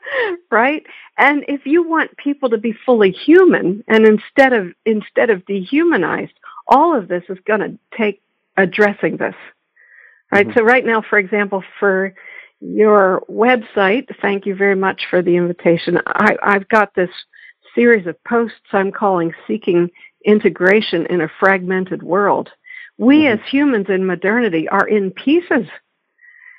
right? 0.50 0.84
And 1.16 1.44
if 1.46 1.66
you 1.66 1.88
want 1.88 2.16
people 2.16 2.50
to 2.50 2.58
be 2.58 2.72
fully 2.72 3.12
human 3.12 3.84
and 3.86 4.06
instead 4.06 4.52
of 4.52 4.72
instead 4.84 5.30
of 5.30 5.46
dehumanized, 5.46 6.32
all 6.66 6.96
of 6.96 7.06
this 7.06 7.22
is 7.28 7.38
going 7.46 7.60
to 7.60 7.78
take 7.96 8.22
addressing 8.56 9.18
this. 9.18 9.34
Right? 10.32 10.48
Mm-hmm. 10.48 10.58
So 10.58 10.64
right 10.64 10.84
now 10.84 11.02
for 11.08 11.18
example 11.18 11.62
for 11.78 12.14
your 12.60 13.22
website, 13.30 14.08
thank 14.20 14.46
you 14.46 14.54
very 14.54 14.76
much 14.76 15.06
for 15.08 15.22
the 15.22 15.36
invitation. 15.36 15.98
I, 16.06 16.36
I've 16.42 16.68
got 16.68 16.94
this 16.94 17.10
series 17.74 18.06
of 18.06 18.22
posts 18.24 18.56
I'm 18.72 18.92
calling 18.92 19.32
Seeking 19.46 19.90
Integration 20.24 21.06
in 21.06 21.20
a 21.20 21.30
Fragmented 21.40 22.02
World. 22.02 22.50
We 22.98 23.20
mm-hmm. 23.20 23.40
as 23.40 23.50
humans 23.50 23.86
in 23.88 24.06
modernity 24.06 24.68
are 24.68 24.86
in 24.86 25.10
pieces. 25.10 25.66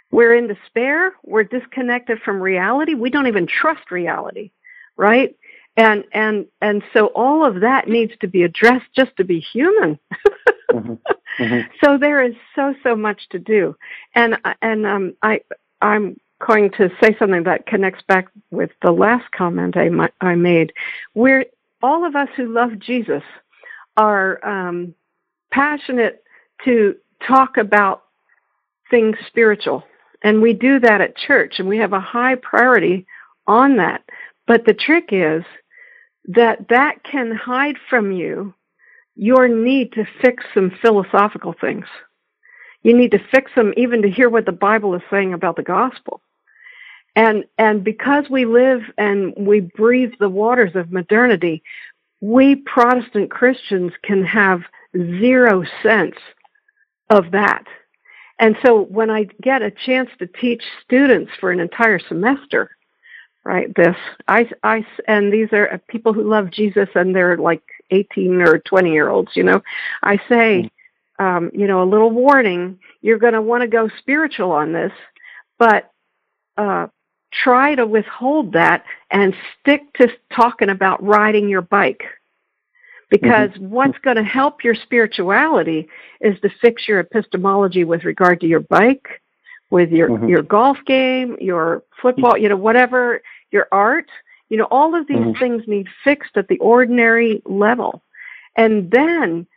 We're 0.10 0.36
in 0.36 0.47
despair. 0.47 1.14
We're 1.24 1.43
disconnected 1.43 2.20
from 2.24 2.41
reality. 2.41 2.95
We 2.95 3.10
don't 3.10 3.28
even 3.28 3.47
trust 3.47 3.91
reality, 3.91 4.52
right? 4.97 5.36
And 5.78 6.04
and 6.12 6.47
and 6.62 6.84
so 6.91 7.08
all 7.08 7.45
of 7.45 7.62
that 7.62 7.88
needs 7.88 8.12
to 8.20 8.28
be 8.28 8.43
addressed 8.43 8.88
just 8.93 9.16
to 9.18 9.24
be 9.24 9.39
human. 9.39 9.99
mm-hmm. 10.72 10.93
Mm-hmm. 11.39 11.72
So 11.82 11.97
there 11.97 12.22
is 12.22 12.36
so 12.56 12.76
so 12.84 12.93
much 12.93 13.30
to 13.30 13.39
do, 13.39 13.76
and 14.14 14.38
and 14.62 14.86
um, 14.86 15.14
I 15.24 15.39
I'm 15.82 16.20
going 16.46 16.72
to 16.72 16.90
say 17.02 17.16
something 17.20 17.44
that 17.44 17.68
connects 17.68 18.04
back 18.08 18.28
with 18.50 18.72
the 18.82 18.92
last 18.92 19.32
comment 19.32 19.76
I, 19.78 19.90
I 20.22 20.36
made. 20.36 20.74
We're 21.14 21.46
all 21.82 22.06
of 22.06 22.16
us 22.16 22.30
who 22.36 22.54
love 22.54 22.80
Jesus 22.80 23.24
are 23.98 24.44
um, 24.46 24.94
passionate 25.52 26.24
to 26.66 26.96
talk 27.28 27.58
about 27.58 28.04
things 28.90 29.16
spiritual. 29.28 29.84
And 30.24 30.42
we 30.42 30.54
do 30.54 30.80
that 30.80 31.02
at 31.02 31.18
church, 31.18 31.56
and 31.58 31.68
we 31.68 31.78
have 31.78 31.94
a 31.94 32.00
high 32.00 32.36
priority 32.36 33.08
on 33.48 33.78
that. 33.78 34.04
But 34.48 34.66
the 34.66 34.74
trick 34.74 35.10
is 35.12 35.44
that 36.26 36.68
that 36.70 37.04
can 37.04 37.32
hide 37.36 37.78
from 37.90 38.12
you 38.12 38.54
your 39.16 39.48
need 39.48 39.94
to 39.94 40.06
fix 40.22 40.44
some 40.54 40.72
philosophical 40.82 41.54
things. 41.60 41.86
You 42.84 42.98
need 42.98 43.12
to 43.12 43.20
fix 43.32 43.52
them 43.56 43.74
even 43.78 44.02
to 44.02 44.10
hear 44.10 44.30
what 44.30 44.46
the 44.46 44.52
Bible 44.52 44.96
is 44.96 45.02
saying 45.10 45.34
about 45.34 45.56
the 45.56 45.64
gospel. 45.64 46.22
And, 47.16 47.46
and 47.58 47.84
because 47.84 48.30
we 48.30 48.46
live 48.46 48.82
and 48.98 49.34
we 49.36 49.60
breathe 49.60 50.14
the 50.20 50.30
waters 50.30 50.76
of 50.76 50.92
modernity, 50.92 51.62
we 52.22 52.56
Protestant 52.56 53.30
Christians 53.30 53.92
can 54.04 54.24
have 54.24 54.62
zero 54.96 55.64
sense 55.84 56.16
of 57.10 57.32
that. 57.32 57.66
And 58.40 58.58
so 58.66 58.82
when 58.82 59.10
I 59.10 59.26
get 59.42 59.62
a 59.62 59.72
chance 59.72 60.10
to 60.20 60.26
teach 60.26 60.64
students 60.84 61.32
for 61.40 61.52
an 61.52 61.60
entire 61.60 62.00
semester, 62.00 62.72
right, 63.44 63.74
this, 63.76 63.96
I, 64.28 64.50
I, 64.64 64.86
and 65.08 65.32
these 65.32 65.50
are 65.52 65.80
people 65.88 66.14
who 66.14 66.24
love 66.24 66.50
Jesus 66.50 66.90
and 66.96 67.16
they're 67.16 67.38
like 67.38 67.62
18 67.92 68.42
or 68.42 68.60
20 68.60 68.92
year 68.92 69.10
olds, 69.10 69.32
you 69.36 69.44
know, 69.44 69.62
I 70.02 70.18
say, 70.30 70.64
mm. 70.64 70.72
Um, 71.22 71.52
you 71.54 71.68
know, 71.68 71.84
a 71.84 71.86
little 71.86 72.10
warning, 72.10 72.80
you're 73.02 73.20
going 73.20 73.34
to 73.34 73.42
want 73.42 73.62
to 73.62 73.68
go 73.68 73.90
spiritual 74.00 74.52
on 74.52 74.74
this, 74.74 74.92
but, 75.60 75.92
uh, 76.58 76.88
try 77.32 77.76
to 77.76 77.86
withhold 77.86 78.54
that 78.54 78.84
and 79.10 79.34
stick 79.60 79.82
to 79.94 80.10
talking 80.36 80.70
about 80.70 81.02
riding 81.02 81.48
your 81.48 81.62
bike 81.62 82.04
because 83.10 83.50
mm-hmm. 83.52 83.70
what's 83.70 83.98
going 84.00 84.16
to 84.16 84.24
help 84.24 84.64
your 84.64 84.74
spirituality 84.74 85.88
is 86.22 86.40
to 86.42 86.50
fix 86.62 86.88
your 86.88 87.00
epistemology 87.00 87.84
with 87.84 88.04
regard 88.04 88.40
to 88.42 88.48
your 88.48 88.62
bike, 88.62 89.22
with 89.70 89.92
your 89.92 90.10
mm-hmm. 90.10 90.28
your 90.28 90.42
golf 90.42 90.78
game, 90.86 91.38
your 91.40 91.84
football, 92.02 92.38
you 92.38 92.50
know, 92.50 92.58
whatever, 92.58 93.22
your 93.52 93.68
art. 93.72 94.10
You 94.50 94.58
know, 94.58 94.68
all 94.72 94.96
of 94.96 95.08
these 95.08 95.18
mm-hmm. 95.18 95.40
things 95.40 95.64
need 95.68 95.88
fixed 96.04 96.36
at 96.36 96.48
the 96.50 96.58
ordinary 96.58 97.42
level. 97.46 98.02
And 98.58 98.92
then 98.92 99.48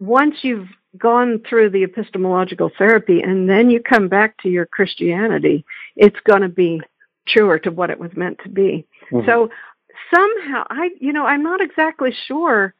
once 0.00 0.36
you've 0.42 0.68
gone 0.98 1.40
through 1.48 1.70
the 1.70 1.84
epistemological 1.84 2.70
therapy 2.76 3.20
and 3.20 3.48
then 3.48 3.70
you 3.70 3.80
come 3.80 4.08
back 4.08 4.36
to 4.38 4.48
your 4.48 4.66
Christianity, 4.66 5.64
it's 5.94 6.18
going 6.24 6.42
to 6.42 6.48
be 6.48 6.80
truer 7.28 7.58
to 7.60 7.70
what 7.70 7.90
it 7.90 8.00
was 8.00 8.10
meant 8.16 8.40
to 8.42 8.48
be. 8.48 8.86
Mm-hmm. 9.12 9.26
So 9.26 9.50
somehow 10.12 10.64
I 10.68 10.90
you 11.00 11.12
know, 11.12 11.26
I'm 11.26 11.42
not 11.42 11.60
exactly 11.60 12.12
sure 12.26 12.74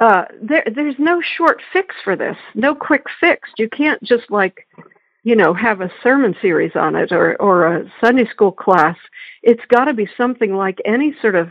uh, 0.00 0.24
there, 0.42 0.64
there's 0.74 0.98
no 0.98 1.20
short 1.20 1.62
fix 1.72 1.94
for 2.02 2.16
this, 2.16 2.36
no 2.54 2.74
quick 2.74 3.04
fix. 3.20 3.50
You 3.58 3.68
can't 3.68 4.02
just 4.02 4.30
like, 4.30 4.66
you 5.22 5.36
know, 5.36 5.54
have 5.54 5.80
a 5.80 5.92
sermon 6.02 6.34
series 6.42 6.72
on 6.74 6.96
it 6.96 7.12
or, 7.12 7.40
or 7.40 7.66
a 7.66 7.92
Sunday 8.00 8.26
school 8.26 8.52
class. 8.52 8.96
It's 9.42 9.64
got 9.68 9.84
to 9.84 9.94
be 9.94 10.08
something 10.16 10.54
like 10.54 10.80
any 10.84 11.14
sort 11.20 11.36
of 11.36 11.50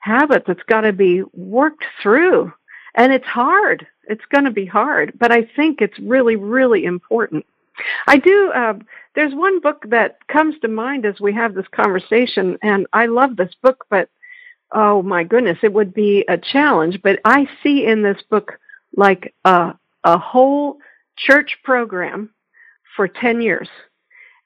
habit 0.00 0.44
that's 0.46 0.62
got 0.64 0.82
to 0.82 0.92
be 0.92 1.22
worked 1.32 1.84
through. 2.02 2.52
And 2.94 3.12
it's 3.12 3.26
hard. 3.26 3.86
It's 4.08 4.24
going 4.32 4.44
to 4.44 4.50
be 4.50 4.66
hard, 4.66 5.12
but 5.18 5.30
I 5.30 5.48
think 5.56 5.80
it's 5.80 5.98
really, 5.98 6.36
really 6.36 6.84
important. 6.84 7.44
I 8.06 8.16
do, 8.16 8.50
uh, 8.54 8.74
there's 9.14 9.34
one 9.34 9.60
book 9.60 9.84
that 9.88 10.26
comes 10.26 10.56
to 10.60 10.68
mind 10.68 11.06
as 11.06 11.20
we 11.20 11.32
have 11.34 11.54
this 11.54 11.68
conversation, 11.70 12.58
and 12.62 12.86
I 12.92 13.06
love 13.06 13.36
this 13.36 13.54
book, 13.62 13.84
but 13.88 14.08
oh 14.72 15.02
my 15.02 15.24
goodness, 15.24 15.58
it 15.62 15.72
would 15.72 15.94
be 15.94 16.24
a 16.28 16.38
challenge. 16.38 17.00
But 17.02 17.20
I 17.24 17.48
see 17.62 17.86
in 17.86 18.02
this 18.02 18.18
book 18.28 18.58
like 18.96 19.34
a, 19.44 19.74
a 20.04 20.18
whole 20.18 20.78
church 21.16 21.58
program 21.62 22.30
for 22.96 23.08
10 23.08 23.40
years. 23.40 23.68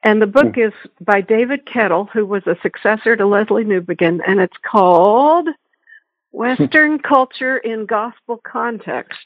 And 0.05 0.21
the 0.21 0.27
book 0.27 0.59
is 0.59 0.73
by 1.01 1.21
David 1.21 1.65
Kettle, 1.65 2.09
who 2.13 2.27
was 2.27 2.43
a 2.47 2.57
successor 2.61 3.15
to 3.15 3.25
Leslie 3.25 3.65
Newbigin, 3.65 4.21
and 4.27 4.41
it's 4.41 4.57
called 4.69 5.49
Western 6.33 6.99
Culture 6.99 7.59
in 7.59 7.87
Gospel 7.87 8.41
Context. 8.45 9.25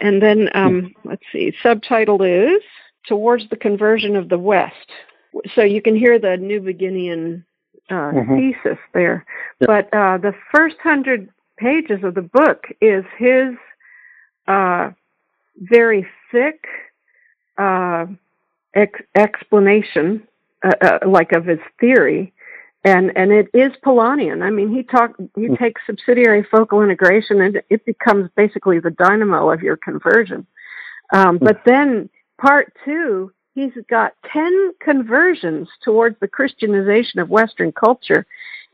And 0.00 0.22
then, 0.22 0.50
um, 0.54 0.94
let's 1.04 1.22
see, 1.32 1.54
subtitle 1.62 2.22
is 2.22 2.62
Towards 3.06 3.48
the 3.48 3.56
Conversion 3.56 4.16
of 4.16 4.28
the 4.28 4.38
West. 4.38 4.90
So 5.54 5.62
you 5.62 5.80
can 5.82 5.96
hear 5.96 6.18
the 6.18 6.36
Newbiginian 6.38 7.44
uh, 7.90 7.94
mm-hmm. 7.94 8.36
thesis 8.36 8.78
there. 8.92 9.24
But 9.60 9.92
uh, 9.92 10.18
the 10.18 10.34
first 10.52 10.76
hundred 10.82 11.28
pages 11.56 12.02
of 12.02 12.14
the 12.14 12.22
book 12.22 12.66
is 12.80 13.04
his 13.16 13.54
uh, 14.46 14.90
very 15.56 16.06
thick 16.30 16.66
uh, 17.58 18.06
ex- 18.74 19.00
explanation, 19.14 20.26
uh, 20.62 20.72
uh, 20.80 20.98
like 21.06 21.32
of 21.32 21.46
his 21.46 21.60
theory, 21.80 22.32
and 22.86 23.12
and 23.16 23.32
it 23.32 23.48
is 23.52 23.72
Polanyian. 23.84 24.42
I 24.42 24.50
mean, 24.50 24.72
he 24.72 24.84
talk 24.84 25.16
you 25.36 25.50
Mm. 25.50 25.58
take 25.58 25.76
subsidiary 25.86 26.44
focal 26.44 26.82
integration, 26.82 27.40
and 27.40 27.60
it 27.68 27.84
becomes 27.84 28.30
basically 28.36 28.78
the 28.78 28.92
dynamo 28.92 29.50
of 29.50 29.60
your 29.60 29.76
conversion. 29.76 30.46
Um, 31.12 31.38
but 31.38 31.64
then 31.64 32.08
part 32.38 32.72
two, 32.84 33.32
he's 33.56 33.72
got 33.90 34.12
ten 34.32 34.72
conversions 34.80 35.68
towards 35.82 36.16
the 36.20 36.28
Christianization 36.28 37.18
of 37.18 37.30
Western 37.30 37.72
culture, 37.72 38.26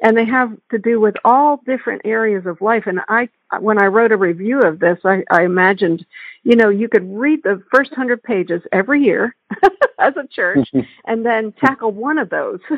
and 0.03 0.17
they 0.17 0.27
have 0.27 0.51
to 0.73 0.79
do 0.79 1.01
with 1.01 1.15
all 1.25 1.63
different 1.65 2.03
areas 2.05 2.45
of 2.45 2.61
life. 2.61 2.85
And 2.87 3.01
I, 3.09 3.29
when 3.61 3.81
I 3.81 3.87
wrote 3.87 4.13
a 4.13 4.17
review 4.19 4.61
of 4.61 4.81
this, 4.81 4.99
I, 5.05 5.23
I 5.31 5.45
imagined, 5.45 6.05
you 6.43 6.57
know, 6.57 6.69
you 6.69 6.89
could 6.89 7.09
read 7.15 7.41
the 7.45 7.63
first 7.73 7.95
hundred 7.95 8.23
pages 8.23 8.61
every 8.73 9.03
year 9.03 9.35
as 9.99 10.15
a 10.17 10.27
church, 10.27 10.69
and 11.07 11.25
then 11.25 11.53
tackle 11.53 11.93
one 11.93 12.19
of 12.19 12.29
those 12.29 12.61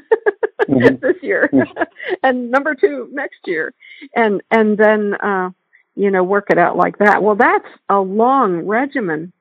Mhm. 0.68 1.00
this 1.00 1.16
year, 1.22 1.50
and 2.22 2.50
number 2.50 2.74
two 2.74 3.08
next 3.12 3.40
year, 3.46 3.74
and 4.16 4.40
and 4.50 4.78
then 4.78 5.14
uh, 5.14 5.50
you 5.94 6.10
know 6.10 6.22
work 6.24 6.46
it 6.50 6.58
out 6.58 6.76
like 6.76 6.96
that. 6.98 7.22
Well, 7.22 7.34
that's 7.36 7.68
a 7.90 7.98
long 8.00 8.64
regimen 8.66 9.32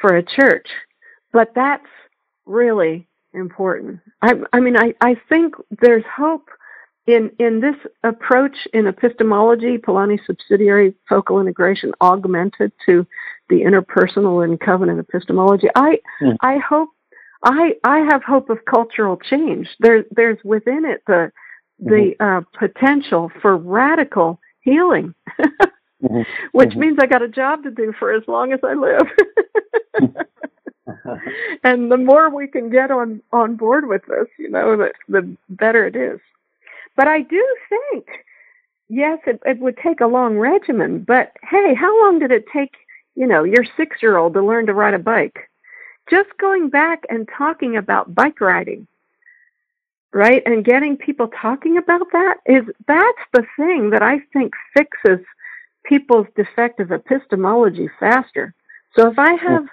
for 0.00 0.14
a 0.16 0.22
church, 0.22 0.68
but 1.32 1.52
that's 1.54 1.86
really 2.46 3.08
important. 3.34 4.00
I, 4.20 4.34
I 4.52 4.60
mean, 4.60 4.76
I, 4.76 4.94
I 5.00 5.16
think 5.28 5.54
there's 5.80 6.04
hope 6.14 6.48
in 7.06 7.30
in 7.38 7.60
this 7.60 7.74
approach 8.04 8.56
in 8.72 8.86
epistemology, 8.86 9.76
Polanyi 9.78 10.18
subsidiary 10.24 10.94
focal 11.08 11.40
integration 11.40 11.92
augmented 12.00 12.70
to 12.86 13.06
the 13.48 13.62
interpersonal 13.62 14.44
and 14.44 14.60
covenant 14.60 15.00
epistemology. 15.00 15.68
I 15.74 15.98
Mm. 16.20 16.36
I 16.40 16.58
hope 16.58 16.90
I 17.42 17.74
I 17.82 17.98
have 18.10 18.22
hope 18.22 18.50
of 18.50 18.64
cultural 18.66 19.16
change. 19.16 19.68
There 19.80 20.04
there's 20.12 20.38
within 20.44 20.84
it 20.84 21.02
the 21.08 21.32
the 21.80 22.14
uh, 22.20 22.42
potential 22.56 23.32
for 23.40 23.56
radical 23.56 24.38
healing, 24.60 25.12
Mhm. 26.00 26.24
which 26.52 26.70
Mhm. 26.70 26.76
means 26.76 26.98
I 27.00 27.06
got 27.06 27.22
a 27.22 27.28
job 27.28 27.64
to 27.64 27.72
do 27.72 27.92
for 27.98 28.12
as 28.12 28.22
long 28.28 28.52
as 28.52 28.60
I 28.62 28.74
live. 28.74 29.08
and 31.64 31.90
the 31.90 31.96
more 31.96 32.30
we 32.34 32.46
can 32.46 32.70
get 32.70 32.90
on 32.90 33.22
on 33.32 33.56
board 33.56 33.88
with 33.88 34.02
this, 34.06 34.28
you 34.38 34.48
know, 34.50 34.76
the 34.76 34.92
the 35.08 35.36
better 35.48 35.86
it 35.86 35.96
is. 35.96 36.20
But 36.96 37.08
I 37.08 37.22
do 37.22 37.56
think, 37.68 38.06
yes, 38.88 39.18
it, 39.26 39.40
it 39.46 39.58
would 39.60 39.78
take 39.78 40.00
a 40.00 40.06
long 40.06 40.36
regimen. 40.38 41.04
But 41.06 41.32
hey, 41.42 41.74
how 41.74 41.98
long 42.02 42.18
did 42.18 42.30
it 42.30 42.44
take, 42.52 42.74
you 43.14 43.26
know, 43.26 43.44
your 43.44 43.64
six 43.76 44.02
year 44.02 44.16
old 44.16 44.34
to 44.34 44.44
learn 44.44 44.66
to 44.66 44.74
ride 44.74 44.94
a 44.94 44.98
bike? 44.98 45.50
Just 46.10 46.30
going 46.38 46.68
back 46.68 47.04
and 47.08 47.28
talking 47.36 47.76
about 47.76 48.14
bike 48.14 48.40
riding, 48.40 48.86
right, 50.12 50.42
and 50.44 50.64
getting 50.64 50.96
people 50.96 51.28
talking 51.28 51.78
about 51.78 52.10
that 52.12 52.36
is 52.44 52.64
that's 52.86 53.24
the 53.32 53.44
thing 53.56 53.90
that 53.90 54.02
I 54.02 54.18
think 54.32 54.52
fixes 54.76 55.24
people's 55.84 56.26
defective 56.36 56.92
epistemology 56.92 57.88
faster. 57.98 58.54
So 58.96 59.10
if 59.10 59.18
I 59.18 59.34
have 59.34 59.64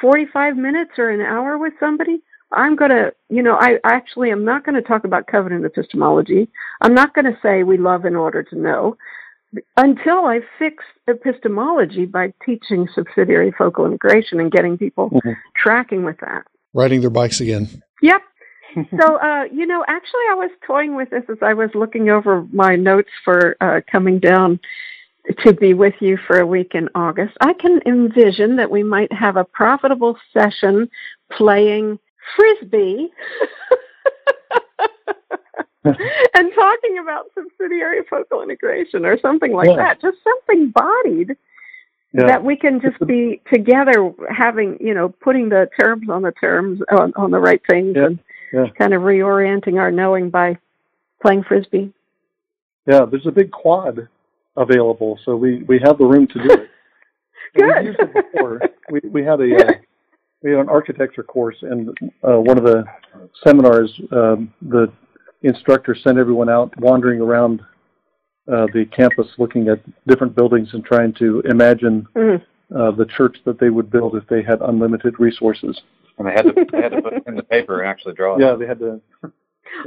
45 0.00 0.56
minutes 0.56 0.92
or 0.98 1.10
an 1.10 1.20
hour 1.20 1.58
with 1.58 1.72
somebody, 1.80 2.20
I'm 2.52 2.76
going 2.76 2.90
to, 2.90 3.12
you 3.28 3.42
know, 3.42 3.56
I 3.58 3.78
actually 3.84 4.30
am 4.30 4.44
not 4.44 4.64
going 4.64 4.74
to 4.74 4.82
talk 4.82 5.04
about 5.04 5.26
covenant 5.26 5.64
epistemology. 5.64 6.48
I'm 6.80 6.94
not 6.94 7.14
going 7.14 7.24
to 7.24 7.38
say 7.42 7.62
we 7.62 7.78
love 7.78 8.04
in 8.04 8.14
order 8.16 8.42
to 8.42 8.56
know 8.56 8.96
until 9.76 10.26
I 10.26 10.40
fix 10.58 10.82
epistemology 11.08 12.06
by 12.06 12.32
teaching 12.44 12.88
subsidiary 12.94 13.52
focal 13.56 13.86
integration 13.86 14.40
and 14.40 14.50
getting 14.50 14.76
people 14.76 15.10
Mhm. 15.10 15.36
tracking 15.56 16.04
with 16.04 16.18
that. 16.18 16.44
Riding 16.74 17.00
their 17.00 17.10
bikes 17.10 17.40
again. 17.40 17.68
Yep. 18.02 18.22
so, 19.00 19.16
uh, 19.16 19.44
you 19.52 19.66
know, 19.66 19.84
actually, 19.86 20.24
I 20.30 20.34
was 20.34 20.50
toying 20.66 20.96
with 20.96 21.10
this 21.10 21.24
as 21.28 21.38
I 21.40 21.54
was 21.54 21.70
looking 21.74 22.10
over 22.10 22.44
my 22.52 22.74
notes 22.74 23.10
for 23.24 23.56
uh, 23.60 23.80
coming 23.90 24.18
down 24.18 24.58
to 25.40 25.52
be 25.54 25.72
with 25.74 25.94
you 26.00 26.18
for 26.26 26.38
a 26.38 26.46
week 26.46 26.74
in 26.74 26.88
August. 26.94 27.34
I 27.40 27.54
can 27.54 27.80
envision 27.86 28.56
that 28.56 28.70
we 28.70 28.82
might 28.82 29.12
have 29.12 29.36
a 29.36 29.44
profitable 29.44 30.18
session 30.32 30.88
playing 31.32 31.98
frisbee 32.36 33.08
and 35.84 36.52
talking 36.54 36.98
about 37.02 37.30
subsidiary 37.34 38.02
focal 38.08 38.42
integration 38.42 39.04
or 39.04 39.18
something 39.18 39.52
like 39.52 39.68
Yeah. 39.68 39.76
that. 39.76 40.00
Just 40.00 40.18
something 40.24 40.70
bodied 40.70 41.36
Yeah. 42.12 42.26
that 42.26 42.44
we 42.44 42.56
can 42.56 42.80
just 42.80 42.98
be 43.06 43.40
together 43.52 44.12
having 44.30 44.78
you 44.80 44.94
know 44.94 45.08
putting 45.08 45.48
the 45.48 45.68
terms 45.78 46.08
on 46.08 46.22
the 46.22 46.32
terms 46.32 46.80
on, 46.90 47.12
on 47.16 47.30
the 47.30 47.40
right 47.40 47.60
things 47.68 47.96
Yeah, 47.96 48.06
and 48.52 48.74
kind 48.76 48.94
of 48.94 49.02
reorienting 49.02 49.80
our 49.80 49.90
knowing 49.90 50.30
by 50.30 50.58
playing 51.20 51.42
frisbee 51.44 51.92
Yeah, 52.86 53.04
there's 53.04 53.26
a 53.26 53.32
big 53.32 53.50
quad 53.50 54.08
available, 54.56 55.18
so 55.24 55.36
we, 55.36 55.62
we 55.64 55.78
have 55.84 55.98
the 55.98 56.04
room 56.06 56.26
to 56.28 56.34
do 56.42 56.50
it. 56.50 56.70
Good. 57.56 57.66
We've 57.76 57.84
used 57.86 58.00
it 58.00 58.32
before. 58.32 58.60
We 58.90 59.00
we 59.10 59.22
had 59.24 59.40
a 59.40 59.56
uh, 59.66 59.72
we 60.42 60.50
had 60.50 60.60
an 60.60 60.68
architecture 60.68 61.22
course, 61.22 61.56
and 61.62 61.88
uh, 62.26 62.40
one 62.40 62.58
of 62.58 62.64
the 62.64 62.84
seminars, 63.44 63.92
um, 64.12 64.52
the 64.62 64.92
instructor 65.42 65.94
sent 65.94 66.18
everyone 66.18 66.48
out 66.48 66.76
wandering 66.80 67.20
around 67.20 67.60
uh, 68.52 68.66
the 68.74 68.84
campus, 68.94 69.28
looking 69.38 69.68
at 69.68 69.78
different 70.08 70.34
buildings 70.34 70.68
and 70.72 70.84
trying 70.84 71.12
to 71.14 71.40
imagine 71.48 72.06
Mm. 72.16 72.42
uh, 72.74 72.90
the 72.90 73.06
church 73.16 73.36
that 73.44 73.60
they 73.60 73.70
would 73.70 73.90
build 73.90 74.16
if 74.16 74.26
they 74.26 74.42
had 74.42 74.60
unlimited 74.62 75.14
resources. 75.20 75.80
And 76.18 76.26
they 76.26 76.32
had 76.32 76.42
to 76.46 76.52
they 76.72 76.82
had 76.82 76.90
to 76.92 77.02
put 77.02 77.12
it 77.14 77.22
in 77.26 77.36
the 77.36 77.42
paper 77.44 77.80
and 77.82 77.88
actually 77.88 78.14
draw 78.14 78.36
it. 78.36 78.40
Yeah, 78.40 78.54
they 78.56 78.66
had 78.66 78.78
to. 78.80 79.00
they 79.22 79.28
had 79.28 79.32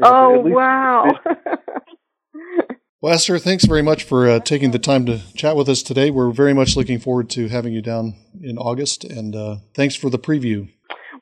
oh 0.04 0.40
at 0.40 0.46
least- 0.46 0.56
wow 0.56 1.06
Well, 3.00 3.14
Esther, 3.14 3.38
thanks 3.38 3.66
very 3.66 3.84
much 3.84 4.04
for 4.04 4.28
uh, 4.28 4.40
taking 4.40 4.72
the 4.72 4.80
time 4.80 5.06
to 5.06 5.22
chat 5.36 5.56
with 5.56 5.70
us 5.70 5.84
today. 5.84 6.10
We're 6.10 6.32
very 6.32 6.54
much 6.54 6.76
looking 6.76 6.98
forward 7.00 7.30
to 7.32 7.48
having 7.48 7.72
you 7.74 7.82
down 7.82 8.16
in 8.42 8.58
August, 8.58 9.04
and 9.04 9.36
uh, 9.36 9.58
thanks 9.76 9.96
for 9.96 10.10
the 10.10 10.18
preview. 10.18 10.70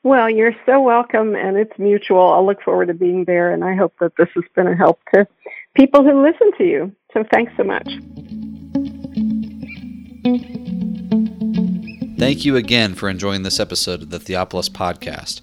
well 0.02 0.30
you're 0.30 0.54
so 0.64 0.80
welcome 0.80 1.34
and 1.34 1.56
it's 1.56 1.76
mutual 1.78 2.32
i'll 2.32 2.46
look 2.46 2.62
forward 2.62 2.86
to 2.86 2.94
being 2.94 3.24
there 3.24 3.52
and 3.52 3.64
i 3.64 3.74
hope 3.74 3.92
that 3.98 4.12
this 4.16 4.28
has 4.34 4.44
been 4.54 4.66
a 4.68 4.76
help 4.76 5.00
to 5.12 5.26
people 5.74 6.04
who 6.04 6.22
listen 6.22 6.50
to 6.56 6.64
you 6.64 6.92
so 7.12 7.24
thanks 7.32 7.52
so 7.56 7.64
much 7.64 7.88
Thank 12.18 12.44
you 12.44 12.56
again 12.56 12.94
for 12.94 13.08
enjoying 13.08 13.42
this 13.42 13.60
episode 13.60 14.02
of 14.02 14.10
the 14.10 14.18
Theopolis 14.18 14.70
Podcast. 14.70 15.42